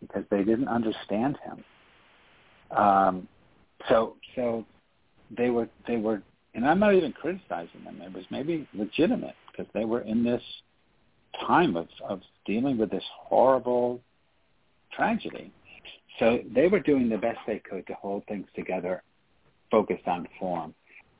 [0.00, 2.76] because they didn't understand him.
[2.76, 3.28] Um,
[3.88, 4.64] so, so
[5.36, 6.22] they were they were,
[6.54, 8.00] and I'm not even criticizing them.
[8.02, 10.42] It was maybe legitimate because they were in this
[11.46, 14.00] time of of dealing with this horrible
[14.92, 15.52] tragedy.
[16.18, 19.02] So they were doing the best they could to hold things together,
[19.70, 20.74] focused on form.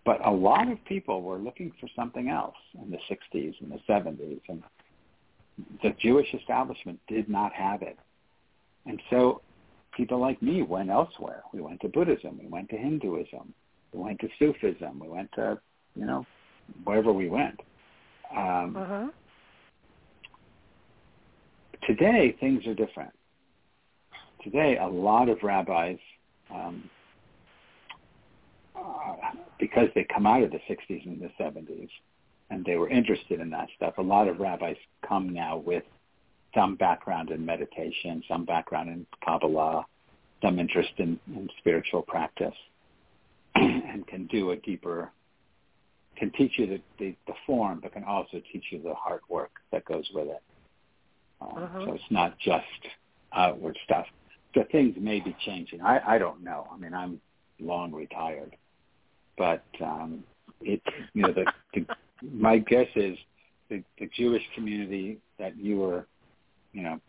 [0.04, 3.80] But a lot of people were looking for something else in the 60s and the
[3.88, 4.62] 70s, and
[5.82, 7.98] the Jewish establishment did not have it.
[8.86, 9.42] And so
[9.96, 11.42] people like me went elsewhere.
[11.52, 13.52] We went to Buddhism, we went to Hinduism,
[13.92, 15.58] we went to Sufism, we went to,
[15.94, 16.26] you know,
[16.84, 17.60] wherever we went.
[18.36, 19.08] Um, uh-huh.
[21.86, 23.12] Today, things are different.
[24.44, 25.98] Today, a lot of rabbis
[26.54, 26.88] um,
[28.76, 29.14] uh,
[29.58, 31.88] because they come out of the 60s and the 70s
[32.50, 33.94] and they were interested in that stuff.
[33.98, 34.76] A lot of rabbis
[35.06, 35.84] come now with
[36.54, 39.84] some background in meditation, some background in Kabbalah,
[40.42, 42.54] some interest in, in spiritual practice,
[43.54, 45.10] and can do a deeper,
[46.16, 49.50] can teach you the, the, the, form, but can also teach you the hard work
[49.72, 50.42] that goes with it.
[51.40, 51.84] Uh, uh-huh.
[51.84, 52.64] So it's not just
[53.32, 54.06] outward stuff.
[54.54, 55.82] So things may be changing.
[55.82, 56.66] I, I don't know.
[56.72, 57.20] I mean, I'm
[57.60, 58.56] long retired
[59.38, 60.24] but um,
[60.60, 60.82] it
[61.14, 61.86] you know the, the
[62.22, 63.16] my guess is
[63.68, 66.06] the, the Jewish community that you were
[66.72, 67.00] you know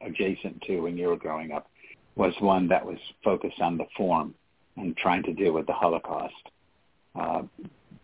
[0.00, 1.68] adjacent to when you were growing up
[2.16, 4.34] was one that was focused on the form
[4.76, 6.34] and trying to deal with the Holocaust.
[7.14, 7.42] Uh,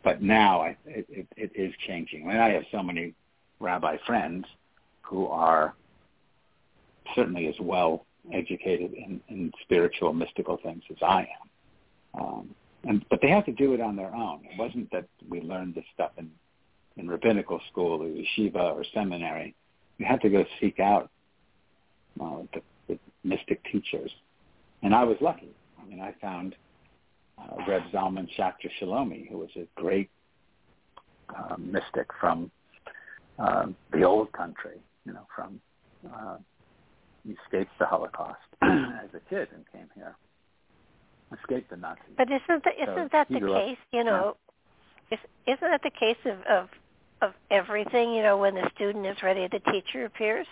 [0.03, 2.25] but now I, it, it, it is changing.
[2.25, 3.15] I mean, I have so many
[3.61, 4.47] rabbi friends
[5.03, 5.75] who are
[7.15, 11.29] certainly as well educated in, in spiritual, mystical things as I
[12.15, 12.23] am.
[12.23, 12.55] Um,
[12.87, 14.41] and but they have to do it on their own.
[14.45, 16.31] It wasn't that we learned this stuff in
[16.97, 19.55] in rabbinical school or yeshiva or seminary.
[19.99, 21.11] You had to go seek out
[22.21, 24.11] uh, the, the mystic teachers,
[24.83, 25.51] and I was lucky.
[25.81, 26.55] I mean, I found
[27.39, 30.11] uh, Reb Zalman Schachter Shalomi, who was a great
[31.37, 32.51] uh, mystic from
[33.39, 35.61] uh, the old country, you know, from
[36.13, 36.37] uh,
[37.25, 40.17] he escaped the Holocaust as a kid and came here
[41.39, 42.05] escape the Nazis.
[42.17, 43.79] But isn't the, isn't so that the case?
[43.81, 44.37] Up, you know,
[45.11, 46.69] is, isn't that the case of, of
[47.23, 48.13] of everything?
[48.13, 50.47] You know, when the student is ready, the teacher appears.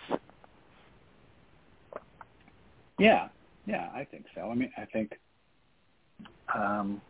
[2.99, 3.29] Yeah,
[3.65, 4.49] yeah, I think so.
[4.49, 5.13] I mean, I think,
[6.53, 7.01] um,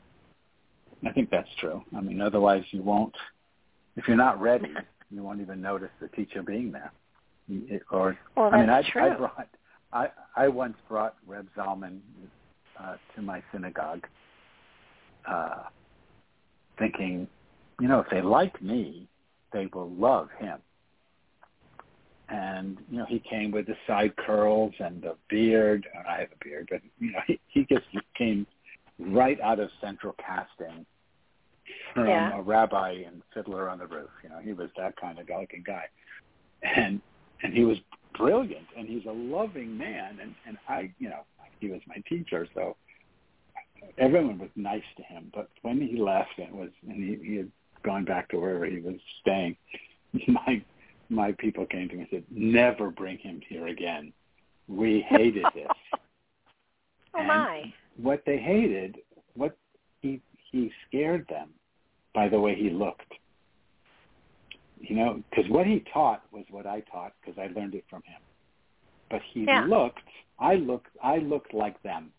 [1.06, 1.84] I think that's true.
[1.96, 3.16] I mean, otherwise you won't.
[3.96, 4.74] If you're not ready,
[5.12, 6.92] you won't even notice the teacher being there.
[7.50, 8.84] It, or well, I mean, I.
[8.96, 9.48] I brought.
[9.92, 12.00] I I once brought Reb Zalman
[12.80, 14.06] uh, to my synagogue,
[15.28, 15.64] uh,
[16.78, 17.28] thinking,
[17.80, 19.08] you know, if they like me,
[19.52, 20.60] they will love him.
[22.30, 25.86] And you know, he came with the side curls and the beard.
[26.10, 27.86] I have a beard, but you know, he, he just
[28.18, 28.48] came
[29.00, 30.86] right out of central casting
[31.94, 32.38] from yeah.
[32.38, 34.10] a rabbi in Fiddler on the Roof.
[34.24, 35.86] You know, he was that kind of looking guy,
[36.64, 37.02] and
[37.44, 37.78] and he was
[38.18, 41.24] brilliant, and he's a loving man, and and I, you know,
[41.60, 42.76] he was my teacher, so
[43.98, 45.32] everyone was nice to him.
[45.34, 47.52] But when he left, it was and he, he had
[47.84, 49.56] gone back to wherever he was staying.
[50.28, 50.64] My
[51.10, 54.14] my people came to me and said, "Never bring him here again.
[54.68, 57.74] We hated this." oh and my!
[57.98, 58.98] What they hated,
[59.36, 59.58] what
[60.02, 60.22] he
[60.52, 61.50] he scared them
[62.14, 63.12] by the way he looked.
[64.80, 68.04] You know, because what he taught was what I taught because I learned it from
[68.04, 68.22] him.
[69.10, 69.66] But he yeah.
[69.66, 70.00] looked
[70.40, 72.12] I looked I looked like them.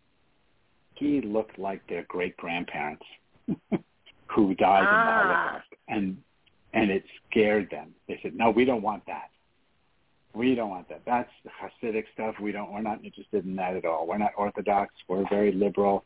[0.95, 3.05] He looked like their great grandparents
[4.29, 4.91] who died ah.
[4.91, 5.35] in the.
[5.35, 6.17] Holocaust, and
[6.73, 7.95] and it scared them.
[8.09, 9.31] They said, "No, we don't want that.
[10.35, 11.03] We don't want that.
[11.07, 11.31] That's
[11.63, 12.35] Hasidic stuff.
[12.41, 12.73] We don't.
[12.73, 14.07] We're not interested in that at all.
[14.07, 14.93] We're not Orthodox.
[15.09, 16.05] We're very liberal.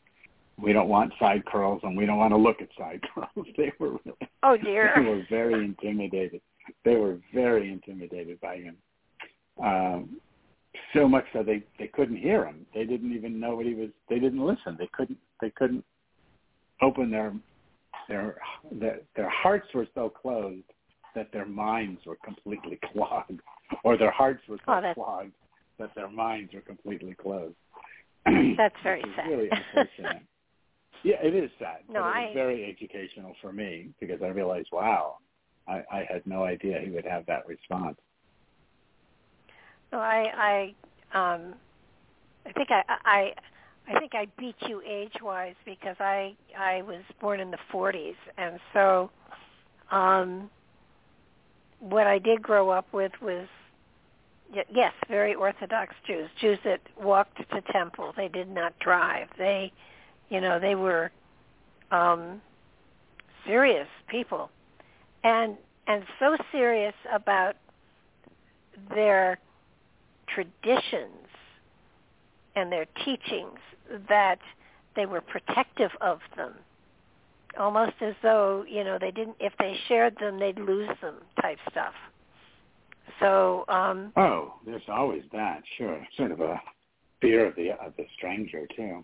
[0.61, 3.71] We don't want side curls, and we don't want to look at side curls." they
[3.79, 4.93] were really, oh dear.
[4.95, 6.41] They were very intimidated.
[6.85, 8.77] They were very intimidated by him.
[9.61, 10.21] Um,
[10.93, 12.65] so much so they they couldn't hear him.
[12.73, 13.89] They didn't even know what he was.
[14.09, 14.75] They didn't listen.
[14.77, 15.83] They couldn't they couldn't
[16.81, 17.33] open their
[18.07, 18.35] their
[18.71, 20.63] their, their hearts were so closed
[21.15, 23.41] that their minds were completely clogged,
[23.83, 25.33] or their hearts were so oh, clogged
[25.77, 27.55] that their minds were completely closed.
[28.57, 29.29] That's very sad.
[29.29, 30.23] Really unfortunate.
[31.03, 31.79] yeah, it is sad.
[31.87, 32.21] No, but it I...
[32.25, 35.17] was very educational for me because I realized, wow,
[35.67, 37.97] I, I had no idea he would have that response.
[39.91, 40.73] No, I
[41.13, 41.53] I um
[42.45, 43.33] I think I I
[43.87, 48.15] I think I beat you age wise because I I was born in the 40s
[48.37, 49.09] and so
[49.91, 50.49] um
[51.79, 53.47] what I did grow up with was
[54.53, 58.13] yes, very orthodox Jews, Jews that walked to temple.
[58.17, 59.27] They did not drive.
[59.37, 59.71] They
[60.29, 61.11] you know, they were
[61.91, 62.41] um
[63.45, 64.51] serious people.
[65.23, 65.57] And
[65.87, 67.55] and so serious about
[68.93, 69.39] their
[70.33, 71.27] traditions
[72.55, 73.59] and their teachings
[74.07, 74.39] that
[74.95, 76.53] they were protective of them.
[77.59, 81.57] Almost as though you know they didn't if they shared them they'd lose them type
[81.71, 81.93] stuff.
[83.19, 86.05] So um oh there's always that sure.
[86.15, 86.61] Sort of a
[87.21, 89.03] fear of the of the stranger too.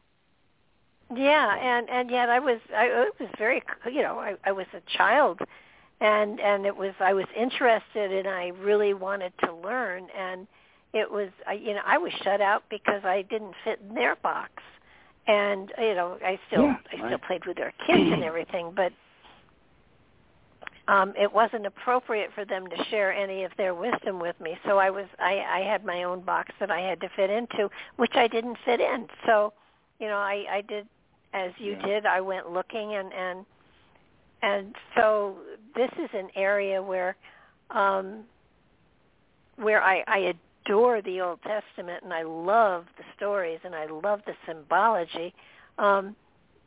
[1.15, 3.61] Yeah and and yet i was i it was very
[3.91, 5.39] you know i i was a child
[6.01, 10.47] and and it was i was interested and i really wanted to learn and
[10.95, 11.29] it was
[11.61, 14.51] you know I was shut out because I didn't fit in their box,
[15.27, 17.05] and you know I still yeah, I right.
[17.07, 18.93] still played with their kids and everything, but
[20.87, 24.57] um it wasn't appropriate for them to share any of their wisdom with me.
[24.65, 27.69] So I was I I had my own box that I had to fit into,
[27.97, 29.07] which I didn't fit in.
[29.25, 29.53] So
[29.99, 30.87] you know I I did
[31.33, 31.85] as you Yeah.
[31.85, 32.05] did.
[32.05, 33.45] I went looking and and
[34.41, 35.39] and so
[35.75, 37.17] this is an area where
[37.71, 38.23] um
[39.57, 40.33] where I, I
[40.65, 45.33] adore the Old Testament and I love the stories and I love the symbology.
[45.77, 46.15] Um,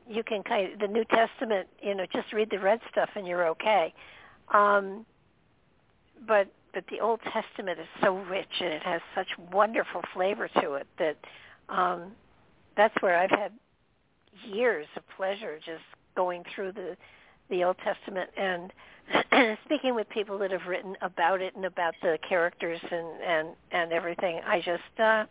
[0.08, 3.26] you can kind of the New Testament, you know, just read the red stuff and
[3.26, 3.92] you're okay.
[4.52, 5.04] Um,
[6.26, 10.74] but but the Old Testament is so rich and it has such wonderful flavor to
[10.74, 11.16] it that
[11.68, 12.12] um,
[12.76, 13.52] that's where I've had
[14.46, 15.82] years of pleasure just
[16.14, 16.96] going through the
[17.50, 18.72] the Old Testament and
[19.64, 23.92] speaking with people that have written about it and about the characters and and and
[23.92, 25.24] everything i just uh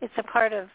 [0.00, 0.68] it's a part of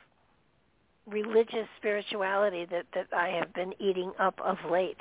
[1.07, 4.97] religious spirituality that that i have been eating up of late.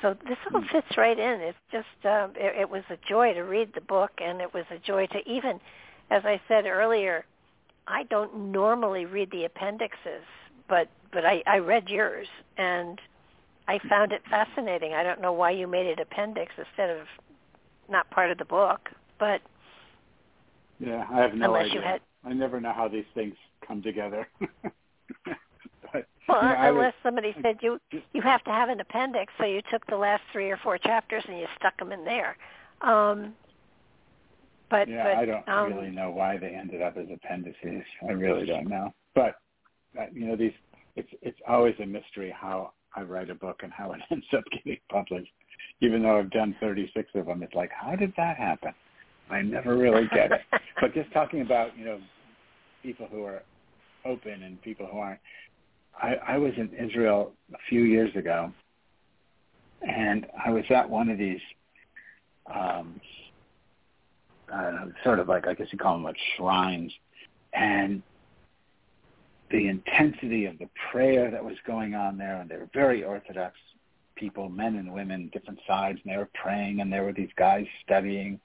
[0.00, 1.40] So this all fits right in.
[1.40, 4.64] It's just um it, it was a joy to read the book and it was
[4.70, 5.60] a joy to even
[6.10, 7.24] as i said earlier
[7.88, 10.26] i don't normally read the appendixes
[10.68, 12.28] but but i i read yours
[12.58, 13.00] and
[13.68, 14.92] I found it fascinating.
[14.92, 17.06] I don't know why you made it appendix instead of
[17.88, 19.40] not part of the book, but
[20.78, 23.34] yeah I have no unless idea you had I never know how these things
[23.66, 24.26] come together
[25.92, 27.78] but well, you know, I was- unless somebody said you
[28.12, 31.24] you have to have an appendix, so you took the last three or four chapters
[31.28, 32.36] and you stuck them in there.
[32.80, 33.34] Um,
[34.70, 37.82] but yeah, but I don't um, really know why they ended up as appendices.
[38.08, 38.92] I really don't know.
[39.14, 39.34] But
[39.98, 40.52] uh, you know, these
[40.96, 44.44] it's it's always a mystery how I write a book and how it ends up
[44.52, 45.32] getting published.
[45.80, 48.72] Even though I've done 36 of them, it's like, how did that happen?
[49.30, 50.40] I never really get it.
[50.80, 51.98] but just talking about you know
[52.82, 53.42] people who are
[54.04, 55.20] open and people who aren't.
[56.00, 58.52] I, I was in Israel a few years ago,
[59.86, 61.40] and I was at one of these
[62.46, 63.00] um,
[64.52, 66.92] I don't know, sort of like I guess you call them like shrines,
[67.54, 68.02] and
[69.52, 73.54] the intensity of the prayer that was going on there, and they were very Orthodox
[74.16, 77.66] people, men and women, different sides, and they were praying, and there were these guys
[77.84, 78.40] studying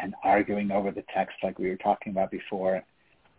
[0.00, 2.82] and arguing over the text like we were talking about before.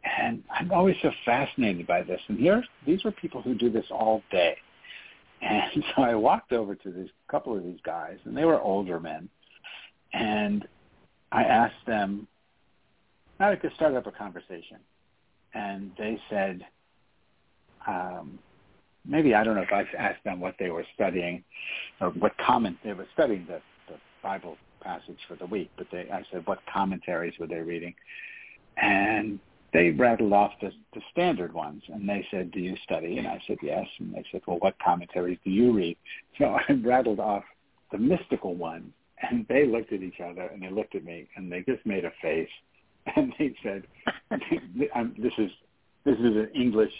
[0.03, 2.21] And I'm always so fascinated by this.
[2.27, 4.55] And here, these were people who do this all day.
[5.41, 8.99] And so I walked over to these couple of these guys, and they were older
[8.99, 9.29] men.
[10.13, 10.67] And
[11.31, 12.27] I asked them,
[13.39, 14.77] I could start up a conversation.
[15.53, 16.65] And they said,
[17.87, 18.39] um,
[19.05, 21.43] maybe I don't know if I asked them what they were studying
[22.01, 26.09] or what comment they were studying the, the Bible passage for the week, but they
[26.11, 27.93] I said what commentaries were they reading,
[28.77, 29.39] and
[29.73, 33.41] they rattled off the, the standard ones, and they said, "Do you study?" And I
[33.47, 35.97] said, "Yes." And they said, "Well, what commentaries do you read?"
[36.37, 37.43] So I rattled off
[37.91, 38.91] the mystical ones,
[39.29, 42.05] and they looked at each other, and they looked at me, and they just made
[42.05, 42.49] a face,
[43.15, 43.83] and they said,
[45.17, 45.51] "This is
[46.05, 46.93] this is an English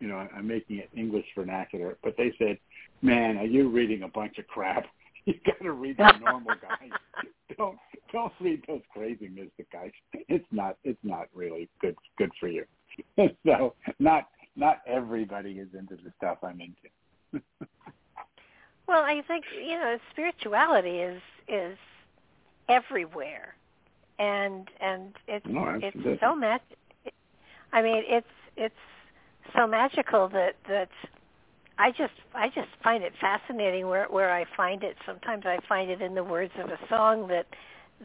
[0.00, 2.58] you know, I'm making it English vernacular, but they said,
[3.02, 4.86] "Man, are you reading a bunch of crap?
[5.26, 6.90] You got to read the normal guys.
[7.56, 7.78] don't
[8.12, 9.90] don't read those crazy mystic guys.
[10.12, 12.66] It's not it's not really good good for you.
[13.46, 17.42] so not not everybody is into the stuff I'm into.
[18.86, 21.78] well, I think you know spirituality is is
[22.68, 23.54] everywhere,
[24.18, 26.62] and and it's No, it's so much.
[27.72, 28.26] I mean, it's
[28.56, 28.74] it's
[29.56, 30.88] so magical that that
[31.78, 34.96] I just I just find it fascinating where where I find it.
[35.06, 37.46] Sometimes I find it in the words of a song that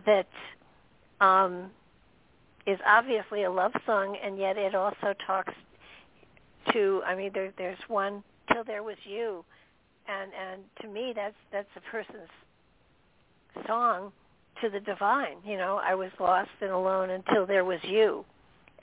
[0.05, 1.71] that um
[2.65, 5.53] is obviously a love song, and yet it also talks
[6.73, 7.01] to.
[7.05, 9.43] I mean, there, there's one till there was you,
[10.07, 12.29] and and to me, that's that's a person's
[13.67, 14.11] song
[14.61, 15.37] to the divine.
[15.45, 18.25] You know, I was lost and alone until there was you,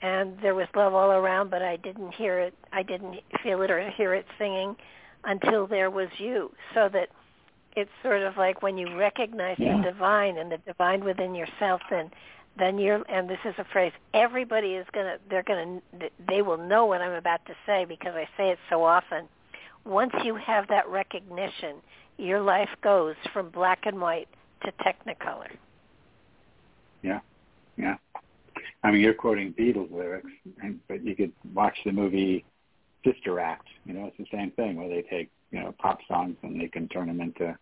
[0.01, 2.53] and there was love all around, but I didn't hear it.
[2.71, 4.75] I didn't feel it or hear it singing
[5.23, 6.51] until there was you.
[6.73, 7.09] So that
[7.75, 9.77] it's sort of like when you recognize Yeah.
[9.77, 12.11] the divine and the divine within yourself, then
[12.57, 15.79] then you're and this is a phrase everybody is gonna they're gonna
[16.27, 19.27] they will know what I'm about to say because I say it so often.
[19.85, 21.77] Once you have that recognition,
[22.17, 24.27] your life goes from black and white
[24.63, 25.51] to technicolor.
[27.03, 27.19] Yeah,
[27.77, 27.95] yeah.
[28.87, 30.31] I mean, you're quoting Beatles lyrics,
[30.63, 32.45] and, but you could watch the movie
[33.05, 33.67] Sister Act.
[33.83, 36.69] You know, it's the same thing where they take you know pop songs and they
[36.69, 37.57] can turn them into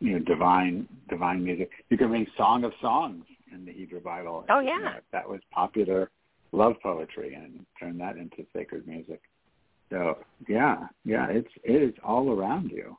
[0.00, 1.70] you know divine divine music.
[1.88, 3.24] You can read Song of Songs
[3.54, 4.44] in the Hebrew Bible.
[4.50, 4.78] Oh, You yeah.
[4.78, 6.10] know, that was popular
[6.52, 9.22] love poetry and turn that into sacred music.
[9.88, 12.98] So yeah, yeah, it's it is all around you.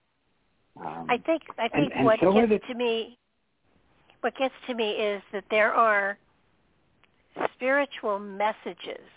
[0.84, 3.20] Um, I think I think and what so gets the- to me
[4.22, 6.18] what gets to me is that there are
[7.54, 9.10] spiritual messages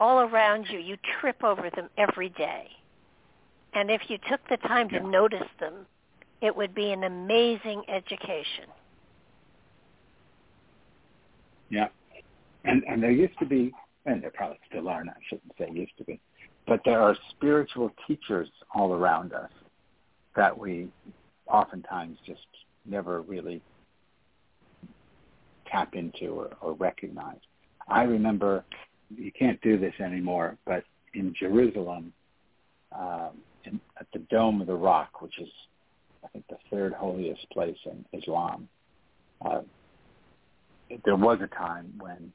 [0.00, 0.78] all around you.
[0.78, 2.68] You trip over them every day.
[3.74, 5.02] And if you took the time to Yeah.
[5.02, 5.86] notice them,
[6.40, 8.66] it would be an amazing education.
[11.70, 11.88] Yeah.
[12.64, 13.72] And and there used to be,
[14.04, 16.20] and there probably still are, and I shouldn't say used to be,
[16.66, 19.50] but there are spiritual teachers all around us
[20.36, 20.88] that we
[21.46, 22.46] oftentimes just
[22.84, 23.62] never really
[25.72, 27.40] tap into or, or recognize.
[27.88, 28.64] I remember,
[29.16, 30.84] you can't do this anymore, but
[31.14, 32.12] in Jerusalem,
[32.96, 33.30] um,
[33.64, 35.48] in, at the Dome of the Rock, which is,
[36.24, 38.68] I think, the third holiest place in Islam,
[39.44, 39.62] uh,
[41.04, 42.32] there was a time when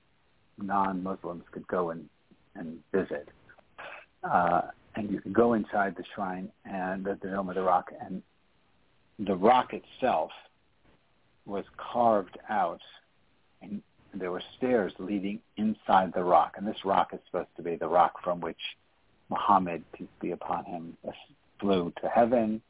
[0.57, 2.09] non-Muslims could go and,
[2.55, 3.29] and visit.
[4.23, 4.61] Uh,
[4.95, 8.21] and you could go inside the shrine and the, the Dome of the Rock, and
[9.19, 10.31] the rock itself
[11.45, 12.81] was carved out,
[13.61, 13.81] and
[14.13, 16.55] there were stairs leading inside the rock.
[16.57, 18.59] And this rock is supposed to be the rock from which
[19.29, 20.97] Muhammad, peace be upon him,
[21.59, 22.61] flew to heaven.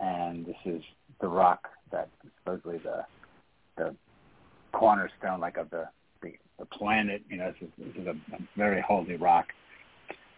[0.00, 0.82] And this is
[1.20, 2.08] the rock that
[2.38, 3.04] supposedly the
[3.76, 3.94] the
[4.72, 5.88] cornerstone, like of the
[6.22, 7.22] the, the planet.
[7.30, 9.46] You know, this is, this is a, a very holy rock,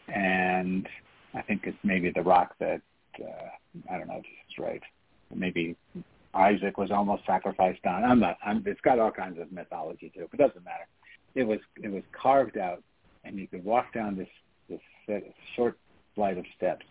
[0.06, 0.88] and
[1.34, 2.80] I think it's maybe the rock that
[3.20, 4.82] uh, I don't know if this is right.
[5.34, 5.76] Maybe
[6.34, 8.04] Isaac was almost sacrificed on.
[8.04, 8.38] I'm not.
[8.44, 10.86] I'm, it's got all kinds of mythology to it, but it doesn't matter.
[11.34, 12.82] It was it was carved out,
[13.24, 14.28] and you could walk down this
[14.68, 15.22] this set,
[15.56, 15.78] short
[16.14, 16.84] flight of steps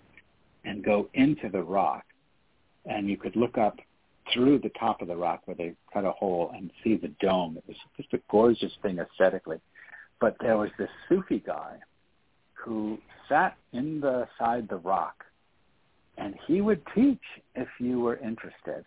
[0.65, 2.03] and go into the rock,
[2.85, 3.77] and you could look up
[4.33, 7.57] through the top of the rock where they cut a hole and see the dome.
[7.57, 9.59] It was just a gorgeous thing aesthetically.
[10.19, 11.77] But there was this Sufi guy
[12.53, 12.97] who
[13.29, 14.27] sat in the
[14.69, 15.23] the rock,
[16.17, 17.21] and he would teach
[17.55, 18.85] if you were interested,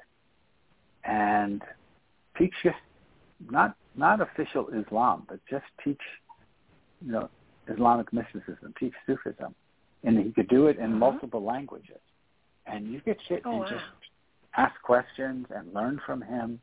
[1.05, 1.63] and
[2.39, 2.77] teach just
[3.51, 6.01] not not official Islam, but just teach,
[7.05, 7.29] you know,
[7.67, 9.55] Islamic mysticism, teach Sufism,
[10.05, 10.99] and he could do it in Uh-huh.
[10.99, 12.01] multiple languages,
[12.67, 13.69] and you could sit Oh, and wow.
[13.69, 13.85] just
[14.57, 16.61] ask questions and learn from him,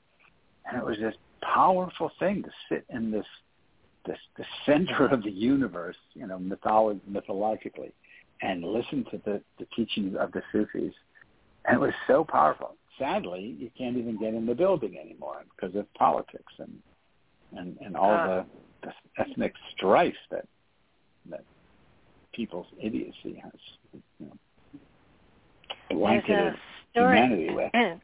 [0.66, 3.26] and it was this powerful thing to sit in this
[4.06, 7.92] this the center of the universe, you know, mytholo- mythologically,
[8.42, 10.94] and listen to the the teachings of the Sufis,
[11.66, 12.77] and it was so powerful.
[12.98, 16.78] Sadly, you can't even get in the building anymore because of politics and
[17.58, 18.28] and and all Ah.
[18.82, 20.46] the, the ethnic strife that
[21.30, 21.44] that
[22.34, 23.52] people's idiocy has,
[23.94, 24.80] you know,
[25.90, 26.56] blanketed
[26.92, 27.18] story.
[27.18, 27.72] humanity with.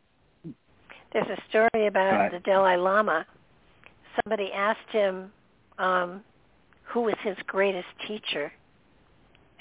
[1.14, 2.32] There's a story about Right.
[2.32, 3.26] the Dalai Lama.
[4.24, 5.32] Somebody asked him
[5.78, 6.24] um,
[6.84, 8.52] who was his greatest teacher,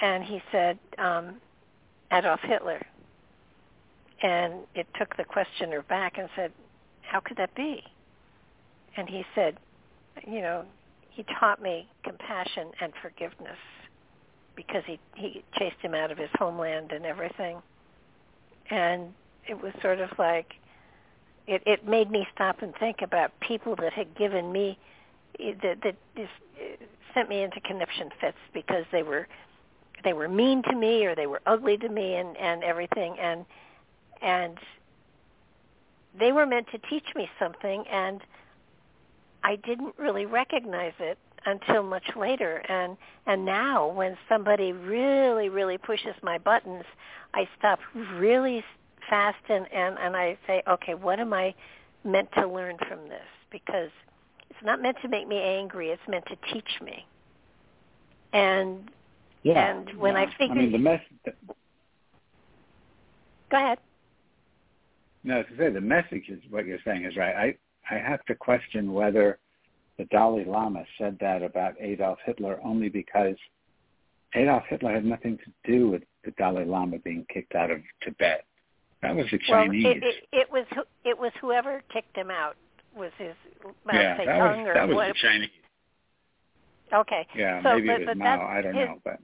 [0.00, 1.36] and he said um,
[2.10, 2.80] Adolf Hitler.
[4.23, 6.53] And it took the questioner back and said,
[7.03, 7.85] "How could that be?"
[8.97, 9.59] And he said,
[10.27, 10.65] "You know,
[11.11, 13.59] he taught me compassion and forgiveness
[14.55, 17.62] because he he chased him out of his homeland and everything."
[18.70, 19.12] And
[19.47, 20.55] it was sort of like
[21.47, 24.78] it, it made me stop and think about people that had given me
[25.39, 26.31] that that just
[26.61, 26.85] uh,
[27.15, 29.27] sent me into conniption fits because they were
[30.05, 33.44] they were mean to me or they were ugly to me and and everything and
[34.23, 34.59] and
[36.19, 38.20] they were meant to teach me something and
[39.44, 42.97] I didn't really recognize it until much later and
[43.27, 46.85] and now when somebody really really pushes my buttons
[47.35, 47.81] I stop
[48.15, 48.62] really
[49.11, 51.55] fast and and and I say okay what am I
[52.05, 53.90] meant to learn from this because
[54.51, 55.90] It's not meant to make me angry.
[55.90, 57.07] It's meant to teach me.
[58.32, 58.90] And
[59.43, 60.20] yeah, and when yeah.
[60.20, 61.01] I figured, I mean, the mess.
[63.51, 63.78] go ahead.
[65.24, 67.35] No, to say the message is what you're saying is right.
[67.35, 69.39] I I have to question whether
[69.99, 73.36] the Dalai Lama said that about Adolf Hitler only because
[74.35, 78.44] Adolf Hitler had nothing to do with the Dalai Lama being kicked out of Tibet.
[79.03, 79.85] That was the Chinese.
[79.85, 80.65] Well, it, it, it was
[81.05, 82.57] it was whoever kicked him out
[82.97, 83.35] was his
[83.93, 85.09] yeah, say that was, or that was what?
[85.09, 85.51] the Chinese.
[86.93, 87.27] Okay.
[87.35, 88.47] Yeah, so, maybe but, it was Mao.
[88.47, 89.19] I don't his, know, but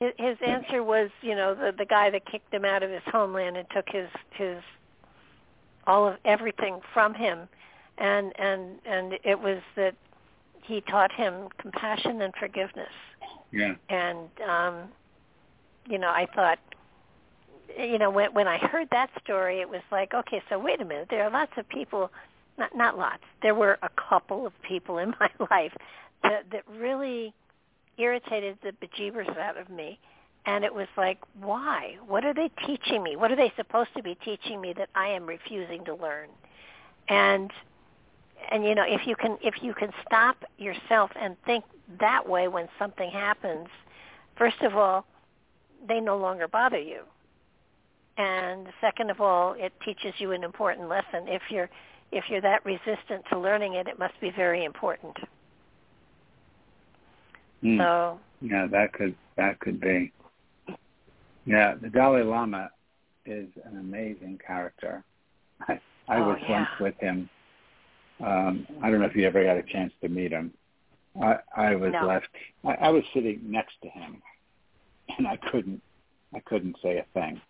[0.00, 3.02] his, his answer was, you know, the the guy that kicked him out of his
[3.06, 4.58] homeland and took his his
[5.86, 7.48] all of everything from him,
[7.98, 9.94] and and and it was that
[10.62, 12.92] he taught him compassion and forgiveness.
[13.50, 14.88] yeah, And um,
[15.88, 16.58] you know, I thought,
[17.78, 20.84] you know, when when I heard that story, it was like, okay, so wait a
[20.84, 22.10] minute, there are lots of people,
[22.58, 25.72] not not lots, there were a couple of people in my life
[26.22, 27.34] that that really
[27.98, 29.98] irritated the bejeebers out of me.
[30.46, 31.96] And it was like, why?
[32.06, 33.16] What are they teaching me?
[33.16, 36.28] What are they supposed to be teaching me that I am refusing to learn?
[37.08, 37.50] And
[38.50, 41.64] and you know, if you can if you can stop yourself and think
[41.98, 43.68] that way when something happens,
[44.36, 45.04] first of all,
[45.86, 47.02] they no longer bother you.
[48.16, 51.26] And second of all, it teaches you an important lesson.
[51.26, 51.68] If you're
[52.12, 55.16] if you're that resistant to learning it, it must be very important.
[57.62, 57.78] Hmm.
[57.78, 60.12] So yeah, that could that could be.
[61.46, 62.70] Yeah, the Dalai Lama
[63.26, 65.04] is an amazing character.
[65.68, 66.50] I, I Oh, was yeah.
[66.50, 67.28] once with him.
[68.24, 70.52] Um, I don't know if you ever got a chance to meet him.
[71.20, 72.06] I, I was No.
[72.06, 72.28] left.
[72.64, 74.22] I, I was sitting next to him,
[75.16, 75.82] and I couldn't.
[76.34, 77.40] I couldn't say a thing.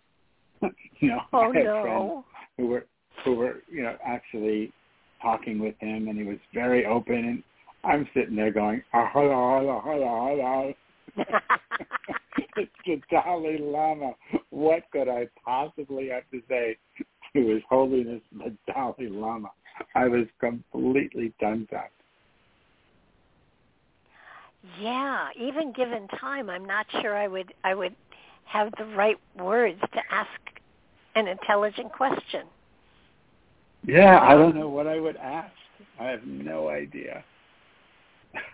[0.99, 2.25] you know, oh I had friends no.
[2.57, 2.85] who were
[3.23, 4.71] who were you know actually
[5.21, 7.15] talking with him, and he was very open.
[7.15, 7.43] And
[7.83, 10.73] I'm sitting there going, ah, hola, hola, hola, hola.
[12.57, 14.13] it's the Dalai Lama.
[14.49, 16.77] What could I possibly have to say
[17.33, 19.49] to His Holiness the Dalai Lama?
[19.95, 21.91] I was completely dumbfounded.
[24.79, 27.95] Yeah, even given time, I'm not sure I would I would
[28.45, 30.29] have the right words to ask
[31.15, 32.45] an intelligent question.
[33.85, 35.53] Yeah, I don't um, know what I would ask.
[35.99, 37.23] I have no idea.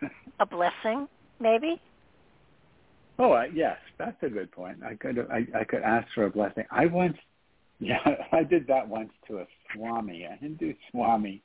[0.39, 1.07] A blessing,
[1.39, 1.81] maybe?
[3.19, 4.77] Oh, I, yes, that's a good point.
[4.83, 6.63] I could I, I could ask for a blessing.
[6.71, 7.17] I once,
[7.79, 7.99] yeah,
[8.31, 11.41] I did that once to a Swami, a Hindu Swami.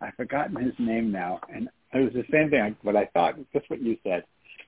[0.00, 2.60] I've forgotten his name now, and it was the same thing.
[2.60, 4.24] I, what I thought, just what you said.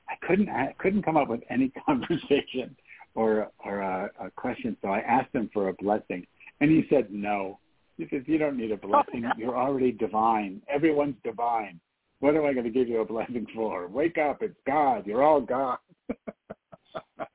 [0.08, 2.76] I couldn't I couldn't come up with any conversation
[3.14, 6.26] or or a, a question, so I asked him for a blessing,
[6.60, 7.58] and he said no.
[7.96, 9.24] He says you don't need a blessing.
[9.24, 9.32] Oh, no.
[9.38, 10.60] You're already divine.
[10.68, 11.80] Everyone's divine.
[12.20, 13.88] What am I going to give you a blessing for?
[13.88, 14.42] Wake up!
[14.42, 15.06] It's God.
[15.06, 15.78] You're all God.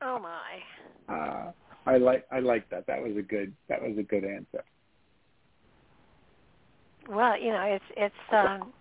[0.01, 1.13] Oh my.
[1.13, 1.51] uh,
[1.85, 2.87] I like I like that.
[2.87, 4.63] That was a good that was a good answer.
[7.09, 8.71] Well, you know, it's it's um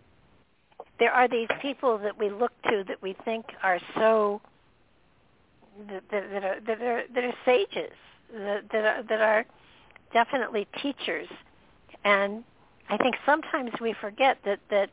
[0.98, 4.40] there are these people that we look to that we think are so
[5.88, 7.92] that, that, that are that are that are sages
[8.32, 9.46] that that are, that are
[10.12, 11.28] definitely teachers
[12.04, 12.44] and
[12.88, 14.90] I think sometimes we forget that that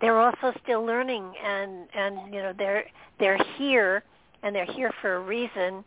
[0.00, 2.84] they're also still learning and and you know they're
[3.18, 4.04] they're here
[4.44, 5.82] and they're here for a reason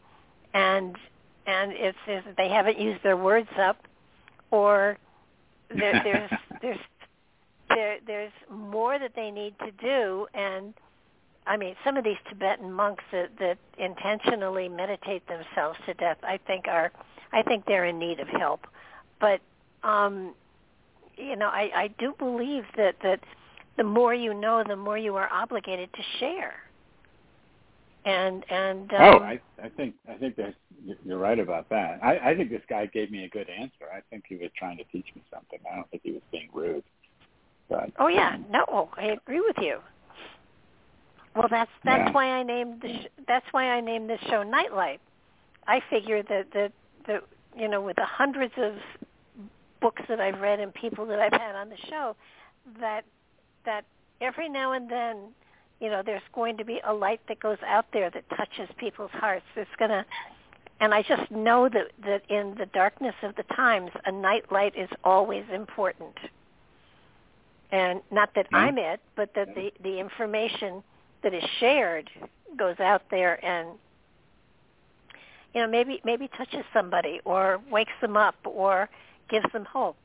[0.54, 0.98] and
[1.46, 3.78] and it's, it's they haven't used their words up
[4.52, 4.98] or
[5.70, 6.32] there, there's
[6.62, 6.80] there's
[7.70, 10.74] there there's more that they need to do and
[11.46, 16.40] I mean some of these Tibetan monks that that intentionally meditate themselves to death I
[16.48, 16.92] think are
[17.32, 18.66] I think they're in need of help.
[19.22, 19.40] But
[19.84, 20.34] um
[21.16, 23.20] you know I I do believe that that
[23.78, 26.56] the more you know the more you are obligated to share
[28.08, 30.54] and and um, oh, I I think I think that
[31.06, 32.00] you're right about that.
[32.02, 33.86] I, I think this guy gave me a good answer.
[33.94, 35.60] I think he was trying to teach me something.
[35.70, 36.84] I don't think he was being rude.
[37.70, 39.80] But Oh yeah, no, I agree with you.
[41.36, 42.12] Well, that's that's Yeah.
[42.14, 45.02] why I named the sh- that's why I named this show Nightlight.
[45.68, 46.72] I figure that the
[47.08, 47.20] the
[47.58, 48.76] you know with the hundreds of
[49.82, 52.16] books that I've read and people that I've had on the show,
[52.80, 53.04] that
[53.66, 53.84] that
[54.22, 55.18] every now and then,
[55.80, 59.12] you know, there's going to be a light that goes out there that touches people's
[59.14, 59.46] hearts.
[59.56, 60.06] It's gonna,
[60.80, 64.74] and I just know that that in the darkness of the times, a night light
[64.78, 66.16] is always important
[67.72, 68.58] and not that Yeah.
[68.60, 70.84] I'm it, but that the the information
[71.24, 72.10] that is shared
[72.58, 73.78] goes out there and
[75.54, 78.90] you know maybe maybe touches somebody or wakes them up or
[79.30, 79.98] gives them hope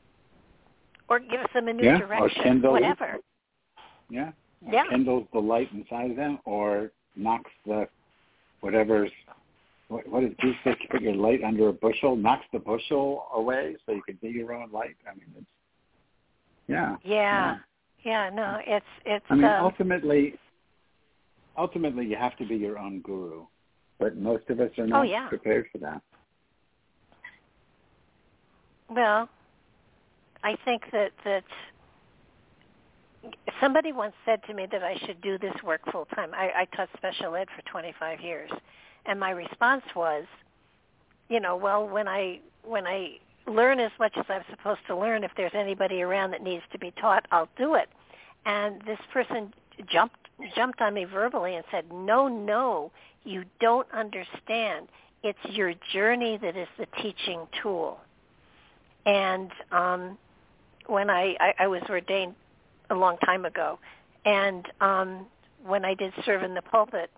[1.07, 2.73] or gives them a new Yeah, direction, kindles.
[2.73, 3.17] whatever.
[4.09, 4.31] Yeah.
[4.71, 4.83] Yeah.
[4.89, 7.87] Kindles the light inside of them, or knocks the
[8.61, 9.11] whatever's
[9.89, 10.55] what, what is this?
[10.65, 14.29] They put your light under a bushel, knocks the bushel away, so you can be
[14.29, 14.95] your own light.
[15.09, 15.45] I mean, it's
[16.67, 16.95] yeah.
[17.03, 17.57] Yeah.
[18.03, 18.29] Yeah.
[18.33, 19.25] No, it's it's.
[19.29, 20.35] I mean, um, ultimately,
[21.57, 23.45] ultimately, you have to be your own guru,
[23.99, 25.27] but most of us are not Oh, yeah.
[25.27, 26.01] prepared for that.
[28.89, 29.29] Well,
[30.43, 31.43] I think that that
[33.61, 36.31] somebody once said to me that I should do this work full time.
[36.33, 38.51] I, I taught special ed for 25 years,
[39.05, 40.25] and my response was,
[41.29, 45.23] you know, well, when I when I learn as much as I'm supposed to learn,
[45.23, 47.89] if there's anybody around that needs to be taught, I'll do it.
[48.45, 49.53] And this person
[49.91, 50.17] jumped
[50.55, 52.91] jumped on me verbally and said, "No, no,
[53.23, 54.87] you don't understand.
[55.23, 57.99] It's your journey that is the teaching tool."
[59.05, 60.17] And um,
[60.87, 62.35] when I, I, I was ordained
[62.93, 63.79] a long time ago,
[64.25, 65.25] and um,
[65.65, 67.09] when I did serve in the pulpit,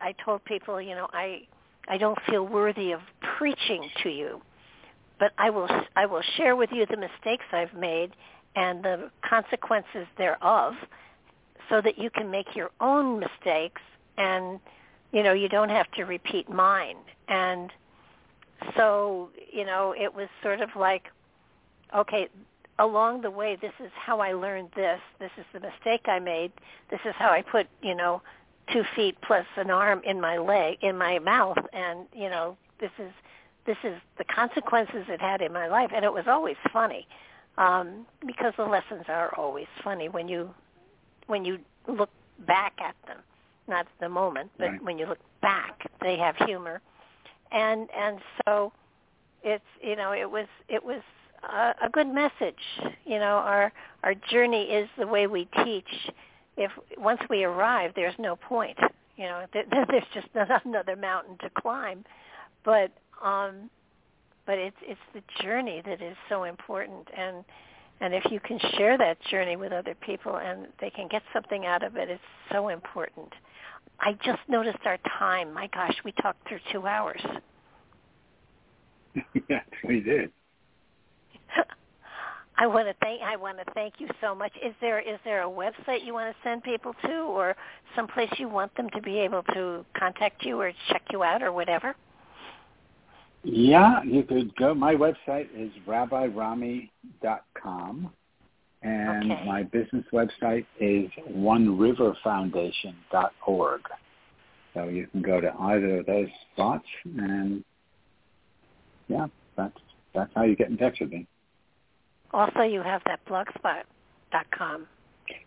[0.00, 1.42] I told people, you know, I
[1.88, 3.00] I don't feel worthy of
[3.38, 4.40] preaching to you,
[5.18, 8.12] but I will I will share with you the mistakes I've made
[8.56, 10.74] and the consequences thereof,
[11.68, 13.82] so that you can make your own mistakes
[14.16, 14.60] and
[15.12, 16.96] you know you don't have to repeat mine.
[17.28, 17.70] And
[18.76, 21.04] so you know it was sort of like,
[21.96, 22.28] okay,
[22.78, 25.00] along the way, this is how I learned this.
[25.18, 26.52] This is the mistake I made.
[26.90, 28.22] This is how I put, you know,
[28.72, 32.90] two feet plus an arm in my leg, in my mouth, and you know, this
[32.98, 33.12] is
[33.66, 37.06] this is the consequences it had in my life, and it was always funny
[37.58, 40.50] um, because the lessons are always funny when you
[41.26, 42.10] when you look
[42.46, 43.18] back at them,
[43.68, 44.82] not at the moment, but Right.
[44.82, 46.80] when you look back, they have humor,
[47.52, 48.72] and and so
[49.42, 51.02] it's you know it was it was
[51.82, 52.60] a, good message.
[53.04, 53.72] You know, our
[54.02, 56.10] our journey is the way we teach.
[56.56, 58.78] If once we arrive, there's no point.
[59.16, 60.28] You know, there, there's just
[60.64, 62.04] another mountain to climb.
[62.64, 62.90] But
[63.22, 63.70] um,
[64.46, 67.44] but it's it's the journey that is so important, and
[68.00, 71.64] and if you can share that journey with other people and they can get something
[71.64, 72.22] out of it, it's
[72.52, 73.32] so important.
[74.00, 75.52] I just noticed our time.
[75.52, 77.20] My gosh, we talked through two hours.
[79.48, 80.32] yes, we did.
[82.56, 84.52] I want to thank I want to thank you so much.
[84.64, 87.56] Is there is there a website you want to send people to, or
[87.96, 91.52] someplace you want them to be able to contact you or check you out or
[91.52, 91.96] whatever?
[93.42, 94.74] Yeah, you could go.
[94.74, 98.10] My website is rabbirami.com,
[98.82, 99.44] and Okay.
[99.44, 103.80] my business website is oneriverfoundation.org.
[104.72, 107.64] So you can go to either of those spots, and
[109.08, 109.26] yeah,
[109.56, 109.76] that's
[110.14, 111.26] that's how you get in touch with me.
[112.34, 114.86] Also, you have that blogspot.com.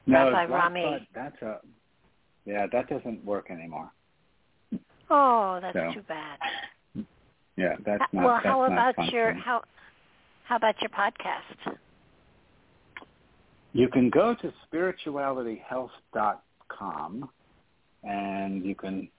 [0.05, 1.05] No, Rabbi Rami.
[1.14, 1.59] That's a
[2.45, 3.91] yeah, that doesn't work anymore.
[5.09, 6.39] Oh, that's So, too bad.
[7.57, 8.23] Yeah, that's not.
[8.23, 9.64] well, that's how about your how
[10.45, 11.76] how about your podcast?
[13.73, 17.30] You can go to spiritualityhealth.com
[18.03, 19.09] and you can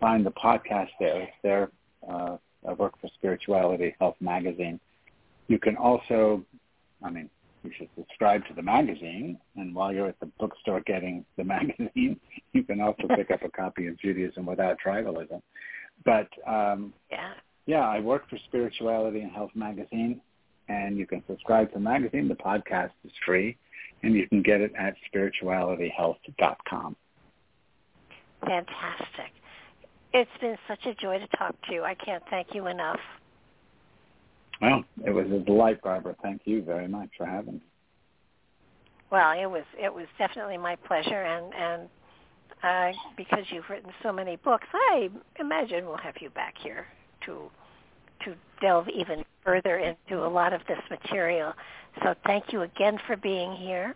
[0.00, 1.22] find the podcast there.
[1.22, 1.70] It's there.
[2.08, 2.36] Uh,
[2.68, 4.80] I work for Spirituality Health magazine.
[5.48, 6.42] You can also,
[7.06, 7.30] I mean,
[7.62, 9.38] you should subscribe to the magazine.
[9.56, 12.20] And while you're at the bookstore getting the magazine,
[12.52, 15.40] you can also pick up a copy of Judaism Without Tribalism.
[16.04, 17.32] But um, Yeah.
[17.66, 20.20] yeah, I work for Spirituality and Health magazine,
[20.68, 22.28] and you can subscribe to the magazine.
[22.28, 23.56] The podcast is free,
[24.02, 26.96] and you can get it at spiritualityhealth.com.
[28.40, 29.32] Fantastic.
[30.12, 31.82] It's been such a joy to talk to you.
[31.82, 33.00] I can't thank you enough.
[34.60, 36.16] Well, it was a delight, Barbara.
[36.22, 37.60] Thank you very much for having me.
[39.10, 41.88] Well, it was it was definitely my pleasure, and and
[42.62, 46.86] uh, because you've written so many books, I imagine we'll have you back here
[47.26, 47.50] to
[48.24, 51.52] to delve even further into a lot of this material.
[52.02, 53.94] So thank you again for being here,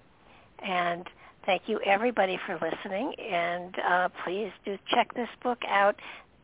[0.65, 1.05] and
[1.45, 3.12] thank you everybody for listening.
[3.19, 5.97] And uh, please do check this book out.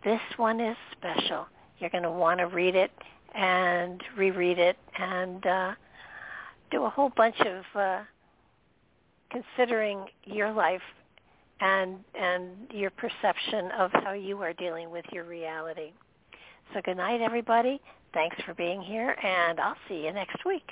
[0.03, 1.47] This one is special.
[1.79, 2.91] You're going to want to read it
[3.37, 5.73] and reread it and uh,
[6.71, 7.65] do a whole bunch of.
[7.75, 8.03] Uh,
[9.31, 10.83] considering your life
[11.61, 15.93] and and your perception of how you are dealing with your reality.
[16.75, 17.81] So good night everybody.
[18.13, 20.71] Thanks for being here and I'll see you next week.